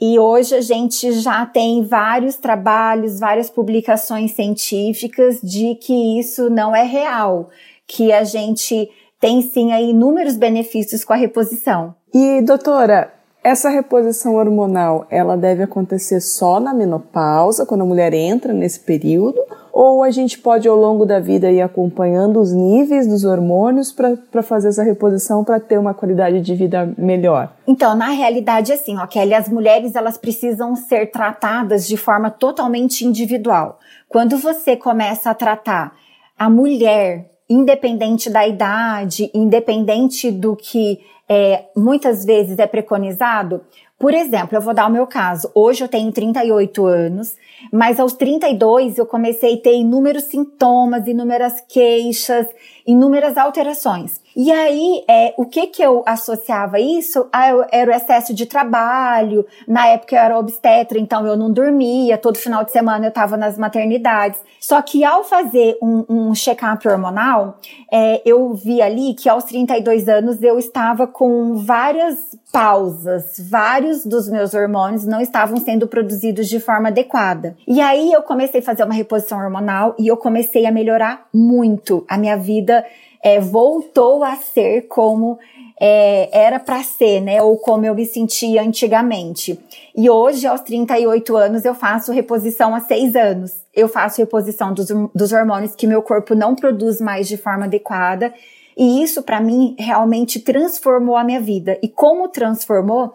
E 0.00 0.18
hoje 0.18 0.55
a 0.55 0.62
gente 0.62 1.12
já 1.12 1.44
tem 1.44 1.85
vários 1.85 2.37
trabalhos, 2.37 3.20
várias 3.20 3.50
publicações 3.50 4.33
científicas 4.33 5.38
de 5.42 5.74
que 5.74 6.18
isso 6.18 6.48
não 6.48 6.74
é 6.74 6.85
real, 6.85 7.50
que 7.87 8.11
a 8.11 8.24
gente 8.24 8.88
tem 9.20 9.42
sim 9.42 9.72
aí 9.72 9.90
inúmeros 9.90 10.37
benefícios 10.37 11.04
com 11.04 11.12
a 11.12 11.16
reposição. 11.16 11.94
E 12.12 12.40
doutora, 12.40 13.12
essa 13.42 13.70
reposição 13.70 14.35
hormonal, 14.35 15.06
ela 15.11 15.37
deve 15.37 15.62
acontecer 15.62 16.20
só 16.20 16.61
na 16.61 16.74
menopausa, 16.74 17.64
quando 17.64 17.83
a 17.83 17.87
mulher 17.87 18.12
entra 18.12 18.52
nesse 18.52 18.80
período, 18.80 19.40
ou 19.72 20.02
a 20.02 20.11
gente 20.11 20.38
pode 20.38 20.68
ao 20.68 20.76
longo 20.76 21.06
da 21.06 21.18
vida 21.18 21.50
ir 21.50 21.62
acompanhando 21.62 22.40
os 22.40 22.52
níveis 22.52 23.06
dos 23.06 23.24
hormônios 23.24 23.92
para 23.92 24.42
fazer 24.42 24.68
essa 24.68 24.83
reposição 24.83 25.42
para 25.42 25.59
ter 25.59 25.78
uma 25.78 25.94
qualidade 25.94 26.40
de 26.40 26.54
vida 26.54 26.92
melhor? 26.98 27.52
Então, 27.66 27.94
na 27.94 28.09
realidade, 28.09 28.72
assim, 28.72 28.98
ó, 28.98 29.06
Kelly, 29.06 29.33
as 29.33 29.48
mulheres 29.48 29.94
elas 29.94 30.18
precisam 30.18 30.76
ser 30.76 31.11
tratadas 31.11 31.87
de 31.87 31.96
forma 31.96 32.30
totalmente 32.30 33.06
individual. 33.06 33.78
Quando 34.09 34.37
você 34.37 34.76
começa 34.76 35.30
a 35.30 35.35
tratar 35.35 35.94
a 36.38 36.50
mulher 36.50 37.30
independente 37.50 38.30
da 38.30 38.46
idade, 38.46 39.28
independente 39.34 40.30
do 40.30 40.54
que 40.54 41.00
é, 41.28 41.64
muitas 41.76 42.24
vezes 42.24 42.60
é 42.60 42.66
preconizado. 42.66 43.60
Por 43.98 44.14
exemplo, 44.14 44.56
eu 44.56 44.62
vou 44.62 44.72
dar 44.72 44.86
o 44.86 44.90
meu 44.90 45.06
caso. 45.06 45.50
Hoje 45.54 45.84
eu 45.84 45.88
tenho 45.88 46.10
38 46.10 46.86
anos, 46.86 47.36
mas 47.70 48.00
aos 48.00 48.14
32 48.14 48.96
eu 48.96 49.04
comecei 49.04 49.54
a 49.54 49.58
ter 49.58 49.74
inúmeros 49.74 50.24
sintomas, 50.24 51.06
inúmeras 51.06 51.60
queixas, 51.68 52.46
inúmeras 52.86 53.36
alterações. 53.36 54.20
E 54.42 54.50
aí, 54.50 55.05
é, 55.07 55.35
o 55.37 55.44
que 55.44 55.66
que 55.66 55.83
eu 55.83 56.03
associava 56.07 56.81
isso? 56.81 57.29
Ah, 57.31 57.50
era 57.70 57.90
o 57.90 57.94
excesso 57.94 58.33
de 58.33 58.46
trabalho. 58.46 59.44
Na 59.68 59.88
época 59.88 60.16
eu 60.16 60.18
era 60.18 60.38
obstetra, 60.38 60.98
então 60.98 61.26
eu 61.26 61.37
não 61.37 61.53
dormia. 61.53 62.16
Todo 62.16 62.38
final 62.38 62.64
de 62.64 62.72
semana 62.72 63.05
eu 63.05 63.11
estava 63.11 63.37
nas 63.37 63.59
maternidades. 63.59 64.40
Só 64.59 64.81
que 64.81 65.05
ao 65.05 65.24
fazer 65.24 65.76
um, 65.83 66.07
um 66.09 66.35
check-up 66.35 66.88
hormonal, 66.88 67.59
é, 67.92 68.22
eu 68.24 68.55
vi 68.55 68.81
ali 68.81 69.12
que 69.12 69.29
aos 69.29 69.44
32 69.44 70.09
anos 70.09 70.42
eu 70.42 70.59
estava 70.59 71.07
com 71.07 71.57
várias 71.57 72.16
pausas. 72.50 73.35
Vários 73.50 74.07
dos 74.07 74.26
meus 74.31 74.55
hormônios 74.55 75.05
não 75.05 75.20
estavam 75.20 75.59
sendo 75.59 75.87
produzidos 75.87 76.48
de 76.48 76.59
forma 76.59 76.88
adequada. 76.88 77.59
E 77.68 77.79
aí 77.79 78.11
eu 78.11 78.22
comecei 78.22 78.61
a 78.61 78.64
fazer 78.64 78.85
uma 78.85 78.94
reposição 78.94 79.38
hormonal 79.38 79.94
e 79.98 80.09
eu 80.09 80.16
comecei 80.16 80.64
a 80.64 80.72
melhorar 80.72 81.26
muito. 81.31 82.07
A 82.09 82.16
minha 82.16 82.38
vida 82.38 82.83
é, 83.22 83.40
voltou 83.40 84.24
a 84.24 84.37
ser 84.37 84.83
como 84.88 85.38
é, 85.80 86.28
era 86.33 86.59
para 86.59 86.83
ser, 86.83 87.20
né? 87.20 87.42
Ou 87.42 87.56
como 87.56 87.87
eu 87.87 87.94
me 87.94 88.04
sentia 88.04 88.62
antigamente. 88.62 89.59
E 89.96 90.11
hoje, 90.11 90.46
aos 90.46 90.61
38 90.61 91.37
anos, 91.37 91.64
eu 91.64 91.74
faço 91.74 92.12
reposição 92.12 92.74
há 92.74 92.80
seis 92.80 93.16
anos. 93.16 93.52
Eu 93.74 93.88
faço 93.88 94.18
reposição 94.18 94.74
dos, 94.74 94.88
dos 95.14 95.33
hormônios 95.33 95.74
que 95.74 95.87
meu 95.87 96.02
corpo 96.02 96.35
não 96.35 96.54
produz 96.54 97.00
mais 97.00 97.26
de 97.28 97.37
forma 97.37 97.64
adequada. 97.64 98.33
E 98.76 99.02
isso, 99.02 99.22
para 99.22 99.40
mim, 99.40 99.74
realmente 99.78 100.40
transformou 100.40 101.16
a 101.16 101.24
minha 101.24 101.40
vida. 101.40 101.78
E 101.83 101.88
como 101.88 102.28
transformou, 102.28 103.14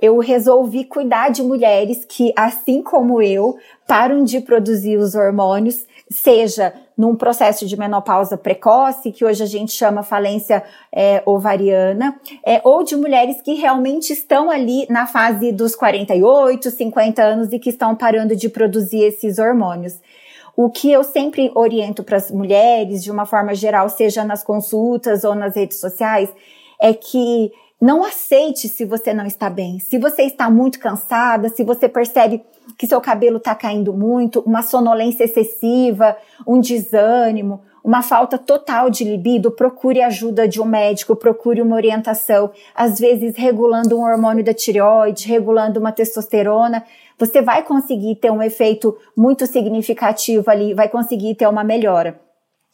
eu 0.00 0.18
resolvi 0.18 0.84
cuidar 0.84 1.30
de 1.30 1.42
mulheres 1.42 2.04
que, 2.04 2.32
assim 2.36 2.82
como 2.82 3.22
eu, 3.22 3.56
param 3.86 4.24
de 4.24 4.40
produzir 4.40 4.98
os 4.98 5.14
hormônios, 5.14 5.86
seja 6.10 6.72
num 6.96 7.14
processo 7.14 7.66
de 7.66 7.78
menopausa 7.78 8.38
precoce, 8.38 9.12
que 9.12 9.24
hoje 9.24 9.42
a 9.42 9.46
gente 9.46 9.72
chama 9.72 10.02
falência 10.02 10.64
é, 10.90 11.22
ovariana, 11.26 12.18
é, 12.44 12.60
ou 12.64 12.82
de 12.82 12.96
mulheres 12.96 13.42
que 13.42 13.54
realmente 13.54 14.12
estão 14.12 14.50
ali 14.50 14.86
na 14.88 15.06
fase 15.06 15.52
dos 15.52 15.76
48, 15.76 16.70
50 16.70 17.22
anos 17.22 17.52
e 17.52 17.58
que 17.58 17.70
estão 17.70 17.94
parando 17.94 18.34
de 18.34 18.48
produzir 18.48 19.02
esses 19.02 19.38
hormônios. 19.38 20.00
O 20.56 20.70
que 20.70 20.90
eu 20.90 21.04
sempre 21.04 21.52
oriento 21.54 22.02
para 22.02 22.16
as 22.16 22.30
mulheres, 22.30 23.04
de 23.04 23.10
uma 23.10 23.26
forma 23.26 23.54
geral, 23.54 23.90
seja 23.90 24.24
nas 24.24 24.42
consultas 24.42 25.22
ou 25.22 25.34
nas 25.34 25.54
redes 25.54 25.78
sociais, 25.78 26.30
é 26.80 26.94
que 26.94 27.52
não 27.78 28.02
aceite 28.02 28.68
se 28.68 28.86
você 28.86 29.12
não 29.12 29.26
está 29.26 29.50
bem. 29.50 29.78
Se 29.78 29.98
você 29.98 30.22
está 30.22 30.48
muito 30.48 30.78
cansada, 30.78 31.50
se 31.50 31.62
você 31.62 31.90
percebe 31.90 32.42
que 32.78 32.86
seu 32.86 33.00
cabelo 33.00 33.36
está 33.38 33.54
caindo 33.54 33.92
muito, 33.92 34.40
uma 34.40 34.62
sonolência 34.62 35.24
excessiva, 35.24 36.16
um 36.46 36.60
desânimo, 36.60 37.62
uma 37.86 38.02
falta 38.02 38.36
total 38.36 38.90
de 38.90 39.04
libido, 39.04 39.50
procure 39.50 40.02
ajuda 40.02 40.48
de 40.48 40.60
um 40.60 40.64
médico, 40.64 41.14
procure 41.14 41.62
uma 41.62 41.76
orientação, 41.76 42.50
às 42.74 42.98
vezes 42.98 43.36
regulando 43.36 43.96
um 43.96 44.02
hormônio 44.02 44.44
da 44.44 44.52
tireoide, 44.52 45.28
regulando 45.28 45.78
uma 45.78 45.92
testosterona, 45.92 46.84
você 47.16 47.40
vai 47.40 47.62
conseguir 47.62 48.16
ter 48.16 48.30
um 48.30 48.42
efeito 48.42 48.96
muito 49.16 49.46
significativo 49.46 50.50
ali, 50.50 50.74
vai 50.74 50.88
conseguir 50.88 51.36
ter 51.36 51.46
uma 51.46 51.62
melhora. 51.62 52.20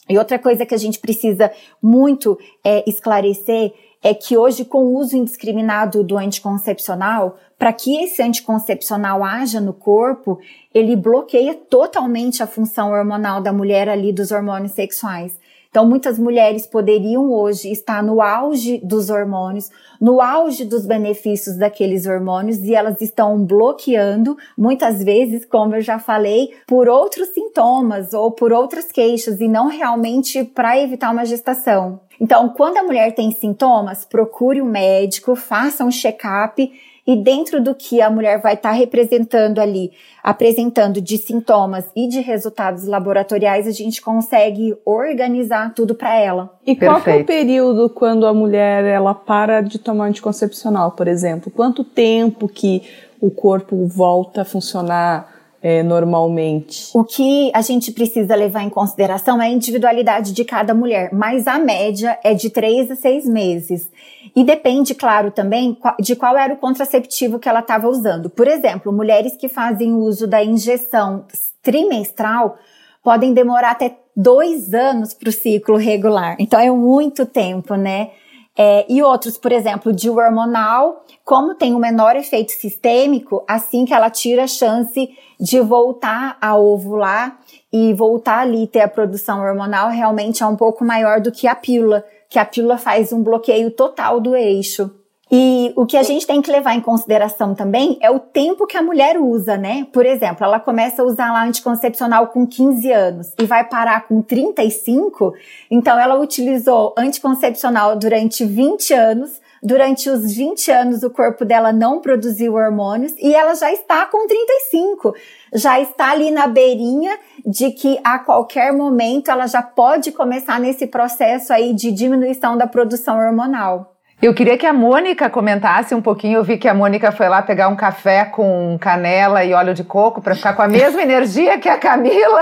E 0.09 0.19
outra 0.19 0.39
coisa 0.39 0.67
que 0.67 0.75
a 0.75 0.79
gente 0.79 0.99
precisa 0.99 1.53
muito 1.81 2.39
é, 2.65 2.83
esclarecer 2.89 3.73
é 4.03 4.13
que 4.13 4.37
hoje, 4.37 4.65
com 4.65 4.85
o 4.85 4.99
uso 4.99 5.17
indiscriminado 5.17 6.03
do 6.03 6.19
anticoncepcional, 6.19 7.37
para 7.57 7.73
que 7.73 8.03
esse 8.03 8.21
anticoncepcional 8.21 9.23
haja 9.23 9.61
no 9.61 9.73
corpo, 9.73 10.41
ele 10.75 10.97
bloqueia 10.97 11.55
totalmente 11.55 12.43
a 12.43 12.47
função 12.47 12.91
hormonal 12.91 13.41
da 13.41 13.53
mulher 13.53 13.89
ali 13.89 14.13
dos 14.13 14.33
hormônios 14.33 14.73
sexuais. 14.73 15.41
Então, 15.73 15.89
muitas 15.89 16.19
mulheres 16.19 16.67
poderiam 16.67 17.33
hoje 17.33 17.73
estar 17.73 18.03
no 18.03 18.21
auge 18.21 18.79
dos 18.85 19.09
hormônios, 19.09 19.71
no 19.99 20.21
auge 20.21 20.67
dos 20.67 20.85
benefícios 20.85 21.57
daqueles 21.57 22.05
hormônios 22.05 22.59
e 22.59 22.75
elas 22.75 23.01
estão 23.01 23.43
bloqueando, 23.43 24.37
muitas 24.55 25.03
vezes, 25.03 25.47
como 25.47 25.77
eu 25.77 25.81
já 25.81 25.99
falei, 25.99 26.51
por 26.67 26.91
outros 26.91 27.29
sintomas 27.29 28.13
ou 28.13 28.33
por 28.33 28.53
outras 28.53 28.93
queixas 28.93 29.41
e 29.41 29.49
não 29.49 29.69
realmente 29.69 30.45
para 30.45 30.79
evitar 30.79 31.11
uma 31.11 31.25
gestação. 31.25 32.01
Então, 32.23 32.49
quando 32.51 32.77
a 32.77 32.85
mulher 32.85 33.17
tem 33.17 33.33
sintomas, 33.33 34.05
procure 34.05 34.63
um 34.63 34.65
médico, 34.65 35.35
faça 35.35 35.85
um 35.85 35.91
check-up 35.91 36.73
e 37.05 37.17
dentro 37.17 37.61
do 37.61 37.75
que 37.75 38.01
a 38.01 38.09
mulher 38.09 38.41
vai 38.41 38.55
estar 38.55 38.69
tá 38.69 38.75
representando 38.77 39.59
ali, 39.59 39.91
apresentando 40.23 41.01
de 41.01 41.19
sintomas 41.19 41.85
e 41.97 42.07
de 42.07 42.21
resultados 42.21 42.85
laboratoriais, 42.87 43.67
a 43.67 43.73
gente 43.73 44.01
consegue 44.01 44.73
organizar 44.85 45.75
tudo 45.75 45.97
para 45.97 46.17
ela. 46.17 46.55
E 46.65 46.77
Perfeito. 46.77 47.03
qual 47.03 47.17
é 47.17 47.23
o 47.23 47.25
período 47.25 47.91
quando 47.91 48.25
a 48.25 48.33
mulher 48.33 48.85
ela 48.85 49.17
para 49.17 49.61
de 49.61 49.81
tomar 49.81 50.07
anticoncepcional, 50.07 50.93
por 50.93 51.09
exemplo? 51.09 51.51
Quanto 51.51 51.83
tempo 51.83 52.47
que 52.47 52.85
o 53.21 53.33
corpo 53.33 53.85
volta 53.85 54.43
a 54.43 54.45
funcionar 54.45 55.32
é, 55.63 55.83
normalmente? 55.83 56.91
O 56.93 57.05
que 57.05 57.53
a 57.55 57.63
gente 57.63 57.93
precisa 57.93 58.35
levar 58.35 58.65
em 58.65 58.69
consideração 58.69 59.41
é 59.41 59.47
a 59.47 59.51
individualidade 59.51 60.33
de 60.33 60.45
cada 60.45 60.75
mulher, 60.75 61.11
mas 61.13 61.47
a 61.47 61.59
média 61.59 62.19
é 62.25 62.35
de 62.35 62.51
três 62.51 62.91
a 62.91 62.97
seis 62.97 63.25
meses. 63.25 63.89
E 64.35 64.43
depende, 64.43 64.95
claro, 64.95 65.31
também 65.31 65.79
de 66.01 66.17
qual 66.17 66.37
era 66.37 66.53
o 66.53 66.57
contraceptivo 66.57 67.39
que 67.39 67.49
ela 67.49 67.61
estava 67.61 67.89
usando. 67.89 68.29
Por 68.29 68.49
exemplo, 68.49 68.93
mulheres 68.93 69.37
que 69.37 69.49
fazem 69.49 69.93
uso 69.93 70.27
da 70.27 70.43
injeção 70.43 71.25
trimestral 71.63 72.57
podem 73.03 73.33
demorar 73.33 73.71
até 73.71 73.97
dois 74.17 74.75
anos 74.75 75.15
para 75.15 75.29
o 75.29 75.33
ciclo 75.33 75.77
regular. 75.77 76.37
Então 76.41 76.59
é 76.59 76.71
muito 76.71 77.25
tempo, 77.25 77.77
né? 77.77 78.11
É, 78.57 78.85
e 78.87 79.03
outros, 79.03 79.39
por 79.39 79.51
exemplo, 79.51 79.93
de 79.93 80.11
hormonal, 80.11 81.05
como 81.25 81.55
tem 81.55 81.75
um 81.75 81.79
menor 81.79 82.17
efeito 82.17 82.53
sistêmico, 82.53 83.43
assim 83.49 83.85
que 83.85 83.95
ela 83.95 84.11
tira 84.11 84.45
a 84.45 84.47
chance 84.47 85.09
de 85.41 85.61
voltar 85.61 86.37
a 86.41 86.57
ovular 86.57 87.39
e 87.73 87.95
voltar 87.95 88.41
ali 88.41 88.67
ter 88.67 88.83
a 88.83 88.89
produção 88.89 89.41
hormonal 89.41 89.89
realmente 89.89 90.43
é 90.43 90.47
um 90.47 90.57
pouco 90.57 90.85
maior 90.85 91.21
do 91.21 91.33
que 91.33 91.47
a 91.47 91.55
pílula 91.55 92.05
que 92.33 92.39
a 92.39 92.47
pílula 92.47 92.79
faz 92.79 93.13
um 93.13 93.23
bloqueio 93.23 93.71
total 93.71 94.19
do 94.19 94.35
eixo. 94.35 94.91
E 95.35 95.73
o 95.75 95.87
que 95.87 95.97
a 95.97 96.03
gente 96.03 96.27
tem 96.27 96.43
que 96.43 96.51
levar 96.51 96.75
em 96.75 96.81
consideração 96.83 97.55
também 97.55 97.97
é 98.03 98.11
o 98.11 98.19
tempo 98.19 98.67
que 98.67 98.77
a 98.77 98.83
mulher 98.83 99.17
usa, 99.17 99.57
né? 99.57 99.87
Por 99.91 100.05
exemplo, 100.05 100.45
ela 100.45 100.61
começa 100.61 101.01
a 101.01 101.07
usar 101.07 101.33
lá 101.33 101.43
anticoncepcional 101.47 102.27
com 102.27 102.47
15 102.47 102.93
anos 102.93 103.33
e 103.39 103.47
vai 103.47 103.65
parar 103.65 104.07
com 104.07 104.21
35, 104.21 105.33
então 105.71 105.99
ela 105.99 106.21
utilizou 106.21 106.95
anticoncepcional 106.99 107.97
durante 107.97 108.45
20 108.45 108.93
anos. 108.93 109.41
Durante 109.65 110.11
os 110.11 110.35
20 110.35 110.73
anos, 110.73 111.03
o 111.05 111.11
corpo 111.11 111.45
dela 111.45 111.73
não 111.73 112.01
produziu 112.01 112.55
hormônios 112.55 113.15
e 113.17 113.33
ela 113.33 113.55
já 113.55 113.73
está 113.73 114.05
com 114.07 114.27
35 114.27 115.15
já 115.55 115.79
está 115.81 116.11
ali 116.11 116.31
na 116.31 116.47
beirinha 116.47 117.17
de 117.47 117.71
que 117.71 117.99
a 118.03 118.19
qualquer 118.19 118.73
momento 118.73 119.31
ela 119.31 119.47
já 119.47 119.63
pode 119.63 120.11
começar 120.11 120.59
nesse 120.59 120.87
processo 120.87 121.53
aí 121.53 121.73
de 121.75 121.93
diminuição 121.93 122.57
da 122.57 122.67
produção 122.67 123.19
hormonal. 123.19 123.92
Eu 124.23 124.33
queria 124.33 124.57
que 124.57 124.65
a 124.65 124.73
Mônica 124.73 125.29
comentasse 125.29 125.97
um 125.97 126.01
pouquinho. 126.01 126.39
Eu 126.39 126.45
vi 126.45 126.57
que 126.57 126.69
a 126.69 126.75
Mônica 126.75 127.11
foi 127.11 127.29
lá 127.29 127.43
pegar 127.43 127.67
um 127.67 127.75
café 127.75 128.25
com 128.25 128.79
canela 128.81 129.45
e 129.45 129.53
óleo 129.53 129.75
de 129.75 129.83
coco 129.83 130.23
para 130.23 130.37
ficar 130.37 130.53
com 130.53 130.63
a 130.63 130.69
mesma 130.69 131.03
energia 131.03 131.59
que 131.59 131.69
a 131.69 131.77
Camila. 131.77 132.41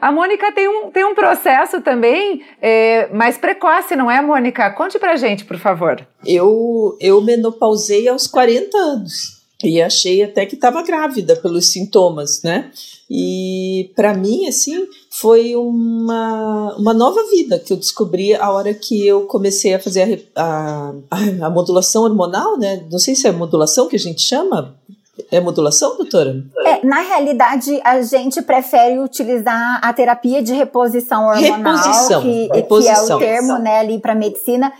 a 0.00 0.10
Mônica 0.10 0.50
tem 0.52 0.66
um, 0.66 0.90
tem 0.90 1.04
um 1.04 1.14
processo 1.14 1.82
também 1.82 2.42
é, 2.62 3.08
mais 3.12 3.36
precoce, 3.36 3.94
não 3.94 4.10
é, 4.10 4.22
Mônica? 4.22 4.70
Conte 4.70 4.98
pra 4.98 5.16
gente, 5.16 5.44
por 5.44 5.58
favor. 5.58 6.00
Eu, 6.24 6.96
eu 6.98 7.20
menopausei 7.20 8.08
aos 8.08 8.26
40 8.26 8.74
anos. 8.78 9.33
E 9.68 9.82
achei 9.82 10.22
até 10.22 10.46
que 10.46 10.54
estava 10.54 10.82
grávida 10.82 11.36
pelos 11.36 11.68
sintomas, 11.68 12.42
né? 12.42 12.70
E 13.10 13.90
para 13.94 14.14
mim, 14.14 14.46
assim, 14.46 14.86
foi 15.10 15.54
uma, 15.54 16.74
uma 16.76 16.94
nova 16.94 17.22
vida 17.30 17.58
que 17.58 17.72
eu 17.72 17.76
descobri 17.76 18.34
a 18.34 18.50
hora 18.50 18.72
que 18.72 19.06
eu 19.06 19.22
comecei 19.26 19.74
a 19.74 19.80
fazer 19.80 20.30
a, 20.34 20.92
a, 21.10 21.46
a 21.46 21.50
modulação 21.50 22.04
hormonal, 22.04 22.58
né? 22.58 22.84
Não 22.90 22.98
sei 22.98 23.14
se 23.14 23.26
é 23.26 23.32
modulação 23.32 23.88
que 23.88 23.96
a 23.96 23.98
gente 23.98 24.22
chama, 24.22 24.74
é 25.30 25.40
modulação, 25.40 25.96
doutora? 25.96 26.42
É, 26.64 26.84
na 26.84 27.00
realidade, 27.00 27.80
a 27.84 28.02
gente 28.02 28.42
prefere 28.42 28.98
utilizar 28.98 29.80
a 29.82 29.92
terapia 29.92 30.42
de 30.42 30.52
reposição 30.52 31.26
hormonal, 31.28 31.76
reposição, 31.76 32.22
que, 32.22 32.48
reposição. 32.52 33.06
que 33.06 33.12
é 33.12 33.14
o 33.14 33.18
termo 33.18 33.58
né, 33.58 33.78
ali 33.78 33.98
para 33.98 34.14
medicina. 34.14 34.72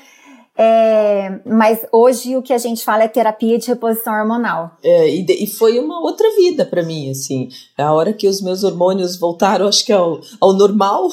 É, 0.57 1.41
mas 1.45 1.85
hoje 1.91 2.37
o 2.37 2.43
que 2.43 2.53
a 2.53 2.59
gente 2.59 2.85
fala 2.85 3.03
é 3.03 3.09
terapia 3.09 3.59
de 3.59 3.67
reposição 3.67 4.15
hormonal. 4.15 4.77
É, 4.85 5.09
e, 5.11 5.27
e 5.29 5.47
foi 5.49 5.81
uma 5.81 6.01
outra 6.01 6.31
vida 6.37 6.65
para 6.65 6.83
mim, 6.83 7.11
assim. 7.11 7.49
A 7.77 7.93
hora 7.93 8.13
que 8.13 8.29
os 8.29 8.41
meus 8.41 8.63
hormônios 8.63 9.17
voltaram, 9.17 9.67
acho 9.67 9.85
que 9.85 9.93
ao, 9.93 10.21
ao 10.41 10.53
normal, 10.53 11.09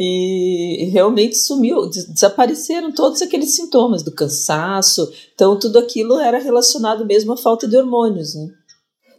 e, 0.00 0.84
e 0.88 0.90
realmente 0.90 1.36
sumiu, 1.36 1.86
desapareceram 1.88 2.90
todos 2.92 3.20
aqueles 3.20 3.54
sintomas 3.54 4.02
do 4.02 4.14
cansaço. 4.14 5.12
Então, 5.34 5.58
tudo 5.58 5.78
aquilo 5.78 6.18
era 6.18 6.38
relacionado 6.38 7.04
mesmo 7.04 7.32
à 7.34 7.36
falta 7.36 7.68
de 7.68 7.76
hormônios, 7.76 8.34
né? 8.34 8.48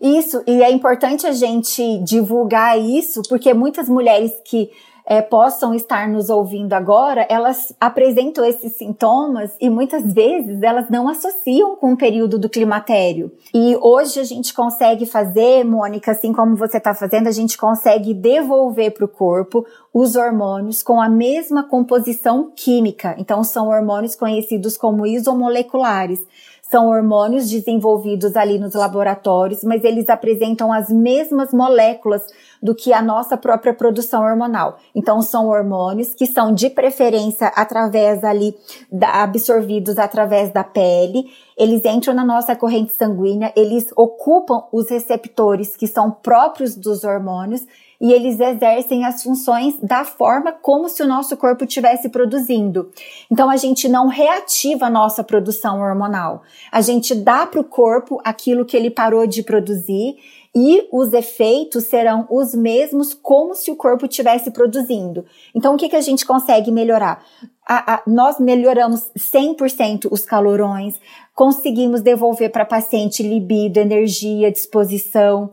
Isso, 0.01 0.43
e 0.45 0.61
é 0.61 0.69
importante 0.69 1.25
a 1.25 1.31
gente 1.31 1.99
divulgar 1.99 2.77
isso, 2.77 3.21
porque 3.29 3.53
muitas 3.53 3.87
mulheres 3.87 4.33
que 4.43 4.69
é, 5.05 5.21
possam 5.21 5.73
estar 5.73 6.07
nos 6.07 6.29
ouvindo 6.29 6.73
agora, 6.73 7.25
elas 7.29 7.75
apresentam 7.79 8.45
esses 8.45 8.77
sintomas 8.77 9.51
e 9.59 9.69
muitas 9.69 10.13
vezes 10.13 10.61
elas 10.61 10.89
não 10.89 11.09
associam 11.09 11.75
com 11.75 11.93
o 11.93 11.97
período 11.97 12.39
do 12.39 12.49
climatério. 12.49 13.31
E 13.53 13.77
hoje 13.81 14.19
a 14.19 14.23
gente 14.23 14.53
consegue 14.53 15.05
fazer, 15.05 15.63
Mônica, 15.63 16.11
assim 16.11 16.31
como 16.31 16.55
você 16.55 16.77
está 16.77 16.93
fazendo, 16.93 17.27
a 17.27 17.31
gente 17.31 17.57
consegue 17.57 18.13
devolver 18.13 18.91
para 18.91 19.05
o 19.05 19.09
corpo 19.09 19.65
os 19.93 20.15
hormônios 20.15 20.81
com 20.81 20.99
a 20.99 21.07
mesma 21.07 21.63
composição 21.63 22.51
química. 22.55 23.15
Então, 23.19 23.43
são 23.43 23.67
hormônios 23.67 24.15
conhecidos 24.15 24.75
como 24.75 25.05
isomoleculares 25.05 26.25
são 26.73 26.87
hormônios 26.87 27.51
desenvolvidos 27.51 28.35
ali 28.35 28.57
nos 28.57 28.73
laboratórios, 28.73 29.63
mas 29.63 29.83
eles 29.83 30.09
apresentam 30.09 30.73
as 30.73 30.89
mesmas 30.89 31.53
moléculas 31.53 32.23
do 32.63 32.73
que 32.73 32.91
a 32.91 32.99
nossa 32.99 33.37
própria 33.37 33.75
produção 33.75 34.23
hormonal. 34.23 34.79
Então, 34.95 35.21
são 35.21 35.49
hormônios 35.49 36.15
que 36.15 36.25
são 36.25 36.51
de 36.51 36.71
preferência 36.71 37.45
através 37.49 38.23
ali, 38.23 38.55
da, 38.91 39.21
absorvidos 39.21 39.99
através 39.99 40.51
da 40.51 40.63
pele, 40.63 41.25
eles 41.55 41.85
entram 41.85 42.11
na 42.11 42.25
nossa 42.25 42.55
corrente 42.55 42.91
sanguínea, 42.93 43.53
eles 43.55 43.91
ocupam 43.95 44.63
os 44.71 44.89
receptores 44.89 45.77
que 45.77 45.85
são 45.85 46.09
próprios 46.09 46.75
dos 46.75 47.03
hormônios 47.03 47.63
e 47.99 48.11
eles 48.11 48.39
exercem 48.39 49.05
as 49.05 49.23
funções 49.23 49.75
da 49.81 50.03
forma 50.03 50.51
como 50.51 50.89
se 50.89 51.01
o 51.01 51.07
nosso 51.07 51.35
corpo 51.37 51.63
estivesse 51.63 52.09
produzindo. 52.09 52.91
Então 53.31 53.49
a 53.49 53.57
gente 53.57 53.87
não 53.87 54.07
reativa 54.07 54.87
a 54.87 54.89
nossa 54.89 55.23
produção 55.23 55.81
hormonal. 55.81 56.41
A 56.71 56.81
gente 56.81 57.15
dá 57.15 57.45
para 57.45 57.59
o 57.59 57.63
corpo 57.63 58.19
aquilo 58.23 58.65
que 58.65 58.75
ele 58.75 58.89
parou 58.89 59.25
de 59.25 59.43
produzir 59.43 60.17
e 60.55 60.87
os 60.91 61.13
efeitos 61.13 61.85
serão 61.85 62.27
os 62.29 62.53
mesmos 62.53 63.13
como 63.13 63.55
se 63.55 63.71
o 63.71 63.75
corpo 63.75 64.05
estivesse 64.05 64.51
produzindo. 64.51 65.25
Então, 65.55 65.73
o 65.73 65.77
que, 65.77 65.89
que 65.89 65.95
a 65.95 66.01
gente 66.01 66.25
consegue 66.25 66.71
melhorar? 66.71 67.25
A, 67.67 67.95
a, 67.95 68.03
nós 68.05 68.39
melhoramos 68.39 69.09
100% 69.17 70.09
os 70.11 70.25
calorões, 70.25 70.99
conseguimos 71.33 72.01
devolver 72.01 72.51
para 72.51 72.65
paciente 72.65 73.23
libido, 73.23 73.79
energia, 73.79 74.51
disposição, 74.51 75.49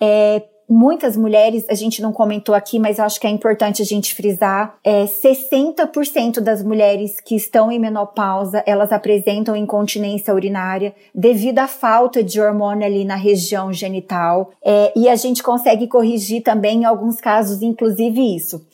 é, 0.00 0.42
muitas 0.68 1.16
mulheres, 1.16 1.64
a 1.68 1.74
gente 1.74 2.02
não 2.02 2.12
comentou 2.12 2.54
aqui, 2.54 2.78
mas 2.78 3.00
acho 3.00 3.18
que 3.18 3.26
é 3.26 3.30
importante 3.30 3.80
a 3.80 3.84
gente 3.84 4.14
frisar, 4.14 4.76
é, 4.84 5.04
60% 5.04 6.40
das 6.40 6.62
mulheres 6.62 7.20
que 7.20 7.34
estão 7.34 7.72
em 7.72 7.78
menopausa, 7.78 8.62
elas 8.66 8.92
apresentam 8.92 9.56
incontinência 9.56 10.34
urinária 10.34 10.94
devido 11.14 11.60
à 11.60 11.66
falta 11.66 12.22
de 12.22 12.40
hormônio 12.40 12.84
ali 12.84 13.04
na 13.04 13.16
região 13.16 13.72
genital, 13.72 14.50
é, 14.62 14.92
e 14.94 15.08
a 15.08 15.16
gente 15.16 15.42
consegue 15.42 15.86
corrigir 15.86 16.42
também 16.42 16.82
em 16.82 16.84
alguns 16.84 17.20
casos, 17.20 17.62
inclusive 17.62 18.36
isso. 18.36 18.66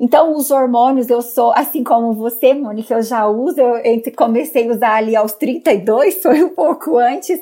Então, 0.00 0.34
os 0.34 0.50
hormônios, 0.50 1.10
eu 1.10 1.20
sou, 1.20 1.52
assim 1.52 1.84
como 1.84 2.14
você, 2.14 2.54
Mônica, 2.54 2.94
eu 2.94 3.02
já 3.02 3.26
uso, 3.26 3.60
eu 3.60 4.02
comecei 4.16 4.66
a 4.66 4.72
usar 4.72 4.94
ali 4.94 5.14
aos 5.14 5.34
32, 5.34 6.14
foi 6.22 6.42
um 6.42 6.48
pouco 6.48 6.98
antes, 6.98 7.38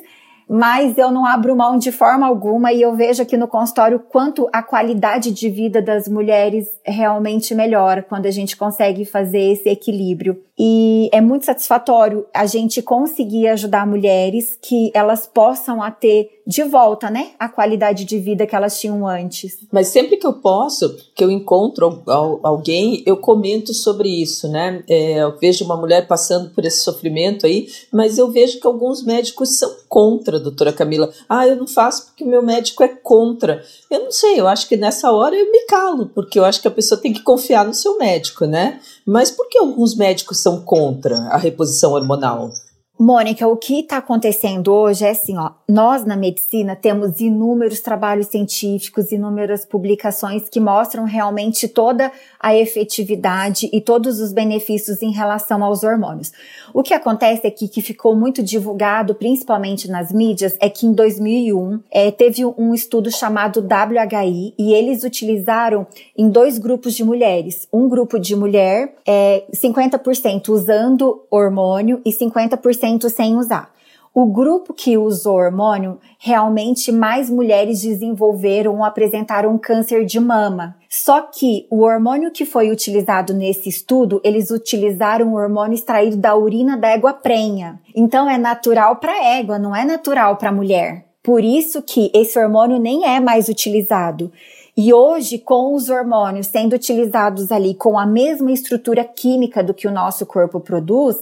mas 0.49 0.97
eu 0.97 1.11
não 1.11 1.27
abro 1.27 1.55
mão 1.55 1.77
de 1.77 1.91
forma 1.91 2.25
alguma 2.25 2.73
e 2.73 2.81
eu 2.81 2.95
vejo 2.95 3.21
aqui 3.21 3.37
no 3.37 3.47
consultório 3.47 3.99
quanto 3.99 4.49
a 4.51 4.63
qualidade 4.63 5.31
de 5.31 5.47
vida 5.47 5.79
das 5.79 6.07
mulheres 6.07 6.67
realmente 6.83 7.53
melhora 7.53 8.01
quando 8.01 8.25
a 8.25 8.31
gente 8.31 8.57
consegue 8.57 9.05
fazer 9.05 9.51
esse 9.51 9.69
equilíbrio. 9.69 10.43
E 10.59 11.09
é 11.13 11.21
muito 11.21 11.45
satisfatório 11.45 12.25
a 12.33 12.45
gente 12.45 12.81
conseguir 12.81 13.47
ajudar 13.47 13.87
mulheres 13.87 14.57
que 14.61 14.91
elas 14.93 15.25
possam 15.25 15.81
a 15.81 15.89
ter 15.89 16.39
de 16.45 16.63
volta, 16.63 17.11
né, 17.11 17.29
a 17.37 17.47
qualidade 17.47 18.03
de 18.03 18.17
vida 18.17 18.47
que 18.47 18.55
elas 18.55 18.79
tinham 18.79 19.07
antes. 19.07 19.59
Mas 19.71 19.89
sempre 19.89 20.17
que 20.17 20.25
eu 20.25 20.33
posso, 20.33 20.97
que 21.13 21.23
eu 21.23 21.29
encontro 21.29 22.01
alguém, 22.41 23.03
eu 23.05 23.17
comento 23.17 23.71
sobre 23.71 24.09
isso, 24.09 24.47
né? 24.49 24.83
É, 24.89 25.19
eu 25.19 25.37
vejo 25.37 25.63
uma 25.63 25.77
mulher 25.77 26.07
passando 26.07 26.49
por 26.49 26.65
esse 26.65 26.79
sofrimento 26.79 27.45
aí, 27.45 27.67
mas 27.91 28.17
eu 28.17 28.31
vejo 28.31 28.59
que 28.59 28.65
alguns 28.65 29.03
médicos 29.03 29.59
são 29.59 29.75
contra, 29.87 30.39
doutora 30.39 30.73
Camila. 30.73 31.11
Ah, 31.29 31.47
eu 31.47 31.55
não 31.55 31.67
faço 31.67 32.07
porque 32.07 32.25
meu 32.25 32.41
médico 32.41 32.83
é 32.83 32.87
contra. 32.87 33.63
Eu 33.89 34.05
não 34.05 34.11
sei, 34.11 34.39
eu 34.39 34.47
acho 34.47 34.67
que 34.67 34.75
nessa 34.75 35.11
hora 35.11 35.35
eu 35.35 35.51
me 35.51 35.67
calo, 35.67 36.07
porque 36.07 36.39
eu 36.39 36.45
acho 36.45 36.61
que 36.63 36.67
a 36.67 36.71
pessoa 36.71 36.99
tem 36.99 37.13
que 37.13 37.21
confiar 37.21 37.63
no 37.63 37.75
seu 37.75 37.99
médico, 37.99 38.45
né? 38.45 38.79
Mas 39.11 39.31
por 39.31 39.49
que 39.49 39.57
alguns 39.57 39.95
médicos 39.95 40.37
são 40.37 40.61
contra 40.61 41.17
a 41.29 41.37
reposição 41.37 41.93
hormonal? 41.93 42.51
Mônica, 43.01 43.47
o 43.47 43.55
que 43.55 43.79
está 43.79 43.95
acontecendo 43.95 44.73
hoje 44.73 45.05
é 45.05 45.11
assim, 45.11 45.37
ó, 45.37 45.51
nós 45.65 46.03
na 46.03 46.17
medicina 46.17 46.75
temos 46.75 47.21
inúmeros 47.21 47.79
trabalhos 47.79 48.27
científicos, 48.27 49.13
inúmeras 49.13 49.63
publicações 49.63 50.49
que 50.49 50.59
mostram 50.59 51.05
realmente 51.05 51.69
toda 51.69 52.11
a 52.37 52.53
efetividade 52.53 53.69
e 53.71 53.79
todos 53.79 54.19
os 54.19 54.33
benefícios 54.33 55.01
em 55.01 55.13
relação 55.13 55.63
aos 55.63 55.81
hormônios. 55.81 56.33
O 56.73 56.83
que 56.83 56.93
acontece 56.93 57.47
aqui, 57.47 57.69
que 57.69 57.81
ficou 57.81 58.17
muito 58.17 58.43
divulgado, 58.43 59.15
principalmente 59.15 59.89
nas 59.89 60.11
mídias, 60.11 60.57
é 60.59 60.69
que 60.69 60.85
em 60.85 60.91
2001 60.91 61.79
é, 61.89 62.11
teve 62.11 62.45
um 62.45 62.73
estudo 62.73 63.09
chamado 63.09 63.61
WHI 63.61 64.53
e 64.59 64.73
eles 64.73 65.05
utilizaram 65.05 65.87
em 66.17 66.29
dois 66.29 66.57
grupos 66.57 66.93
de 66.95 67.05
mulheres. 67.05 67.65
Um 67.71 67.87
grupo 67.87 68.19
de 68.19 68.35
mulher, 68.35 68.93
é, 69.07 69.45
50% 69.55 70.49
usando 70.49 71.23
hormônio 71.31 72.01
e 72.05 72.11
50% 72.11 72.88
sem 73.09 73.35
usar. 73.35 73.71
O 74.13 74.25
grupo 74.25 74.73
que 74.73 74.97
usou 74.97 75.35
hormônio, 75.35 75.99
realmente 76.17 76.91
mais 76.91 77.29
mulheres 77.29 77.81
desenvolveram 77.81 78.77
ou 78.77 78.83
apresentaram 78.83 79.55
câncer 79.57 80.03
de 80.03 80.19
mama. 80.19 80.75
Só 80.89 81.21
que 81.21 81.67
o 81.69 81.83
hormônio 81.83 82.31
que 82.31 82.43
foi 82.43 82.71
utilizado 82.71 83.33
nesse 83.33 83.69
estudo, 83.69 84.19
eles 84.23 84.49
utilizaram 84.49 85.31
o 85.31 85.35
hormônio 85.35 85.75
extraído 85.75 86.17
da 86.17 86.35
urina 86.35 86.75
da 86.75 86.89
égua 86.89 87.13
prenha. 87.13 87.79
Então 87.95 88.27
é 88.27 88.37
natural 88.37 88.95
para 88.95 89.23
égua, 89.23 89.59
não 89.59 89.75
é 89.75 89.85
natural 89.85 90.37
para 90.37 90.51
mulher. 90.51 91.05
Por 91.21 91.43
isso 91.43 91.83
que 91.83 92.09
esse 92.13 92.39
hormônio 92.39 92.79
nem 92.79 93.05
é 93.05 93.19
mais 93.19 93.47
utilizado. 93.47 94.31
E 94.75 94.91
hoje, 94.93 95.37
com 95.37 95.75
os 95.75 95.89
hormônios 95.89 96.47
sendo 96.47 96.73
utilizados 96.73 97.51
ali 97.51 97.75
com 97.75 97.99
a 97.99 98.05
mesma 98.05 98.51
estrutura 98.51 99.03
química 99.03 99.61
do 99.61 99.73
que 99.73 99.87
o 99.87 99.91
nosso 99.91 100.25
corpo 100.25 100.59
produz, 100.59 101.17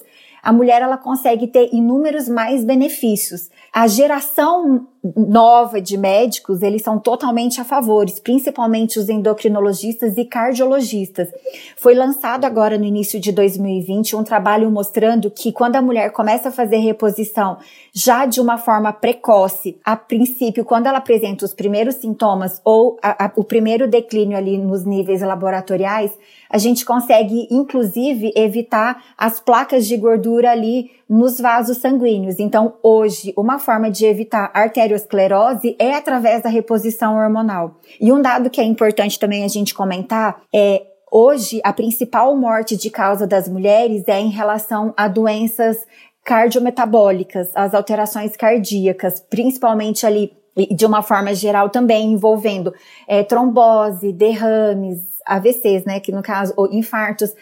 a 0.47 0.53
mulher 0.53 0.81
ela 0.81 0.97
consegue 0.97 1.45
ter 1.45 1.73
inúmeros 1.73 2.29
mais 2.29 2.63
benefícios. 2.63 3.49
A 3.73 3.85
geração 3.85 4.87
nova 5.13 5.81
de 5.81 5.97
médicos, 5.97 6.61
eles 6.61 6.81
são 6.81 6.97
totalmente 6.97 7.59
a 7.59 7.65
favores, 7.65 8.17
principalmente 8.17 8.97
os 8.97 9.09
endocrinologistas 9.09 10.17
e 10.17 10.23
cardiologistas. 10.23 11.27
Foi 11.75 11.93
lançado 11.93 12.45
agora 12.45 12.77
no 12.77 12.85
início 12.85 13.19
de 13.19 13.33
2020 13.33 14.15
um 14.15 14.23
trabalho 14.23 14.71
mostrando 14.71 15.29
que 15.29 15.51
quando 15.51 15.75
a 15.75 15.81
mulher 15.81 16.11
começa 16.13 16.47
a 16.47 16.51
fazer 16.51 16.77
reposição 16.77 17.57
já 17.93 18.25
de 18.25 18.39
uma 18.39 18.57
forma 18.57 18.93
precoce, 18.93 19.77
a 19.83 19.97
princípio, 19.97 20.63
quando 20.63 20.87
ela 20.87 20.99
apresenta 20.99 21.43
os 21.43 21.53
primeiros 21.53 21.95
sintomas 21.95 22.61
ou 22.63 22.97
a, 23.01 23.25
a, 23.25 23.31
o 23.35 23.43
primeiro 23.43 23.85
declínio 23.85 24.37
ali 24.37 24.57
nos 24.57 24.85
níveis 24.85 25.21
laboratoriais, 25.21 26.11
a 26.49 26.57
gente 26.57 26.85
consegue, 26.85 27.47
inclusive, 27.51 28.31
evitar 28.35 29.03
as 29.17 29.39
placas 29.39 29.87
de 29.87 29.97
gordura 29.97 30.51
ali 30.51 30.91
nos 31.09 31.39
vasos 31.39 31.77
sanguíneos. 31.77 32.39
Então, 32.39 32.75
hoje, 32.83 33.33
uma 33.37 33.59
forma 33.59 33.89
de 33.89 34.05
evitar 34.05 34.51
arteriosclerose 34.53 35.75
é 35.79 35.95
através 35.95 36.43
da 36.43 36.49
reposição 36.49 37.17
hormonal. 37.17 37.79
E 37.99 38.11
um 38.11 38.21
dado 38.21 38.49
que 38.49 38.61
é 38.61 38.63
importante 38.63 39.19
também 39.19 39.43
a 39.43 39.47
gente 39.47 39.73
comentar 39.73 40.41
é 40.53 40.85
Hoje, 41.09 41.61
a 41.63 41.71
principal 41.71 42.35
morte 42.35 42.75
de 42.75 42.89
causa 42.89 43.25
das 43.25 43.47
mulheres 43.47 44.03
é 44.07 44.19
em 44.19 44.29
relação 44.29 44.93
a 44.97 45.07
doenças 45.07 45.77
cardiometabólicas, 46.25 47.47
as 47.55 47.73
alterações 47.73 48.35
cardíacas, 48.35 49.21
principalmente 49.29 50.05
ali, 50.05 50.33
de 50.69 50.85
uma 50.85 51.01
forma 51.01 51.33
geral 51.33 51.69
também 51.69 52.11
envolvendo 52.11 52.73
é, 53.07 53.23
trombose, 53.23 54.11
derrames, 54.11 54.99
AVCs, 55.27 55.85
né, 55.85 55.99
que 55.99 56.11
no 56.11 56.23
caso, 56.23 56.53
ou 56.55 56.71
infartos. 56.71 57.33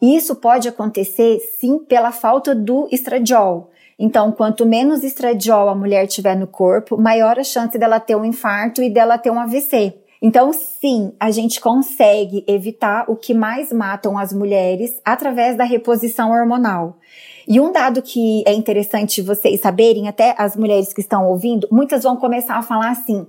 E 0.00 0.16
isso 0.16 0.36
pode 0.36 0.68
acontecer 0.68 1.38
sim 1.58 1.78
pela 1.78 2.12
falta 2.12 2.54
do 2.54 2.88
estradiol. 2.92 3.70
Então, 3.98 4.30
quanto 4.30 4.64
menos 4.64 5.02
estradiol 5.02 5.68
a 5.68 5.74
mulher 5.74 6.06
tiver 6.06 6.36
no 6.36 6.46
corpo, 6.46 6.96
maior 6.96 7.38
a 7.38 7.44
chance 7.44 7.76
dela 7.76 7.98
ter 7.98 8.14
um 8.14 8.24
infarto 8.24 8.80
e 8.80 8.88
dela 8.88 9.18
ter 9.18 9.30
um 9.30 9.40
AVC. 9.40 9.94
Então, 10.20 10.52
sim, 10.52 11.12
a 11.18 11.30
gente 11.30 11.60
consegue 11.60 12.44
evitar 12.46 13.04
o 13.08 13.16
que 13.16 13.32
mais 13.32 13.72
matam 13.72 14.18
as 14.18 14.32
mulheres 14.32 15.00
através 15.04 15.56
da 15.56 15.64
reposição 15.64 16.30
hormonal. 16.30 16.98
E 17.46 17.60
um 17.60 17.72
dado 17.72 18.02
que 18.02 18.42
é 18.46 18.52
interessante 18.52 19.22
vocês 19.22 19.60
saberem, 19.60 20.06
até 20.06 20.34
as 20.36 20.54
mulheres 20.54 20.92
que 20.92 21.00
estão 21.00 21.26
ouvindo, 21.26 21.66
muitas 21.70 22.02
vão 22.02 22.16
começar 22.16 22.56
a 22.56 22.62
falar 22.62 22.90
assim: 22.90 23.26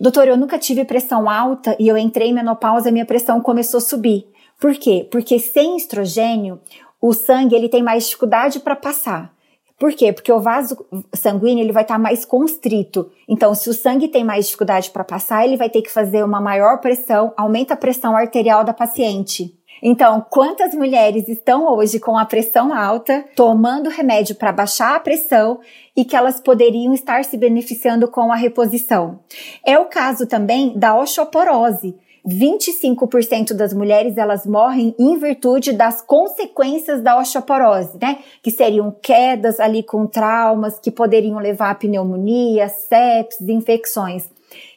Doutor, 0.00 0.28
eu 0.28 0.36
nunca 0.36 0.58
tive 0.58 0.84
pressão 0.84 1.28
alta 1.28 1.76
e 1.78 1.88
eu 1.88 1.96
entrei 1.96 2.28
em 2.28 2.34
menopausa 2.34 2.88
e 2.88 2.92
minha 2.92 3.06
pressão 3.06 3.40
começou 3.40 3.78
a 3.78 3.80
subir. 3.80 4.26
Por 4.60 4.74
quê? 4.74 5.06
Porque 5.10 5.38
sem 5.38 5.76
estrogênio, 5.76 6.60
o 7.00 7.12
sangue 7.12 7.54
ele 7.54 7.68
tem 7.68 7.82
mais 7.82 8.04
dificuldade 8.04 8.60
para 8.60 8.76
passar. 8.76 9.34
Por 9.78 9.92
quê? 9.92 10.12
Porque 10.12 10.32
o 10.32 10.40
vaso 10.40 10.86
sanguíneo 11.14 11.62
ele 11.62 11.72
vai 11.72 11.82
estar 11.82 11.96
tá 11.96 12.00
mais 12.00 12.24
constrito. 12.24 13.10
Então, 13.28 13.54
se 13.54 13.68
o 13.68 13.74
sangue 13.74 14.08
tem 14.08 14.24
mais 14.24 14.46
dificuldade 14.46 14.90
para 14.90 15.04
passar, 15.04 15.44
ele 15.44 15.56
vai 15.56 15.68
ter 15.68 15.82
que 15.82 15.90
fazer 15.90 16.24
uma 16.24 16.40
maior 16.40 16.80
pressão, 16.80 17.34
aumenta 17.36 17.74
a 17.74 17.76
pressão 17.76 18.16
arterial 18.16 18.64
da 18.64 18.72
paciente. 18.72 19.54
Então, 19.82 20.24
quantas 20.30 20.74
mulheres 20.74 21.28
estão 21.28 21.66
hoje 21.74 22.00
com 22.00 22.16
a 22.16 22.24
pressão 22.24 22.72
alta, 22.72 23.24
tomando 23.34 23.90
remédio 23.90 24.34
para 24.34 24.52
baixar 24.52 24.96
a 24.96 25.00
pressão 25.00 25.60
e 25.94 26.04
que 26.04 26.16
elas 26.16 26.40
poderiam 26.40 26.94
estar 26.94 27.24
se 27.24 27.36
beneficiando 27.36 28.08
com 28.08 28.32
a 28.32 28.36
reposição? 28.36 29.20
É 29.64 29.78
o 29.78 29.84
caso 29.86 30.26
também 30.26 30.76
da 30.76 30.98
osteoporose. 30.98 31.94
25% 32.26 33.52
das 33.52 33.72
mulheres 33.72 34.16
elas 34.16 34.44
morrem 34.44 34.92
em 34.98 35.16
virtude 35.16 35.72
das 35.72 36.02
consequências 36.02 37.00
da 37.00 37.16
osteoporose, 37.18 37.96
né? 38.02 38.18
Que 38.42 38.50
seriam 38.50 38.90
quedas 38.90 39.60
ali 39.60 39.82
com 39.82 40.06
traumas 40.06 40.80
que 40.80 40.90
poderiam 40.90 41.38
levar 41.38 41.70
a 41.70 41.74
pneumonia, 41.74 42.68
sepsis, 42.68 43.48
infecções 43.48 44.28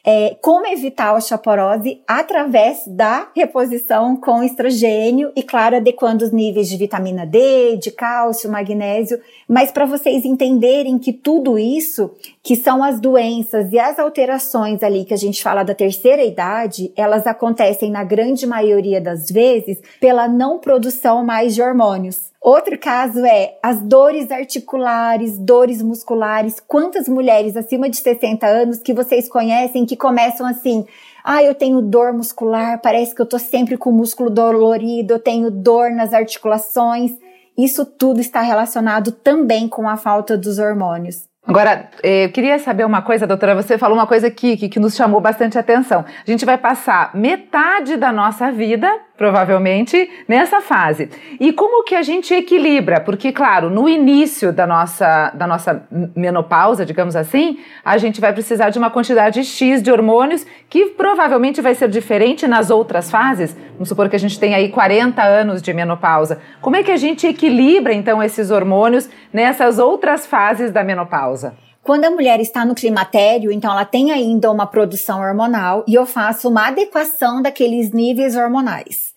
é, 0.04 0.36
como 0.40 0.66
evitar 0.66 1.08
a 1.08 1.14
osteoporose 1.14 2.02
através 2.06 2.84
da 2.86 3.28
reposição 3.34 4.16
com 4.16 4.42
estrogênio 4.42 5.32
e, 5.36 5.42
claro, 5.42 5.76
adequando 5.76 6.24
os 6.24 6.32
níveis 6.32 6.68
de 6.68 6.76
vitamina 6.76 7.26
D, 7.26 7.76
de 7.76 7.90
cálcio, 7.90 8.50
magnésio. 8.50 9.20
Mas 9.48 9.70
para 9.70 9.86
vocês 9.86 10.24
entenderem 10.24 10.98
que 10.98 11.12
tudo 11.12 11.58
isso, 11.58 12.10
que 12.42 12.56
são 12.56 12.82
as 12.82 13.00
doenças 13.00 13.72
e 13.72 13.78
as 13.78 13.98
alterações 13.98 14.82
ali 14.82 15.04
que 15.04 15.14
a 15.14 15.18
gente 15.18 15.42
fala 15.42 15.62
da 15.62 15.74
terceira 15.74 16.22
idade, 16.24 16.92
elas 16.96 17.26
acontecem 17.26 17.90
na 17.90 18.04
grande 18.04 18.46
maioria 18.46 19.00
das 19.00 19.30
vezes 19.30 19.78
pela 20.00 20.26
não 20.26 20.58
produção 20.58 21.24
mais 21.24 21.54
de 21.54 21.62
hormônios. 21.62 22.30
Outro 22.42 22.78
caso 22.78 23.22
é 23.26 23.58
as 23.62 23.82
dores 23.82 24.30
articulares, 24.30 25.38
dores 25.38 25.82
musculares. 25.82 26.56
Quantas 26.58 27.06
mulheres 27.06 27.54
acima 27.54 27.90
de 27.90 27.98
60 27.98 28.46
anos 28.46 28.78
que 28.78 28.94
vocês 28.94 29.28
conhecem 29.28 29.84
que 29.90 29.96
começam 29.96 30.46
assim: 30.46 30.86
ah, 31.24 31.42
eu 31.42 31.54
tenho 31.54 31.82
dor 31.82 32.12
muscular, 32.12 32.80
parece 32.80 33.14
que 33.14 33.20
eu 33.20 33.26
tô 33.26 33.38
sempre 33.38 33.76
com 33.76 33.90
o 33.90 33.92
músculo 33.92 34.30
dolorido, 34.30 35.14
eu 35.14 35.18
tenho 35.18 35.50
dor 35.50 35.90
nas 35.90 36.14
articulações. 36.14 37.10
Isso 37.58 37.84
tudo 37.84 38.20
está 38.20 38.40
relacionado 38.40 39.10
também 39.10 39.68
com 39.68 39.88
a 39.88 39.96
falta 39.96 40.36
dos 40.36 40.58
hormônios. 40.58 41.28
Agora, 41.46 41.90
eh, 42.02 42.26
eu 42.26 42.30
queria 42.30 42.58
saber 42.58 42.84
uma 42.84 43.02
coisa, 43.02 43.26
doutora. 43.26 43.54
Você 43.54 43.76
falou 43.76 43.96
uma 43.96 44.06
coisa 44.06 44.28
aqui 44.28 44.56
que, 44.56 44.68
que 44.68 44.78
nos 44.78 44.94
chamou 44.94 45.20
bastante 45.20 45.58
atenção. 45.58 46.04
A 46.26 46.30
gente 46.30 46.44
vai 46.44 46.56
passar 46.56 47.14
metade 47.14 47.96
da 47.96 48.12
nossa 48.12 48.52
vida, 48.52 48.88
provavelmente, 49.20 50.10
nessa 50.26 50.62
fase. 50.62 51.10
E 51.38 51.52
como 51.52 51.84
que 51.84 51.94
a 51.94 52.00
gente 52.00 52.32
equilibra? 52.32 53.02
Porque, 53.02 53.30
claro, 53.30 53.68
no 53.68 53.86
início 53.86 54.50
da 54.50 54.66
nossa, 54.66 55.30
da 55.34 55.46
nossa 55.46 55.86
menopausa, 56.16 56.86
digamos 56.86 57.14
assim, 57.14 57.58
a 57.84 57.98
gente 57.98 58.18
vai 58.18 58.32
precisar 58.32 58.70
de 58.70 58.78
uma 58.78 58.88
quantidade 58.88 59.44
X 59.44 59.82
de 59.82 59.92
hormônios 59.92 60.46
que 60.70 60.86
provavelmente 60.86 61.60
vai 61.60 61.74
ser 61.74 61.90
diferente 61.90 62.48
nas 62.48 62.70
outras 62.70 63.10
fases. 63.10 63.54
Vamos 63.74 63.90
supor 63.90 64.08
que 64.08 64.16
a 64.16 64.18
gente 64.18 64.40
tem 64.40 64.54
aí 64.54 64.70
40 64.70 65.22
anos 65.22 65.60
de 65.60 65.74
menopausa. 65.74 66.40
Como 66.62 66.76
é 66.76 66.82
que 66.82 66.90
a 66.90 66.96
gente 66.96 67.26
equilibra, 67.26 67.92
então, 67.92 68.22
esses 68.22 68.50
hormônios 68.50 69.06
nessas 69.30 69.78
outras 69.78 70.26
fases 70.26 70.70
da 70.70 70.82
menopausa? 70.82 71.54
Quando 71.82 72.04
a 72.04 72.10
mulher 72.10 72.40
está 72.40 72.64
no 72.64 72.74
climatério, 72.74 73.50
então 73.50 73.70
ela 73.70 73.86
tem 73.86 74.12
ainda 74.12 74.50
uma 74.50 74.66
produção 74.66 75.20
hormonal 75.20 75.82
e 75.88 75.94
eu 75.94 76.04
faço 76.04 76.48
uma 76.48 76.68
adequação 76.68 77.40
daqueles 77.40 77.90
níveis 77.90 78.36
hormonais. 78.36 79.14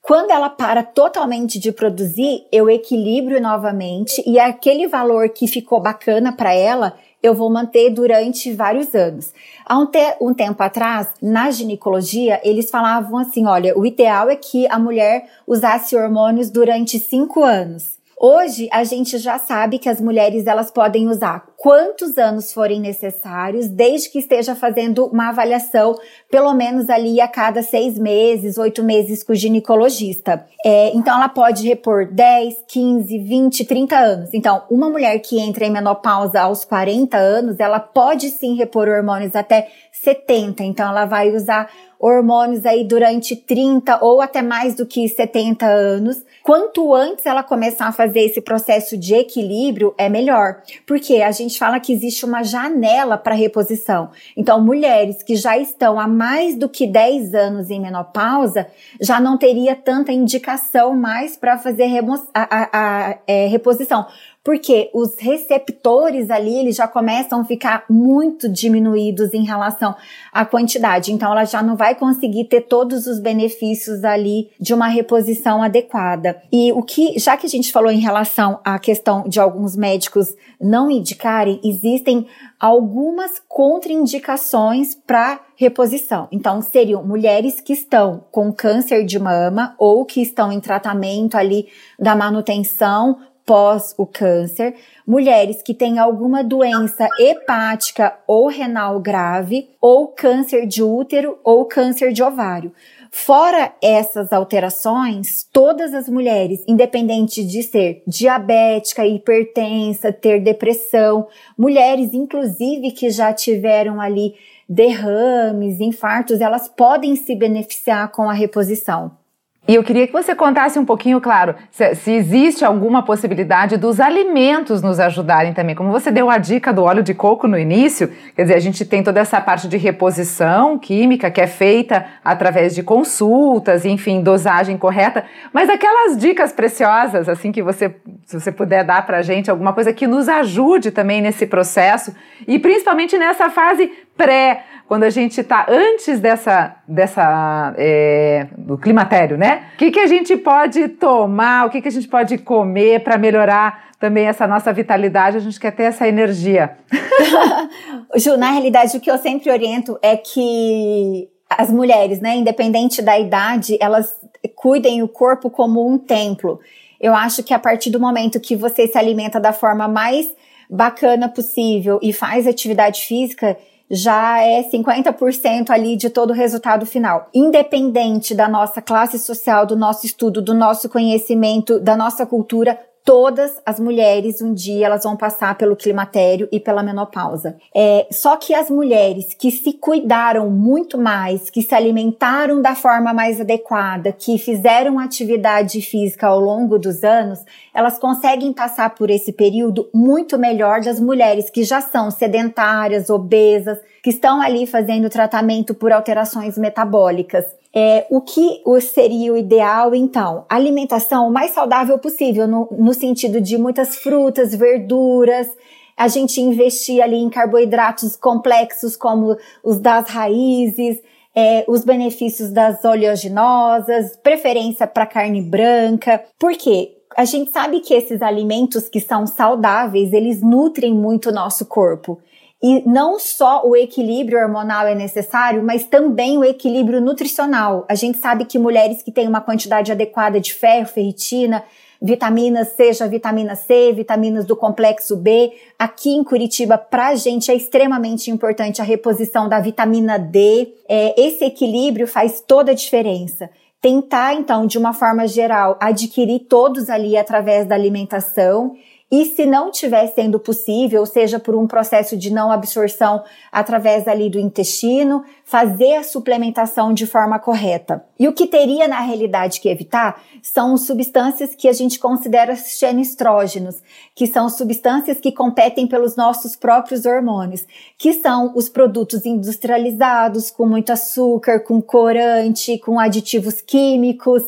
Quando 0.00 0.30
ela 0.30 0.48
para 0.48 0.82
totalmente 0.82 1.58
de 1.58 1.72
produzir, 1.72 2.46
eu 2.52 2.70
equilibro 2.70 3.40
novamente 3.40 4.22
e 4.26 4.38
aquele 4.38 4.86
valor 4.86 5.30
que 5.30 5.48
ficou 5.48 5.80
bacana 5.80 6.30
para 6.30 6.54
ela, 6.54 6.94
eu 7.22 7.34
vou 7.34 7.50
manter 7.50 7.90
durante 7.90 8.52
vários 8.52 8.94
anos. 8.94 9.32
Há 9.64 9.78
um, 9.78 9.86
te 9.86 10.16
um 10.20 10.34
tempo 10.34 10.62
atrás, 10.62 11.08
na 11.22 11.50
ginecologia, 11.50 12.38
eles 12.44 12.70
falavam 12.70 13.18
assim: 13.18 13.46
olha, 13.46 13.76
o 13.76 13.86
ideal 13.86 14.28
é 14.28 14.36
que 14.36 14.68
a 14.70 14.78
mulher 14.78 15.26
usasse 15.46 15.96
hormônios 15.96 16.50
durante 16.50 16.98
cinco 17.00 17.42
anos. 17.42 17.98
Hoje 18.26 18.70
a 18.72 18.84
gente 18.84 19.18
já 19.18 19.38
sabe 19.38 19.78
que 19.78 19.86
as 19.86 20.00
mulheres 20.00 20.46
elas 20.46 20.70
podem 20.70 21.08
usar 21.08 21.44
quantos 21.58 22.16
anos 22.16 22.54
forem 22.54 22.80
necessários, 22.80 23.68
desde 23.68 24.08
que 24.08 24.18
esteja 24.18 24.54
fazendo 24.54 25.04
uma 25.08 25.28
avaliação, 25.28 25.94
pelo 26.30 26.54
menos 26.54 26.88
ali 26.88 27.20
a 27.20 27.28
cada 27.28 27.62
seis 27.62 27.98
meses, 27.98 28.56
oito 28.56 28.82
meses 28.82 29.22
com 29.22 29.34
o 29.34 29.36
ginecologista. 29.36 30.46
É, 30.64 30.90
então 30.94 31.16
ela 31.16 31.28
pode 31.28 31.68
repor 31.68 32.06
10, 32.10 32.64
15, 32.66 33.18
20, 33.18 33.64
30 33.66 33.98
anos. 33.98 34.30
Então, 34.32 34.62
uma 34.70 34.88
mulher 34.88 35.18
que 35.18 35.38
entra 35.38 35.66
em 35.66 35.70
menopausa 35.70 36.40
aos 36.40 36.64
40 36.64 37.18
anos, 37.18 37.60
ela 37.60 37.78
pode 37.78 38.30
sim 38.30 38.56
repor 38.56 38.88
hormônios 38.88 39.36
até 39.36 39.68
70. 39.92 40.62
Então 40.64 40.88
ela 40.88 41.04
vai 41.04 41.30
usar 41.30 41.70
hormônios 41.98 42.66
aí 42.66 42.84
durante 42.84 43.34
30 43.36 44.04
ou 44.04 44.20
até 44.20 44.42
mais 44.42 44.74
do 44.74 44.84
que 44.84 45.08
70 45.08 45.66
anos. 45.66 46.22
Quanto 46.44 46.92
antes 46.92 47.24
ela 47.24 47.42
começar 47.42 47.86
a 47.86 47.92
fazer 47.92 48.20
esse 48.20 48.38
processo 48.38 48.98
de 48.98 49.14
equilíbrio, 49.14 49.94
é 49.96 50.10
melhor. 50.10 50.60
Porque 50.86 51.22
a 51.22 51.30
gente 51.30 51.58
fala 51.58 51.80
que 51.80 51.90
existe 51.90 52.26
uma 52.26 52.42
janela 52.42 53.16
para 53.16 53.34
reposição. 53.34 54.10
Então, 54.36 54.60
mulheres 54.60 55.22
que 55.22 55.36
já 55.36 55.56
estão 55.56 55.98
há 55.98 56.06
mais 56.06 56.54
do 56.54 56.68
que 56.68 56.86
10 56.86 57.32
anos 57.32 57.70
em 57.70 57.80
menopausa 57.80 58.66
já 59.00 59.18
não 59.18 59.38
teria 59.38 59.74
tanta 59.74 60.12
indicação 60.12 60.94
mais 60.94 61.34
para 61.34 61.56
fazer 61.56 61.88
a, 62.34 62.42
a, 62.42 62.68
a 62.72 63.18
é, 63.26 63.46
reposição 63.46 64.06
porque 64.44 64.90
os 64.92 65.16
receptores 65.18 66.30
ali 66.30 66.54
eles 66.54 66.76
já 66.76 66.86
começam 66.86 67.40
a 67.40 67.44
ficar 67.44 67.86
muito 67.88 68.46
diminuídos 68.46 69.32
em 69.32 69.42
relação 69.42 69.96
à 70.30 70.44
quantidade. 70.44 71.10
Então 71.12 71.32
ela 71.32 71.46
já 71.46 71.62
não 71.62 71.74
vai 71.74 71.94
conseguir 71.94 72.44
ter 72.44 72.60
todos 72.60 73.06
os 73.06 73.18
benefícios 73.18 74.04
ali 74.04 74.50
de 74.60 74.74
uma 74.74 74.86
reposição 74.86 75.62
adequada. 75.62 76.42
E 76.52 76.70
o 76.72 76.82
que, 76.82 77.18
já 77.18 77.38
que 77.38 77.46
a 77.46 77.50
gente 77.50 77.72
falou 77.72 77.90
em 77.90 78.00
relação 78.00 78.60
à 78.62 78.78
questão 78.78 79.26
de 79.26 79.40
alguns 79.40 79.74
médicos 79.74 80.34
não 80.60 80.90
indicarem, 80.90 81.60
existem 81.64 82.26
algumas 82.60 83.40
contraindicações 83.48 84.94
para 84.94 85.40
reposição. 85.56 86.28
Então, 86.32 86.60
seriam 86.62 87.04
mulheres 87.06 87.60
que 87.60 87.72
estão 87.72 88.24
com 88.30 88.52
câncer 88.52 89.04
de 89.04 89.18
mama 89.18 89.74
ou 89.78 90.04
que 90.04 90.20
estão 90.20 90.50
em 90.50 90.60
tratamento 90.60 91.36
ali 91.36 91.68
da 91.98 92.16
manutenção 92.16 93.18
pós 93.46 93.94
o 93.98 94.06
câncer, 94.06 94.74
mulheres 95.06 95.62
que 95.62 95.74
têm 95.74 95.98
alguma 95.98 96.42
doença 96.42 97.08
hepática 97.18 98.16
ou 98.26 98.48
renal 98.48 98.98
grave, 99.00 99.70
ou 99.80 100.08
câncer 100.08 100.66
de 100.66 100.82
útero 100.82 101.38
ou 101.44 101.64
câncer 101.66 102.12
de 102.12 102.22
ovário. 102.22 102.72
Fora 103.10 103.72
essas 103.80 104.32
alterações, 104.32 105.46
todas 105.52 105.94
as 105.94 106.08
mulheres, 106.08 106.64
independente 106.66 107.44
de 107.44 107.62
ser 107.62 108.02
diabética, 108.06 109.06
hipertensa, 109.06 110.12
ter 110.12 110.40
depressão, 110.40 111.28
mulheres 111.56 112.12
inclusive 112.12 112.90
que 112.90 113.10
já 113.10 113.32
tiveram 113.32 114.00
ali 114.00 114.34
derrames, 114.68 115.80
infartos, 115.80 116.40
elas 116.40 116.68
podem 116.68 117.14
se 117.14 117.36
beneficiar 117.36 118.10
com 118.10 118.28
a 118.28 118.32
reposição. 118.32 119.23
E 119.66 119.74
eu 119.74 119.82
queria 119.82 120.06
que 120.06 120.12
você 120.12 120.34
contasse 120.34 120.78
um 120.78 120.84
pouquinho, 120.84 121.18
claro, 121.22 121.54
se, 121.70 121.94
se, 121.94 122.10
existe 122.12 122.66
alguma 122.66 123.02
possibilidade 123.02 123.78
dos 123.78 123.98
alimentos 123.98 124.82
nos 124.82 125.00
ajudarem 125.00 125.54
também. 125.54 125.74
Como 125.74 125.90
você 125.90 126.10
deu 126.10 126.28
a 126.28 126.36
dica 126.36 126.70
do 126.70 126.82
óleo 126.82 127.02
de 127.02 127.14
coco 127.14 127.48
no 127.48 127.58
início, 127.58 128.12
quer 128.36 128.42
dizer, 128.42 128.56
a 128.56 128.60
gente 128.60 128.84
tem 128.84 129.02
toda 129.02 129.20
essa 129.20 129.40
parte 129.40 129.66
de 129.66 129.78
reposição 129.78 130.78
química 130.78 131.30
que 131.30 131.40
é 131.40 131.46
feita 131.46 132.04
através 132.22 132.74
de 132.74 132.82
consultas, 132.82 133.86
enfim, 133.86 134.22
dosagem 134.22 134.76
correta, 134.76 135.24
mas 135.50 135.70
aquelas 135.70 136.18
dicas 136.18 136.52
preciosas, 136.52 137.26
assim, 137.26 137.50
que 137.50 137.62
você, 137.62 137.94
se 138.26 138.38
você 138.38 138.52
puder 138.52 138.84
dar 138.84 139.06
pra 139.06 139.22
gente, 139.22 139.50
alguma 139.50 139.72
coisa 139.72 139.94
que 139.94 140.06
nos 140.06 140.28
ajude 140.28 140.90
também 140.90 141.22
nesse 141.22 141.46
processo 141.46 142.14
e 142.46 142.58
principalmente 142.58 143.16
nessa 143.16 143.48
fase 143.48 143.90
pré 144.14 144.62
quando 144.86 145.04
a 145.04 145.10
gente 145.10 145.40
está 145.40 145.66
antes 145.68 146.20
dessa, 146.20 146.76
dessa 146.86 147.74
é, 147.76 148.48
do 148.56 148.76
climatério, 148.76 149.38
né? 149.38 149.68
O 149.74 149.78
que, 149.78 149.90
que 149.90 150.00
a 150.00 150.06
gente 150.06 150.36
pode 150.36 150.88
tomar, 150.88 151.66
o 151.66 151.70
que, 151.70 151.80
que 151.80 151.88
a 151.88 151.90
gente 151.90 152.08
pode 152.08 152.38
comer 152.38 153.02
para 153.02 153.16
melhorar 153.16 153.92
também 153.98 154.26
essa 154.26 154.46
nossa 154.46 154.72
vitalidade? 154.72 155.38
A 155.38 155.40
gente 155.40 155.58
quer 155.58 155.70
ter 155.70 155.84
essa 155.84 156.06
energia. 156.06 156.76
Ju, 158.16 158.36
na 158.36 158.50
realidade, 158.50 158.96
o 158.96 159.00
que 159.00 159.10
eu 159.10 159.18
sempre 159.18 159.50
oriento 159.50 159.98
é 160.02 160.16
que 160.16 161.28
as 161.48 161.70
mulheres, 161.70 162.20
né, 162.20 162.36
independente 162.36 163.00
da 163.00 163.18
idade, 163.18 163.78
elas 163.80 164.14
cuidem 164.54 165.02
o 165.02 165.08
corpo 165.08 165.48
como 165.48 165.86
um 165.86 165.96
templo. 165.96 166.60
Eu 167.00 167.14
acho 167.14 167.42
que 167.42 167.54
a 167.54 167.58
partir 167.58 167.90
do 167.90 168.00
momento 168.00 168.40
que 168.40 168.56
você 168.56 168.86
se 168.86 168.98
alimenta 168.98 169.40
da 169.40 169.52
forma 169.52 169.88
mais 169.88 170.26
bacana 170.68 171.28
possível 171.28 171.98
e 172.02 172.12
faz 172.12 172.46
atividade 172.46 173.02
física, 173.02 173.56
já 173.90 174.40
é 174.40 174.62
50% 174.62 175.70
ali 175.70 175.96
de 175.96 176.10
todo 176.10 176.30
o 176.30 176.34
resultado 176.34 176.86
final. 176.86 177.28
Independente 177.34 178.34
da 178.34 178.48
nossa 178.48 178.80
classe 178.80 179.18
social, 179.18 179.66
do 179.66 179.76
nosso 179.76 180.06
estudo, 180.06 180.40
do 180.40 180.54
nosso 180.54 180.88
conhecimento, 180.88 181.78
da 181.78 181.96
nossa 181.96 182.24
cultura, 182.26 182.78
todas 183.04 183.60
as 183.66 183.78
mulheres 183.78 184.40
um 184.40 184.54
dia 184.54 184.86
elas 184.86 185.04
vão 185.04 185.14
passar 185.14 185.56
pelo 185.58 185.76
climatério 185.76 186.48
e 186.50 186.58
pela 186.58 186.82
menopausa. 186.82 187.56
É, 187.74 188.06
só 188.10 188.34
que 188.36 188.54
as 188.54 188.70
mulheres 188.70 189.34
que 189.34 189.50
se 189.50 189.74
cuidaram 189.74 190.50
muito 190.50 190.96
mais, 190.96 191.50
que 191.50 191.60
se 191.60 191.74
alimentaram 191.74 192.62
da 192.62 192.74
forma 192.74 193.12
mais 193.12 193.40
adequada, 193.40 194.10
que 194.10 194.38
fizeram 194.38 194.98
atividade 194.98 195.82
física 195.82 196.26
ao 196.26 196.40
longo 196.40 196.78
dos 196.78 197.04
anos, 197.04 197.44
elas 197.74 197.98
conseguem 197.98 198.54
passar 198.54 198.94
por 198.94 199.10
esse 199.10 199.32
período 199.32 199.88
muito 199.92 200.38
melhor 200.38 200.80
das 200.80 200.98
mulheres 200.98 201.50
que 201.50 201.62
já 201.62 201.82
são 201.82 202.10
sedentárias, 202.10 203.10
obesas, 203.10 203.78
que 204.04 204.10
estão 204.10 204.42
ali 204.42 204.66
fazendo 204.66 205.08
tratamento 205.08 205.72
por 205.72 205.90
alterações 205.90 206.58
metabólicas. 206.58 207.46
É, 207.74 208.06
o 208.10 208.20
que 208.20 208.60
seria 208.82 209.32
o 209.32 209.36
ideal, 209.36 209.94
então? 209.94 210.44
Alimentação 210.46 211.26
o 211.26 211.32
mais 211.32 211.52
saudável 211.52 211.98
possível, 211.98 212.46
no, 212.46 212.68
no 212.70 212.92
sentido 212.92 213.40
de 213.40 213.56
muitas 213.56 213.96
frutas, 213.96 214.54
verduras, 214.54 215.48
a 215.96 216.06
gente 216.06 216.38
investir 216.38 217.02
ali 217.02 217.16
em 217.16 217.30
carboidratos 217.30 218.14
complexos 218.14 218.94
como 218.94 219.38
os 219.64 219.80
das 219.80 220.06
raízes, 220.10 220.98
é, 221.34 221.64
os 221.66 221.82
benefícios 221.82 222.50
das 222.50 222.84
oleaginosas, 222.84 224.18
preferência 224.22 224.86
para 224.86 225.06
carne 225.06 225.40
branca. 225.40 226.22
Por 226.38 226.52
quê? 226.58 226.98
A 227.16 227.24
gente 227.24 227.50
sabe 227.50 227.80
que 227.80 227.94
esses 227.94 228.20
alimentos 228.20 228.86
que 228.86 229.00
são 229.00 229.26
saudáveis, 229.26 230.12
eles 230.12 230.42
nutrem 230.42 230.92
muito 230.92 231.30
o 231.30 231.32
nosso 231.32 231.64
corpo. 231.64 232.20
E 232.66 232.82
não 232.88 233.20
só 233.20 233.60
o 233.62 233.76
equilíbrio 233.76 234.38
hormonal 234.38 234.86
é 234.86 234.94
necessário, 234.94 235.62
mas 235.62 235.84
também 235.84 236.38
o 236.38 236.44
equilíbrio 236.44 236.98
nutricional. 236.98 237.84
A 237.86 237.94
gente 237.94 238.16
sabe 238.16 238.46
que 238.46 238.58
mulheres 238.58 239.02
que 239.02 239.12
têm 239.12 239.28
uma 239.28 239.42
quantidade 239.42 239.92
adequada 239.92 240.40
de 240.40 240.54
ferro, 240.54 240.86
ferritina, 240.86 241.62
vitaminas, 242.00 242.68
seja 242.68 243.06
vitamina 243.06 243.54
C, 243.54 243.92
vitaminas 243.92 244.46
do 244.46 244.56
complexo 244.56 245.14
B. 245.14 245.52
Aqui 245.78 246.08
em 246.08 246.24
Curitiba, 246.24 246.78
para 246.78 247.08
a 247.08 247.16
gente 247.16 247.50
é 247.50 247.54
extremamente 247.54 248.30
importante 248.30 248.80
a 248.80 248.84
reposição 248.84 249.46
da 249.46 249.60
vitamina 249.60 250.18
D. 250.18 250.72
É, 250.88 251.20
esse 251.20 251.44
equilíbrio 251.44 252.06
faz 252.06 252.40
toda 252.40 252.72
a 252.72 252.74
diferença. 252.74 253.50
Tentar, 253.78 254.32
então, 254.36 254.66
de 254.66 254.78
uma 254.78 254.94
forma 254.94 255.28
geral, 255.28 255.76
adquirir 255.78 256.46
todos 256.48 256.88
ali 256.88 257.14
através 257.14 257.66
da 257.66 257.74
alimentação 257.74 258.74
e 259.16 259.26
se 259.26 259.46
não 259.46 259.70
estiver 259.70 260.08
sendo 260.08 260.40
possível, 260.40 261.06
seja 261.06 261.38
por 261.38 261.54
um 261.54 261.68
processo 261.68 262.16
de 262.16 262.32
não 262.32 262.50
absorção 262.50 263.22
através 263.52 264.08
ali 264.08 264.28
do 264.28 264.40
intestino, 264.40 265.22
fazer 265.44 265.94
a 265.94 266.02
suplementação 266.02 266.92
de 266.92 267.06
forma 267.06 267.38
correta. 267.38 268.04
E 268.18 268.26
o 268.26 268.32
que 268.32 268.44
teria 268.44 268.88
na 268.88 268.98
realidade 268.98 269.60
que 269.60 269.68
evitar 269.68 270.20
são 270.42 270.76
substâncias 270.76 271.54
que 271.54 271.68
a 271.68 271.72
gente 271.72 271.96
considera 271.96 272.54
estrógenos, 272.54 273.80
que 274.16 274.26
são 274.26 274.48
substâncias 274.48 275.20
que 275.20 275.30
competem 275.30 275.86
pelos 275.86 276.16
nossos 276.16 276.56
próprios 276.56 277.06
hormônios, 277.06 277.64
que 277.96 278.14
são 278.14 278.52
os 278.56 278.68
produtos 278.68 279.24
industrializados 279.24 280.50
com 280.50 280.66
muito 280.66 280.92
açúcar, 280.92 281.60
com 281.60 281.80
corante, 281.80 282.78
com 282.78 282.98
aditivos 282.98 283.60
químicos 283.60 284.42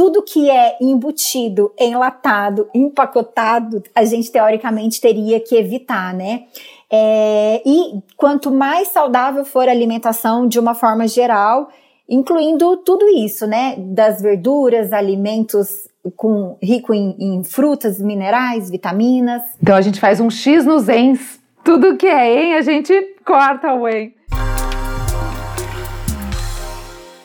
tudo 0.00 0.22
que 0.22 0.48
é 0.48 0.78
embutido, 0.80 1.74
enlatado, 1.78 2.70
empacotado, 2.74 3.82
a 3.94 4.02
gente 4.02 4.32
teoricamente 4.32 4.98
teria 4.98 5.38
que 5.38 5.54
evitar, 5.54 6.14
né? 6.14 6.44
É, 6.90 7.60
e 7.66 8.00
quanto 8.16 8.50
mais 8.50 8.88
saudável 8.88 9.44
for 9.44 9.68
a 9.68 9.70
alimentação 9.70 10.48
de 10.48 10.58
uma 10.58 10.72
forma 10.72 11.06
geral, 11.06 11.68
incluindo 12.08 12.78
tudo 12.78 13.06
isso, 13.10 13.46
né? 13.46 13.74
Das 13.76 14.22
verduras, 14.22 14.90
alimentos 14.94 15.86
com 16.16 16.56
rico 16.62 16.94
em, 16.94 17.14
em 17.18 17.44
frutas, 17.44 18.00
minerais, 18.00 18.70
vitaminas. 18.70 19.42
Então 19.62 19.76
a 19.76 19.82
gente 19.82 20.00
faz 20.00 20.18
um 20.18 20.30
X 20.30 20.64
nos 20.64 20.88
ENS 20.88 21.38
Tudo 21.62 21.98
que 21.98 22.06
é 22.06 22.42
em, 22.42 22.54
a 22.54 22.62
gente 22.62 22.94
corta 23.22 23.74
o 23.74 23.86
em. 23.86 24.14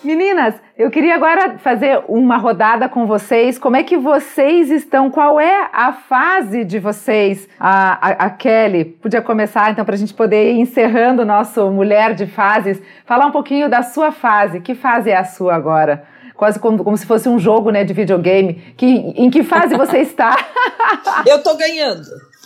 Meninas, 0.05 0.55
eu 0.77 0.91
queria 0.91 1.15
agora 1.15 1.57
fazer 1.57 2.03
uma 2.07 2.37
rodada 2.37 2.87
com 2.87 3.07
vocês. 3.07 3.57
Como 3.57 3.75
é 3.75 3.83
que 3.83 3.97
vocês 3.97 4.69
estão? 4.69 5.09
Qual 5.09 5.39
é 5.39 5.69
a 5.73 5.93
fase 5.93 6.63
de 6.63 6.79
vocês? 6.79 7.49
A, 7.59 7.93
a, 7.93 8.25
a 8.25 8.29
Kelly, 8.29 8.85
podia 8.85 9.21
começar 9.21 9.71
então 9.71 9.83
para 9.83 9.95
a 9.95 9.97
gente 9.97 10.13
poder 10.13 10.53
ir 10.53 10.59
encerrando 10.59 11.23
o 11.23 11.25
nosso 11.25 11.69
Mulher 11.71 12.13
de 12.13 12.27
Fases. 12.27 12.81
Falar 13.05 13.25
um 13.25 13.31
pouquinho 13.31 13.69
da 13.69 13.81
sua 13.81 14.11
fase. 14.11 14.59
Que 14.59 14.75
fase 14.75 15.09
é 15.09 15.17
a 15.17 15.25
sua 15.25 15.55
agora? 15.55 16.03
Quase 16.35 16.59
como, 16.59 16.83
como 16.83 16.97
se 16.97 17.05
fosse 17.05 17.27
um 17.27 17.39
jogo 17.39 17.71
né, 17.71 17.83
de 17.83 17.93
videogame. 17.93 18.53
Que, 18.77 18.85
em 18.85 19.29
que 19.29 19.43
fase 19.43 19.75
você 19.75 19.99
está? 19.99 20.37
eu 21.25 21.41
tô 21.41 21.55
ganhando. 21.55 22.05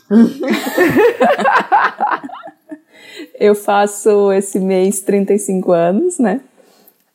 eu 3.40 3.54
faço 3.54 4.32
esse 4.32 4.60
mês 4.60 5.02
35 5.02 5.72
anos, 5.72 6.20
né? 6.20 6.42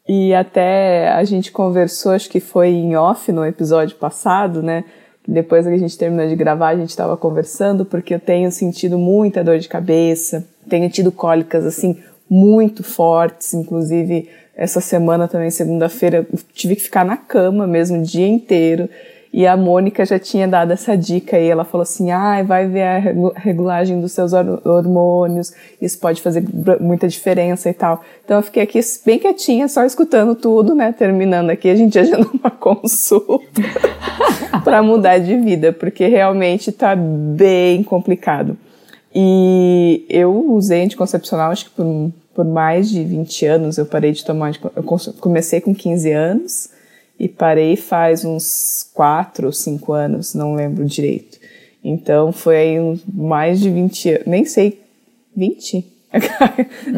E 0.07 0.35
até 0.35 1.09
a 1.09 1.25
gente 1.25 1.51
conversou, 1.51 2.13
acho 2.13 2.29
que 2.29 2.41
foi 2.41 2.69
em 2.69 2.95
off 2.95 3.33
no 3.33 3.45
episódio 3.45 3.97
passado, 3.97 4.63
né? 4.63 4.85
Depois 5.27 5.67
que 5.67 5.73
a 5.73 5.79
gente 5.79 5.97
terminou 5.97 6.29
de 6.29 6.37
gravar, 6.37 6.69
a 6.69 6.77
gente 6.77 6.91
estava 6.91 7.17
conversando, 7.17 7.87
porque 7.87 8.15
eu 8.15 8.21
tenho 8.21 8.53
sentido 8.53 8.99
muita 8.99 9.43
dor 9.43 9.59
de 9.59 9.69
cabeça, 9.69 10.45
tenho 10.69 10.91
tido 10.91 11.11
cólicas 11.11 11.65
assim 11.65 11.99
muito 12.29 12.83
fortes, 12.83 13.55
inclusive 13.55 14.29
essa 14.55 14.81
semana 14.81 15.27
também, 15.27 15.51
segunda-feira, 15.51 16.27
tive 16.53 16.77
que 16.77 16.83
ficar 16.83 17.05
na 17.05 17.17
cama 17.17 17.67
mesmo 17.67 17.99
o 17.99 18.03
dia 18.03 18.29
inteiro. 18.29 18.89
E 19.37 19.49
a 19.49 19.57
Mônica 19.57 20.07
já 20.07 20.17
tinha 20.17 20.47
dado 20.47 20.73
essa 20.73 20.97
dica 20.97 21.37
aí. 21.37 21.49
Ela 21.49 21.65
falou 21.65 21.83
assim: 21.83 22.13
ah, 22.13 22.41
vai 22.45 22.69
ver 22.69 22.83
a 22.85 22.99
regulagem 23.35 24.01
dos 24.01 24.13
seus 24.13 24.33
hormônios, 24.33 25.53
isso 25.83 25.99
pode 25.99 26.23
fazer 26.23 26.45
muita 26.81 27.09
diferença 27.09 27.69
e 27.69 27.75
tal. 27.75 28.01
Então 28.25 28.37
eu 28.37 28.43
fiquei 28.45 28.63
aqui 28.63 28.79
bem 29.05 29.19
quietinha, 29.19 29.67
só 29.67 29.85
escutando 29.85 30.37
tudo, 30.37 30.73
né? 30.73 30.93
Terminando 30.97 31.51
aqui, 31.51 31.69
a 31.69 31.75
gente 31.75 31.99
agenda 31.99 32.29
uma 32.33 32.49
consulta 32.49 33.61
para 34.63 34.81
mudar 34.85 35.19
de 35.19 35.37
vida, 35.37 35.73
porque 35.73 36.07
realmente 36.07 36.71
tá 36.71 36.95
bem 36.95 37.83
complicado. 37.83 38.57
E 39.13 40.07
eu 40.09 40.53
usei 40.53 40.85
anticoncepcional, 40.85 41.51
acho 41.51 41.65
que 41.65 41.71
por, 41.73 42.13
por 42.33 42.45
mais 42.45 42.89
de 42.89 43.03
20 43.03 43.47
anos. 43.47 43.79
Eu 43.79 43.87
parei 43.87 44.13
de 44.13 44.25
tomar. 44.25 44.53
Eu 44.77 44.85
comecei 45.19 45.61
com 45.61 45.75
15 45.75 46.13
anos 46.13 46.74
e 47.19 47.29
parei 47.29 47.77
faz 47.77 48.25
uns 48.25 48.91
4 48.95 49.47
ou 49.47 49.53
5 49.53 49.93
anos, 49.93 50.35
não 50.35 50.55
lembro 50.55 50.85
direito. 50.85 51.39
Então 51.83 52.33
foi 52.33 52.57
aí 52.57 53.01
mais 53.13 53.61
de 53.61 53.71
20 53.71 54.09
anos, 54.11 54.27
nem 54.27 54.45
sei, 54.45 54.81
20? 55.37 55.95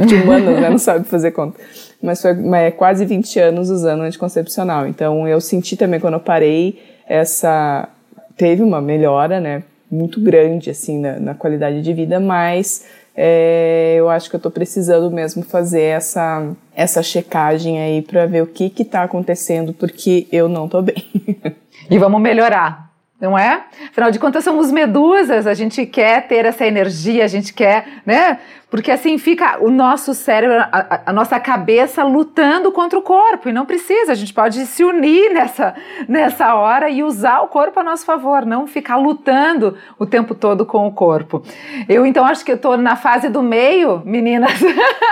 de 0.06 0.14
humanos, 0.14 0.60
né? 0.60 0.68
Não 0.68 0.78
sabe 0.78 1.06
fazer 1.06 1.30
conta. 1.30 1.58
Mas 2.02 2.20
foi 2.20 2.34
mas 2.34 2.66
é 2.66 2.70
quase 2.70 3.04
20 3.04 3.40
anos 3.40 3.70
usando 3.70 4.02
anticoncepcional. 4.02 4.86
Então 4.86 5.26
eu 5.26 5.40
senti 5.40 5.76
também 5.76 5.98
quando 5.98 6.14
eu 6.14 6.20
parei 6.20 6.78
essa. 7.08 7.88
Teve 8.36 8.62
uma 8.62 8.80
melhora, 8.80 9.40
né? 9.40 9.62
Muito 9.90 10.20
grande, 10.20 10.68
assim, 10.68 11.00
na, 11.00 11.18
na 11.18 11.34
qualidade 11.34 11.80
de 11.80 11.92
vida, 11.92 12.20
mas 12.20 12.84
é, 13.16 13.94
eu 13.96 14.10
acho 14.10 14.28
que 14.28 14.36
eu 14.36 14.38
estou 14.38 14.52
precisando 14.52 15.10
mesmo 15.10 15.42
fazer 15.42 15.82
essa, 15.82 16.50
essa 16.74 17.02
checagem 17.02 17.80
aí 17.80 18.02
para 18.02 18.26
ver 18.26 18.42
o 18.42 18.46
que 18.46 18.72
está 18.78 19.02
acontecendo, 19.02 19.72
porque 19.72 20.26
eu 20.30 20.48
não 20.48 20.66
estou 20.66 20.82
bem. 20.82 21.02
e 21.90 21.98
vamos 21.98 22.20
melhorar 22.20 22.85
não 23.20 23.36
é? 23.36 23.64
Afinal 23.90 24.10
de 24.10 24.18
contas, 24.18 24.44
somos 24.44 24.70
medusas, 24.70 25.46
a 25.46 25.54
gente 25.54 25.86
quer 25.86 26.28
ter 26.28 26.44
essa 26.44 26.66
energia, 26.66 27.24
a 27.24 27.28
gente 27.28 27.54
quer, 27.54 27.86
né? 28.04 28.38
Porque 28.68 28.90
assim 28.90 29.16
fica 29.16 29.58
o 29.64 29.70
nosso 29.70 30.12
cérebro, 30.12 30.58
a, 30.58 31.02
a, 31.06 31.12
nossa 31.12 31.40
cabeça 31.40 32.02
lutando 32.04 32.70
contra 32.72 32.98
o 32.98 33.02
corpo, 33.02 33.48
e 33.48 33.52
não 33.52 33.64
precisa, 33.64 34.12
a 34.12 34.14
gente 34.14 34.34
pode 34.34 34.66
se 34.66 34.84
unir 34.84 35.32
nessa, 35.32 35.74
nessa 36.06 36.54
hora 36.56 36.90
e 36.90 37.02
usar 37.02 37.40
o 37.40 37.48
corpo 37.48 37.80
a 37.80 37.82
nosso 37.82 38.04
favor, 38.04 38.44
não 38.44 38.66
ficar 38.66 38.96
lutando 38.96 39.78
o 39.98 40.04
tempo 40.04 40.34
todo 40.34 40.66
com 40.66 40.86
o 40.86 40.92
corpo. 40.92 41.42
Eu 41.88 42.04
então 42.04 42.26
acho 42.26 42.44
que 42.44 42.52
eu 42.52 42.58
tô 42.58 42.76
na 42.76 42.96
fase 42.96 43.30
do 43.30 43.42
meio, 43.42 44.02
meninas. 44.04 44.60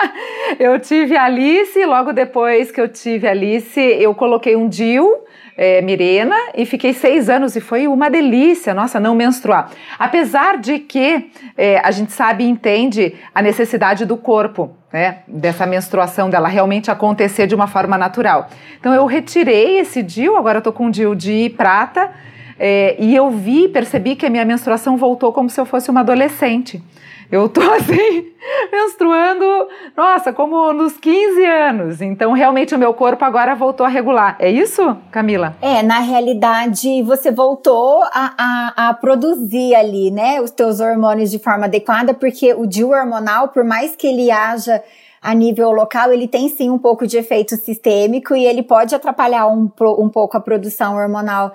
eu 0.59 0.79
tive 0.79 1.17
Alice, 1.17 1.83
logo 1.87 2.13
depois 2.13 2.71
que 2.71 2.81
eu 2.81 2.89
tive 2.89 3.27
Alice, 3.27 3.81
eu 3.81 4.15
coloquei 4.15 4.57
um 4.57 4.69
DIU 4.69 5.25
é, 5.57 5.81
Mirena 5.81 6.37
e 6.57 6.67
fiquei 6.67 6.93
seis 6.93 7.29
anos 7.29 7.55
e 7.57 7.61
foi 7.61 7.87
uma 7.95 8.11
delícia, 8.11 8.75
nossa, 8.75 9.01
não 9.01 9.15
menstruar. 9.15 9.71
Apesar 9.99 10.59
de 10.59 10.79
que 10.79 11.31
é, 11.57 11.79
a 11.79 11.91
gente 11.91 12.13
sabe 12.13 12.45
e 12.45 12.49
entende 12.49 13.15
a 13.35 13.41
necessidade 13.41 14.05
do 14.05 14.17
corpo, 14.17 14.77
né, 14.93 15.19
dessa 15.27 15.67
menstruação 15.67 16.29
dela 16.29 16.49
realmente 16.49 16.91
acontecer 16.91 17.47
de 17.47 17.55
uma 17.55 17.67
forma 17.67 17.97
natural. 17.97 18.49
Então 18.79 18.93
eu 18.93 19.07
retirei 19.07 19.79
esse 19.79 20.03
DIU, 20.03 20.37
agora 20.37 20.59
eu 20.59 20.63
tô 20.63 20.73
com 20.73 20.87
um 20.87 20.91
DIU 20.91 21.15
de 21.15 21.51
prata. 21.57 22.11
É, 22.59 22.97
e 22.99 23.15
eu 23.15 23.31
vi, 23.31 23.69
percebi 23.69 24.17
que 24.17 24.27
a 24.27 24.31
minha 24.31 24.45
menstruação 24.45 24.97
voltou 24.97 25.33
como 25.33 25.51
se 25.51 25.61
eu 25.61 25.67
fosse 25.67 25.91
uma 25.91 26.01
adolescente. 26.01 26.83
Eu 27.31 27.49
tô 27.49 27.61
assim, 27.73 28.27
menstruando, 28.71 29.69
nossa, 29.97 30.33
como 30.33 30.73
nos 30.73 30.97
15 30.97 31.45
anos. 31.45 32.01
Então, 32.01 32.33
realmente, 32.33 32.75
o 32.75 32.79
meu 32.79 32.95
corpo 32.95 33.25
agora 33.25 33.55
voltou 33.55 33.85
a 33.85 33.89
regular. 33.89 34.37
É 34.39 34.51
isso, 34.51 34.97
Camila? 35.11 35.57
É, 35.61 35.83
na 35.83 36.01
realidade, 36.01 37.03
você 37.03 37.31
voltou 37.31 38.03
a, 38.05 38.35
a, 38.39 38.89
a 38.89 38.95
produzir 38.95 39.75
ali, 39.75 40.11
né, 40.11 40.41
os 40.41 40.51
teus 40.51 40.81
hormônios 40.81 41.31
de 41.31 41.39
forma 41.39 41.65
adequada, 41.65 42.15
porque 42.15 42.55
o 42.55 42.67
DIU 42.67 42.91
hormonal, 42.91 43.49
por 43.49 43.65
mais 43.65 43.97
que 43.97 44.07
ele 44.07 44.31
haja 44.31 44.83
a 45.21 45.35
nível 45.35 45.73
local, 45.73 46.13
ele 46.13 46.29
tem 46.29 46.51
sim 46.51 46.69
um 46.69 46.79
pouco 46.79 47.07
de 47.07 47.17
efeito 47.17 47.57
sistêmico 47.57 48.37
e 48.37 48.45
ele 48.45 48.63
pode 48.63 48.95
atrapalhar 48.95 49.47
um, 49.47 49.71
um 49.99 50.09
pouco 50.11 50.37
a 50.37 50.41
produção 50.41 50.97
hormonal 50.97 51.55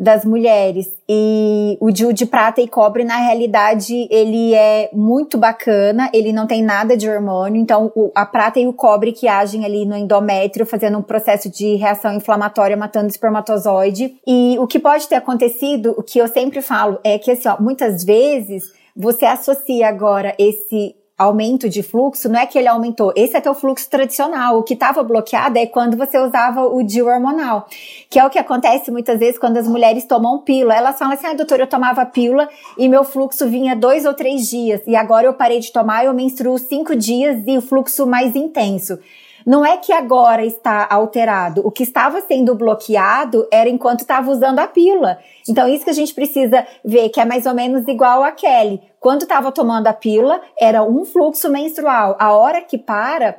das 0.00 0.24
mulheres. 0.24 0.90
E 1.06 1.76
o 1.78 1.90
DIU 1.90 2.10
de 2.14 2.24
prata 2.24 2.62
e 2.62 2.66
cobre, 2.66 3.04
na 3.04 3.16
realidade, 3.16 4.08
ele 4.10 4.54
é 4.54 4.88
muito 4.94 5.36
bacana, 5.36 6.08
ele 6.14 6.32
não 6.32 6.46
tem 6.46 6.62
nada 6.62 6.96
de 6.96 7.06
hormônio, 7.06 7.60
então 7.60 7.92
o, 7.94 8.10
a 8.14 8.24
prata 8.24 8.58
e 8.58 8.66
o 8.66 8.72
cobre 8.72 9.12
que 9.12 9.28
agem 9.28 9.62
ali 9.62 9.84
no 9.84 9.94
endométrio, 9.94 10.64
fazendo 10.64 10.96
um 10.96 11.02
processo 11.02 11.50
de 11.50 11.74
reação 11.74 12.14
inflamatória, 12.14 12.78
matando 12.78 13.08
espermatozoide. 13.08 14.16
E 14.26 14.56
o 14.58 14.66
que 14.66 14.78
pode 14.78 15.06
ter 15.06 15.16
acontecido, 15.16 15.94
o 15.98 16.02
que 16.02 16.18
eu 16.18 16.28
sempre 16.28 16.62
falo, 16.62 16.98
é 17.04 17.18
que 17.18 17.30
assim, 17.30 17.48
ó, 17.48 17.60
muitas 17.60 18.02
vezes 18.02 18.72
você 18.96 19.26
associa 19.26 19.86
agora 19.86 20.34
esse 20.38 20.94
aumento 21.20 21.68
de 21.68 21.82
fluxo, 21.82 22.30
não 22.30 22.40
é 22.40 22.46
que 22.46 22.58
ele 22.58 22.66
aumentou. 22.66 23.12
Esse 23.14 23.36
é 23.36 23.40
teu 23.42 23.54
fluxo 23.54 23.90
tradicional. 23.90 24.58
O 24.58 24.62
que 24.62 24.72
estava 24.72 25.02
bloqueado 25.02 25.58
é 25.58 25.66
quando 25.66 25.94
você 25.94 26.18
usava 26.18 26.64
o 26.64 26.82
DIU 26.82 27.06
hormonal, 27.06 27.66
que 28.08 28.18
é 28.18 28.24
o 28.24 28.30
que 28.30 28.38
acontece 28.38 28.90
muitas 28.90 29.18
vezes 29.18 29.38
quando 29.38 29.58
as 29.58 29.68
mulheres 29.68 30.06
tomam 30.06 30.38
pílula. 30.38 30.74
Elas 30.74 30.98
falam 30.98 31.12
assim, 31.12 31.26
ah, 31.26 31.34
doutora, 31.34 31.64
eu 31.64 31.66
tomava 31.66 32.06
pílula 32.06 32.48
e 32.78 32.88
meu 32.88 33.04
fluxo 33.04 33.46
vinha 33.46 33.76
dois 33.76 34.06
ou 34.06 34.14
três 34.14 34.48
dias, 34.48 34.80
e 34.86 34.96
agora 34.96 35.26
eu 35.26 35.34
parei 35.34 35.60
de 35.60 35.70
tomar, 35.70 36.06
eu 36.06 36.14
menstruo 36.14 36.56
cinco 36.56 36.96
dias 36.96 37.42
e 37.46 37.58
o 37.58 37.60
fluxo 37.60 38.06
mais 38.06 38.34
intenso. 38.34 38.98
Não 39.46 39.64
é 39.64 39.76
que 39.76 39.92
agora 39.92 40.44
está 40.44 40.86
alterado. 40.90 41.66
O 41.66 41.70
que 41.70 41.82
estava 41.82 42.20
sendo 42.20 42.54
bloqueado 42.54 43.46
era 43.52 43.68
enquanto 43.68 44.00
estava 44.00 44.30
usando 44.30 44.58
a 44.58 44.66
pílula. 44.66 45.18
Então, 45.48 45.68
isso 45.68 45.84
que 45.84 45.90
a 45.90 45.94
gente 45.94 46.14
precisa 46.14 46.66
ver, 46.84 47.08
que 47.08 47.20
é 47.20 47.24
mais 47.24 47.46
ou 47.46 47.54
menos 47.54 47.86
igual 47.88 48.22
a 48.22 48.32
Kelly. 48.32 48.80
Quando 48.98 49.22
estava 49.22 49.50
tomando 49.50 49.86
a 49.86 49.92
pílula, 49.92 50.40
era 50.60 50.82
um 50.82 51.04
fluxo 51.04 51.50
menstrual. 51.50 52.16
A 52.18 52.32
hora 52.32 52.60
que 52.60 52.76
para, 52.76 53.38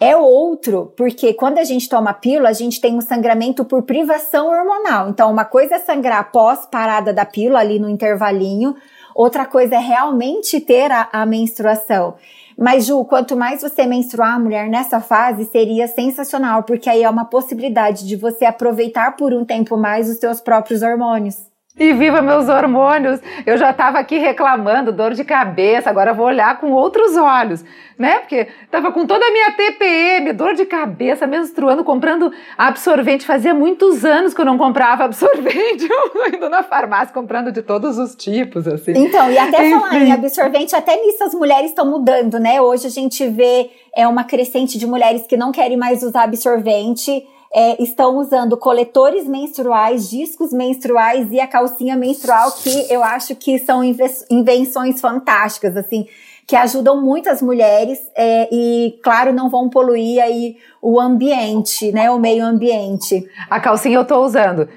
é 0.00 0.16
outro, 0.16 0.94
porque 0.96 1.34
quando 1.34 1.58
a 1.58 1.64
gente 1.64 1.86
toma 1.86 2.14
pílula, 2.14 2.48
a 2.48 2.54
gente 2.54 2.80
tem 2.80 2.96
um 2.96 3.02
sangramento 3.02 3.66
por 3.66 3.82
privação 3.82 4.48
hormonal. 4.48 5.10
Então, 5.10 5.30
uma 5.30 5.44
coisa 5.44 5.74
é 5.74 5.78
sangrar 5.78 6.20
após 6.20 6.64
parada 6.64 7.12
da 7.12 7.26
pílula, 7.26 7.58
ali 7.58 7.78
no 7.78 7.88
intervalinho, 7.88 8.74
outra 9.14 9.44
coisa 9.44 9.74
é 9.74 9.78
realmente 9.78 10.58
ter 10.58 10.90
a, 10.90 11.10
a 11.12 11.26
menstruação. 11.26 12.14
Mas, 12.62 12.84
Ju, 12.84 13.06
quanto 13.06 13.34
mais 13.34 13.62
você 13.62 13.86
menstruar 13.86 14.34
a 14.34 14.38
mulher 14.38 14.68
nessa 14.68 15.00
fase, 15.00 15.46
seria 15.46 15.88
sensacional, 15.88 16.62
porque 16.62 16.90
aí 16.90 17.02
é 17.02 17.08
uma 17.08 17.24
possibilidade 17.24 18.06
de 18.06 18.16
você 18.16 18.44
aproveitar 18.44 19.16
por 19.16 19.32
um 19.32 19.46
tempo 19.46 19.78
mais 19.78 20.10
os 20.10 20.18
seus 20.18 20.42
próprios 20.42 20.82
hormônios. 20.82 21.49
E 21.80 21.94
viva 21.94 22.20
meus 22.20 22.46
hormônios! 22.46 23.20
Eu 23.46 23.56
já 23.56 23.70
estava 23.70 23.98
aqui 23.98 24.18
reclamando, 24.18 24.92
dor 24.92 25.14
de 25.14 25.24
cabeça, 25.24 25.88
agora 25.88 26.12
vou 26.12 26.26
olhar 26.26 26.60
com 26.60 26.72
outros 26.72 27.16
olhos, 27.16 27.64
né? 27.98 28.18
Porque 28.18 28.48
estava 28.62 28.92
com 28.92 29.06
toda 29.06 29.24
a 29.24 29.30
minha 29.30 29.52
TPM, 29.52 30.34
dor 30.34 30.52
de 30.52 30.66
cabeça, 30.66 31.26
menstruando, 31.26 31.82
comprando 31.82 32.30
absorvente. 32.58 33.24
Fazia 33.24 33.54
muitos 33.54 34.04
anos 34.04 34.34
que 34.34 34.42
eu 34.42 34.44
não 34.44 34.58
comprava 34.58 35.04
absorvente, 35.08 35.88
eu 35.90 36.28
indo 36.28 36.50
na 36.50 36.62
farmácia 36.62 37.14
comprando 37.14 37.50
de 37.50 37.62
todos 37.62 37.96
os 37.96 38.14
tipos, 38.14 38.68
assim. 38.68 38.92
Então, 38.94 39.30
e 39.30 39.38
até 39.38 39.66
Enfim. 39.66 39.80
falar 39.80 40.02
em 40.02 40.12
absorvente, 40.12 40.76
até 40.76 40.94
nisso 40.96 41.24
as 41.24 41.32
mulheres 41.32 41.70
estão 41.70 41.86
mudando, 41.86 42.38
né? 42.38 42.60
Hoje 42.60 42.88
a 42.88 42.90
gente 42.90 43.26
vê 43.26 43.70
é 43.96 44.06
uma 44.06 44.24
crescente 44.24 44.76
de 44.76 44.86
mulheres 44.86 45.26
que 45.26 45.34
não 45.34 45.50
querem 45.50 45.78
mais 45.78 46.02
usar 46.02 46.24
absorvente 46.24 47.26
é, 47.52 47.82
estão 47.82 48.16
usando 48.18 48.56
coletores 48.56 49.26
menstruais, 49.26 50.08
discos 50.08 50.52
menstruais 50.52 51.30
e 51.32 51.40
a 51.40 51.46
calcinha 51.46 51.96
menstrual, 51.96 52.52
que 52.52 52.92
eu 52.92 53.02
acho 53.02 53.34
que 53.34 53.58
são 53.58 53.82
invenções 54.30 55.00
fantásticas, 55.00 55.76
assim. 55.76 56.06
que 56.46 56.56
ajudam 56.56 57.00
muitas 57.00 57.40
mulheres 57.40 57.98
é, 58.16 58.48
e, 58.52 58.98
claro, 59.02 59.32
não 59.32 59.48
vão 59.48 59.68
poluir 59.68 60.20
aí 60.22 60.56
o 60.82 61.00
ambiente, 61.00 61.92
né, 61.92 62.10
o 62.10 62.18
meio 62.18 62.44
ambiente. 62.44 63.24
A 63.48 63.60
calcinha 63.60 63.96
eu 63.96 64.02
estou 64.02 64.24
usando. 64.24 64.68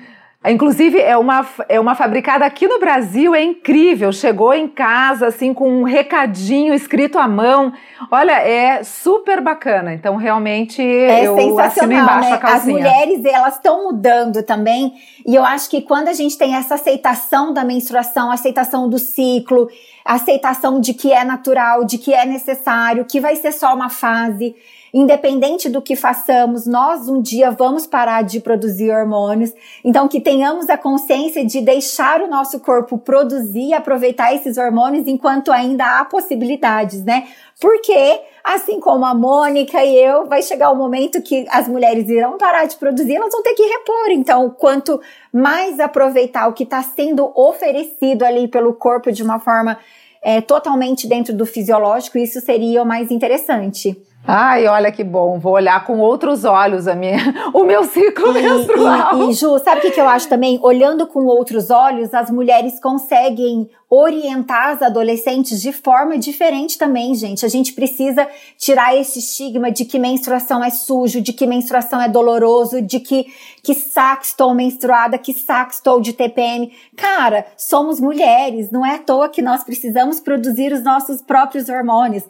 Inclusive, 0.45 0.99
é 0.99 1.17
uma, 1.17 1.47
é 1.69 1.79
uma 1.79 1.95
fabricada 1.95 2.45
aqui 2.45 2.67
no 2.67 2.77
Brasil, 2.77 3.33
é 3.33 3.41
incrível. 3.41 4.11
Chegou 4.11 4.53
em 4.53 4.67
casa, 4.67 5.27
assim, 5.27 5.53
com 5.53 5.69
um 5.69 5.83
recadinho 5.83 6.73
escrito 6.73 7.17
à 7.17 7.27
mão. 7.27 7.71
Olha, 8.11 8.33
é 8.33 8.83
super 8.83 9.39
bacana. 9.39 9.93
Então, 9.93 10.17
realmente, 10.17 10.81
é 10.81 11.25
eu 11.25 11.59
assino 11.59 11.93
embaixo 11.93 12.29
né? 12.29 12.35
a 12.35 12.37
calcinha. 12.37 12.57
As 12.57 12.65
mulheres, 12.65 13.25
elas 13.25 13.55
estão 13.55 13.85
mudando 13.85 14.43
também. 14.43 14.93
E 15.25 15.33
eu 15.33 15.45
acho 15.45 15.69
que 15.69 15.81
quando 15.81 16.09
a 16.09 16.13
gente 16.13 16.37
tem 16.37 16.55
essa 16.55 16.75
aceitação 16.75 17.53
da 17.53 17.63
menstruação, 17.63 18.29
aceitação 18.29 18.89
do 18.89 18.99
ciclo, 18.99 19.69
aceitação 20.03 20.81
de 20.81 20.93
que 20.93 21.13
é 21.13 21.23
natural, 21.23 21.85
de 21.85 21.97
que 21.97 22.13
é 22.13 22.25
necessário, 22.25 23.05
que 23.05 23.21
vai 23.21 23.37
ser 23.37 23.53
só 23.53 23.73
uma 23.73 23.89
fase 23.89 24.53
independente 24.93 25.69
do 25.69 25.81
que 25.81 25.95
façamos, 25.95 26.67
nós 26.67 27.09
um 27.09 27.19
dia 27.19 27.49
vamos 27.49 27.87
parar 27.87 28.21
de 28.21 28.39
produzir 28.39 28.91
hormônios. 28.91 29.51
Então, 29.83 30.07
que 30.07 30.21
tenhamos 30.21 30.69
a 30.69 30.77
consciência 30.77 31.43
de 31.43 31.61
deixar 31.61 32.21
o 32.21 32.27
nosso 32.27 32.59
corpo 32.59 32.99
produzir 32.99 33.69
e 33.69 33.73
aproveitar 33.73 34.35
esses 34.35 34.55
hormônios 34.55 35.07
enquanto 35.07 35.51
ainda 35.51 35.99
há 35.99 36.05
possibilidades, 36.05 37.03
né? 37.03 37.27
Porque, 37.59 38.21
assim 38.43 38.79
como 38.79 39.03
a 39.03 39.15
Mônica 39.15 39.83
e 39.83 39.95
eu, 39.95 40.27
vai 40.27 40.43
chegar 40.43 40.69
o 40.69 40.75
um 40.75 40.77
momento 40.77 41.23
que 41.23 41.45
as 41.49 41.67
mulheres 41.67 42.07
irão 42.07 42.37
parar 42.37 42.65
de 42.65 42.75
produzir, 42.75 43.15
elas 43.15 43.31
vão 43.31 43.41
ter 43.41 43.55
que 43.55 43.63
repor. 43.63 44.11
Então, 44.11 44.47
quanto 44.51 45.01
mais 45.31 45.79
aproveitar 45.79 46.47
o 46.47 46.53
que 46.53 46.63
está 46.63 46.83
sendo 46.83 47.31
oferecido 47.35 48.23
ali 48.23 48.47
pelo 48.47 48.73
corpo 48.73 49.11
de 49.11 49.23
uma 49.23 49.39
forma 49.39 49.79
é, 50.21 50.39
totalmente 50.39 51.07
dentro 51.07 51.33
do 51.35 51.47
fisiológico, 51.47 52.19
isso 52.19 52.39
seria 52.41 52.83
o 52.83 52.85
mais 52.85 53.09
interessante. 53.09 53.99
Ai, 54.25 54.67
olha 54.67 54.89
que 54.89 55.03
bom, 55.03 55.37
vou 55.37 55.51
olhar 55.53 55.85
com 55.85 55.99
outros 55.99 56.45
olhos 56.45 56.87
a 56.87 56.95
minha, 56.95 57.17
o 57.53 57.65
meu 57.65 57.83
ciclo 57.83 58.37
e, 58.37 58.41
menstrual. 58.41 59.23
E, 59.23 59.31
e 59.31 59.33
Ju, 59.33 59.59
sabe 59.59 59.79
o 59.79 59.81
que, 59.81 59.91
que 59.91 59.99
eu 59.99 60.07
acho 60.07 60.29
também? 60.29 60.57
Olhando 60.63 61.05
com 61.07 61.25
outros 61.25 61.69
olhos, 61.69 62.13
as 62.13 62.31
mulheres 62.31 62.79
conseguem 62.79 63.69
orientar 63.89 64.69
as 64.69 64.81
adolescentes 64.81 65.61
de 65.61 65.73
forma 65.73 66.17
diferente 66.17 66.77
também, 66.77 67.13
gente. 67.13 67.45
A 67.45 67.49
gente 67.49 67.73
precisa 67.73 68.25
tirar 68.57 68.95
esse 68.95 69.19
estigma 69.19 69.69
de 69.69 69.83
que 69.83 69.99
menstruação 69.99 70.63
é 70.63 70.69
sujo, 70.69 71.21
de 71.21 71.33
que 71.33 71.45
menstruação 71.45 72.01
é 72.01 72.07
doloroso, 72.07 72.81
de 72.81 72.99
que 72.99 73.25
que 73.61 73.73
saco 73.73 74.23
estou 74.23 74.53
menstruada, 74.53 75.17
que 75.17 75.31
saco 75.31 75.71
estou 75.71 76.01
de 76.01 76.11
TPM. 76.11 76.69
Cara, 76.97 77.45
somos 77.55 77.99
mulheres, 77.99 78.69
não 78.71 78.85
é 78.85 78.95
à 78.95 78.99
toa 78.99 79.29
que 79.29 79.41
nós 79.41 79.63
precisamos 79.63 80.19
produzir 80.19 80.73
os 80.73 80.83
nossos 80.83 81.21
próprios 81.21 81.69
hormônios. 81.69 82.23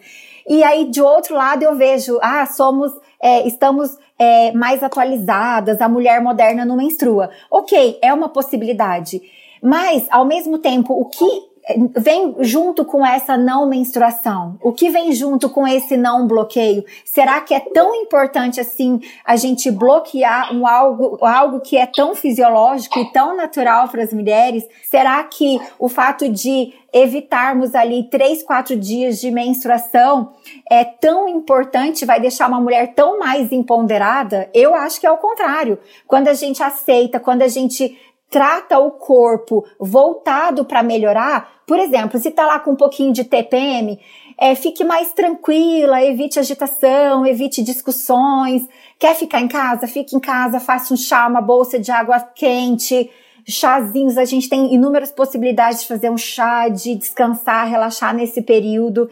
E 0.48 0.64
aí, 0.64 0.90
de 0.90 1.02
outro 1.02 1.36
lado, 1.36 1.64
eu 1.64 1.76
vejo, 1.76 2.20
ah, 2.22 2.46
somos, 2.46 2.92
é, 3.22 3.48
estamos 3.48 3.98
é, 4.20 4.52
mais 4.52 4.84
atualizadas, 4.84 5.82
a 5.82 5.88
mulher 5.88 6.22
moderna 6.22 6.66
não 6.66 6.78
menstrua. 6.78 7.30
Ok, 7.50 8.00
é 8.02 8.14
uma 8.14 8.30
possibilidade. 8.30 9.22
Mas, 9.62 10.06
ao 10.10 10.26
mesmo 10.26 10.58
tempo, 10.58 10.94
o 10.94 11.06
que 11.06 11.53
vem 11.98 12.36
junto 12.40 12.84
com 12.84 13.06
essa 13.06 13.38
não 13.38 13.68
menstruação? 13.68 14.58
O 14.62 14.74
que 14.74 14.90
vem 14.90 15.14
junto 15.14 15.50
com 15.50 15.68
esse 15.68 15.96
não 15.96 16.28
bloqueio? 16.28 16.84
Será 17.06 17.40
que 17.42 17.54
é 17.54 17.60
tão 17.60 17.96
importante 17.96 18.60
assim 18.60 19.00
a 19.24 19.36
gente 19.36 19.72
bloquear 19.72 20.54
um 20.54 20.68
algo, 20.68 21.18
algo 21.26 21.62
que 21.62 21.78
é 21.78 21.86
tão 21.86 22.14
fisiológico 22.16 23.00
e 23.00 23.12
tão 23.12 23.36
natural 23.36 23.88
para 23.88 24.04
as 24.04 24.12
mulheres? 24.14 24.68
Será 24.90 25.24
que 25.24 25.60
o 25.80 25.88
fato 25.88 26.28
de 26.28 26.74
evitarmos 26.92 27.74
ali 27.74 28.04
três, 28.04 28.44
quatro 28.44 28.76
dias 28.76 29.20
de 29.20 29.32
menstruação 29.32 30.34
é 30.70 30.84
tão 30.84 31.28
importante, 31.28 32.06
vai 32.06 32.20
deixar 32.20 32.48
uma 32.48 32.62
mulher 32.62 32.94
tão 32.94 33.18
mais 33.18 33.52
empoderada? 33.52 34.50
Eu 34.54 34.76
acho 34.76 35.00
que 35.00 35.08
é 35.08 35.12
o 35.12 35.18
contrário. 35.18 35.80
Quando 36.06 36.28
a 36.28 36.34
gente 36.34 36.62
aceita, 36.62 37.20
quando 37.20 37.42
a 37.42 37.48
gente 37.48 37.98
trata 38.34 38.80
o 38.80 38.90
corpo 38.90 39.64
voltado 39.80 40.66
para 40.66 40.82
melhorar, 40.82 41.62
por 41.68 41.78
exemplo, 41.78 42.20
se 42.20 42.32
tá 42.32 42.48
lá 42.48 42.60
com 42.60 42.72
um 42.72 42.76
pouquinho 42.76 43.14
de 43.14 43.24
TPM, 43.24 44.00
é, 44.40 44.56
fique 44.56 44.84
mais 44.84 45.14
tranquila, 45.14 46.04
evite 46.04 46.40
agitação, 46.40 47.28
evite 47.28 47.62
discussões. 47.62 48.68
Quer 48.98 49.14
ficar 49.14 49.40
em 49.40 49.48
casa? 49.48 49.86
Fique 49.86 50.16
em 50.16 50.20
casa, 50.20 50.60
faça 50.60 50.96
um 50.96 50.98
chá, 50.98 51.28
uma 51.28 51.42
bolsa 51.42 51.78
de 51.78 51.92
água 51.92 52.20
quente, 52.20 53.08
chazinhos. 53.48 54.18
A 54.18 54.26
gente 54.26 54.50
tem 54.50 54.74
inúmeras 54.74 55.12
possibilidades 55.12 55.82
de 55.82 55.88
fazer 55.88 56.10
um 56.10 56.18
chá, 56.18 56.70
de 56.70 56.96
descansar, 56.96 57.70
relaxar 57.70 58.16
nesse 58.16 58.42
período 58.42 59.08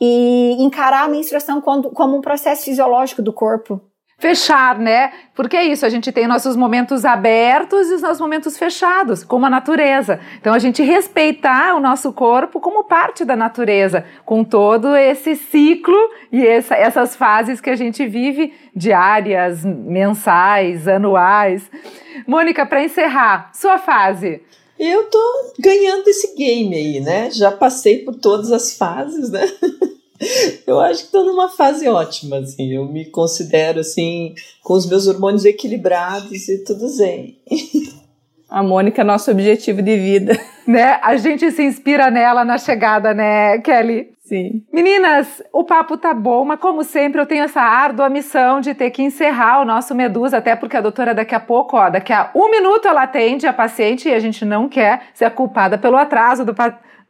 e 0.00 0.56
encarar 0.60 1.04
a 1.04 1.08
menstruação 1.08 1.60
como 1.60 2.16
um 2.16 2.22
processo 2.22 2.64
fisiológico 2.64 3.20
do 3.20 3.34
corpo 3.34 3.78
fechar, 4.22 4.78
né? 4.78 5.12
Porque 5.34 5.56
é 5.56 5.64
isso, 5.64 5.84
a 5.84 5.88
gente 5.88 6.12
tem 6.12 6.28
nossos 6.28 6.54
momentos 6.54 7.04
abertos 7.04 7.90
e 7.90 7.94
os 7.94 8.02
nossos 8.02 8.20
momentos 8.20 8.56
fechados, 8.56 9.24
como 9.24 9.46
a 9.46 9.50
natureza. 9.50 10.20
Então 10.40 10.54
a 10.54 10.60
gente 10.60 10.80
respeitar 10.80 11.74
o 11.74 11.80
nosso 11.80 12.12
corpo 12.12 12.60
como 12.60 12.84
parte 12.84 13.24
da 13.24 13.34
natureza, 13.34 14.04
com 14.24 14.44
todo 14.44 14.94
esse 14.94 15.34
ciclo 15.34 15.98
e 16.30 16.46
essa, 16.46 16.76
essas 16.76 17.16
fases 17.16 17.60
que 17.60 17.68
a 17.68 17.74
gente 17.74 18.06
vive 18.06 18.54
diárias, 18.76 19.64
mensais, 19.64 20.86
anuais. 20.86 21.68
Mônica, 22.24 22.64
para 22.64 22.84
encerrar, 22.84 23.50
sua 23.52 23.76
fase. 23.76 24.40
Eu 24.78 25.02
tô 25.10 25.52
ganhando 25.58 26.06
esse 26.06 26.36
game 26.36 26.76
aí, 26.76 27.00
né? 27.00 27.28
Já 27.32 27.50
passei 27.50 27.98
por 28.04 28.14
todas 28.14 28.52
as 28.52 28.76
fases, 28.76 29.30
né? 29.30 29.42
eu 30.66 30.80
acho 30.80 31.00
que 31.00 31.06
estou 31.06 31.24
numa 31.24 31.48
fase 31.48 31.88
ótima, 31.88 32.38
assim. 32.38 32.72
Eu 32.72 32.86
me 32.86 33.04
considero, 33.06 33.80
assim, 33.80 34.34
com 34.62 34.74
os 34.74 34.86
meus 34.86 35.06
hormônios 35.06 35.44
equilibrados 35.44 36.48
e 36.48 36.64
tudo 36.64 36.88
zen. 36.88 37.38
A 38.48 38.62
Mônica 38.62 39.00
é 39.00 39.04
nosso 39.04 39.30
objetivo 39.30 39.82
de 39.82 39.96
vida. 39.96 40.38
Né? 40.64 41.00
A 41.02 41.16
gente 41.16 41.50
se 41.50 41.60
inspira 41.60 42.08
nela 42.08 42.44
na 42.44 42.56
chegada, 42.56 43.12
né, 43.12 43.58
Kelly? 43.58 44.12
Sim. 44.20 44.62
Meninas, 44.72 45.42
o 45.52 45.64
papo 45.64 45.96
tá 45.96 46.14
bom, 46.14 46.44
mas 46.44 46.60
como 46.60 46.84
sempre 46.84 47.20
eu 47.20 47.26
tenho 47.26 47.42
essa 47.42 47.60
árdua 47.60 48.08
missão 48.08 48.60
de 48.60 48.72
ter 48.72 48.90
que 48.90 49.02
encerrar 49.02 49.60
o 49.60 49.64
nosso 49.64 49.92
Medusa, 49.92 50.38
até 50.38 50.54
porque 50.54 50.76
a 50.76 50.80
doutora 50.80 51.12
daqui 51.12 51.34
a 51.34 51.40
pouco, 51.40 51.76
ó, 51.76 51.90
daqui 51.90 52.12
a 52.12 52.30
um 52.32 52.48
minuto 52.48 52.86
ela 52.86 53.02
atende 53.02 53.44
a 53.44 53.52
paciente 53.52 54.08
e 54.08 54.14
a 54.14 54.20
gente 54.20 54.44
não 54.44 54.68
quer 54.68 55.02
ser 55.12 55.28
culpada 55.32 55.76
pelo 55.76 55.96
atraso 55.96 56.44
do 56.44 56.54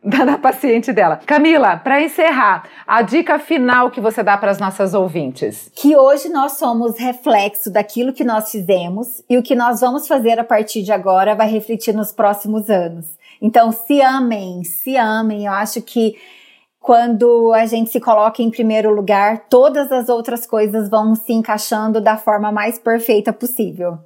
paciente 0.02 0.26
da, 0.26 0.38
paciente 0.38 0.92
dela. 0.92 1.20
Camila, 1.24 1.76
para 1.76 2.02
encerrar, 2.02 2.64
a 2.86 3.02
dica 3.02 3.38
final 3.38 3.90
que 3.90 4.00
você 4.00 4.22
dá 4.22 4.36
para 4.36 4.50
as 4.50 4.58
nossas 4.58 4.94
ouvintes? 4.94 5.70
Que 5.74 5.96
hoje 5.96 6.28
nós 6.28 6.52
somos 6.52 6.98
reflexo 6.98 7.70
daquilo 7.70 8.12
que 8.12 8.24
nós 8.24 8.50
fizemos 8.50 9.22
e 9.30 9.38
o 9.38 9.42
que 9.42 9.54
nós 9.54 9.80
vamos 9.80 10.08
fazer 10.08 10.38
a 10.38 10.44
partir 10.44 10.82
de 10.82 10.92
agora 10.92 11.34
vai 11.34 11.48
refletir 11.48 11.94
nos 11.94 12.12
próximos 12.12 12.68
anos. 12.68 13.06
Então, 13.40 13.72
se 13.72 14.00
amem, 14.00 14.64
se 14.64 14.96
amem. 14.96 15.46
Eu 15.46 15.52
acho 15.52 15.80
que 15.82 16.16
quando 16.80 17.52
a 17.52 17.64
gente 17.66 17.90
se 17.90 18.00
coloca 18.00 18.42
em 18.42 18.50
primeiro 18.50 18.92
lugar, 18.92 19.46
todas 19.48 19.90
as 19.92 20.08
outras 20.08 20.44
coisas 20.46 20.90
vão 20.90 21.14
se 21.14 21.32
encaixando 21.32 22.00
da 22.00 22.16
forma 22.16 22.50
mais 22.50 22.78
perfeita 22.78 23.32
possível. 23.32 23.98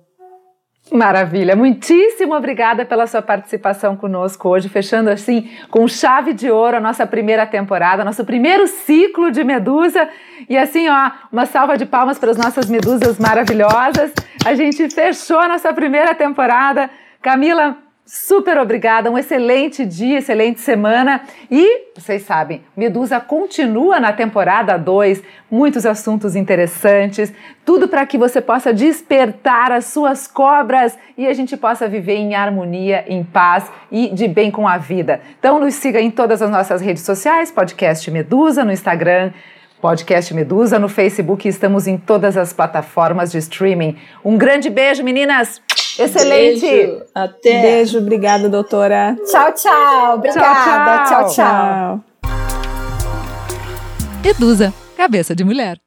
Maravilha, 0.92 1.56
muitíssimo 1.56 2.34
obrigada 2.36 2.84
pela 2.84 3.08
sua 3.08 3.20
participação 3.20 3.96
conosco 3.96 4.48
hoje, 4.48 4.68
fechando 4.68 5.10
assim 5.10 5.50
com 5.68 5.88
chave 5.88 6.32
de 6.32 6.48
ouro 6.48 6.76
a 6.76 6.80
nossa 6.80 7.04
primeira 7.04 7.44
temporada, 7.44 8.04
nosso 8.04 8.24
primeiro 8.24 8.68
ciclo 8.68 9.32
de 9.32 9.42
Medusa. 9.42 10.08
E 10.48 10.56
assim, 10.56 10.88
ó, 10.88 11.10
uma 11.32 11.44
salva 11.44 11.76
de 11.76 11.84
palmas 11.84 12.20
para 12.20 12.30
as 12.30 12.36
nossas 12.36 12.70
medusas 12.70 13.18
maravilhosas. 13.18 14.12
A 14.44 14.54
gente 14.54 14.88
fechou 14.88 15.40
a 15.40 15.48
nossa 15.48 15.72
primeira 15.72 16.14
temporada. 16.14 16.88
Camila, 17.20 17.76
super 18.06 18.56
obrigada, 18.56 19.10
um 19.10 19.18
excelente 19.18 19.84
dia, 19.84 20.18
excelente 20.18 20.60
semana. 20.60 21.22
E 21.50 21.90
vocês 21.96 22.22
sabem, 22.22 22.62
Medusa 22.76 23.18
continua 23.18 23.98
na 23.98 24.12
temporada 24.12 24.78
2, 24.78 25.22
muitos 25.50 25.84
assuntos 25.84 26.36
interessantes, 26.36 27.32
tudo 27.64 27.88
para 27.88 28.06
que 28.06 28.16
você 28.16 28.40
possa 28.40 28.72
despertar 28.72 29.72
as 29.72 29.86
suas 29.86 30.28
cobras 30.28 30.96
e 31.18 31.26
a 31.26 31.34
gente 31.34 31.56
possa 31.56 31.88
viver 31.88 32.14
em 32.14 32.36
harmonia, 32.36 33.04
em 33.08 33.24
paz 33.24 33.70
e 33.90 34.08
de 34.14 34.28
bem 34.28 34.52
com 34.52 34.68
a 34.68 34.78
vida. 34.78 35.20
Então 35.38 35.58
nos 35.58 35.74
siga 35.74 36.00
em 36.00 36.10
todas 36.10 36.40
as 36.40 36.50
nossas 36.50 36.80
redes 36.80 37.02
sociais, 37.02 37.50
podcast 37.50 38.08
Medusa 38.10 38.64
no 38.64 38.70
Instagram, 38.70 39.32
Podcast 39.80 40.32
Medusa 40.32 40.78
no 40.78 40.88
Facebook, 40.88 41.46
estamos 41.46 41.86
em 41.86 41.98
todas 41.98 42.36
as 42.36 42.52
plataformas 42.52 43.30
de 43.30 43.38
streaming. 43.38 43.96
Um 44.24 44.38
grande 44.38 44.70
beijo, 44.70 45.04
meninas! 45.04 45.60
Excelente! 45.98 46.60
Beijo. 46.60 47.02
Até! 47.14 47.62
Beijo, 47.62 47.98
obrigada, 47.98 48.48
doutora. 48.48 49.16
Tchau, 49.30 49.52
tchau! 49.52 50.14
Obrigada! 50.14 51.04
tchau, 51.08 51.26
tchau. 51.28 51.34
tchau. 51.34 52.04
Medusa, 54.22 54.72
cabeça 54.96 55.34
de 55.34 55.44
mulher. 55.44 55.78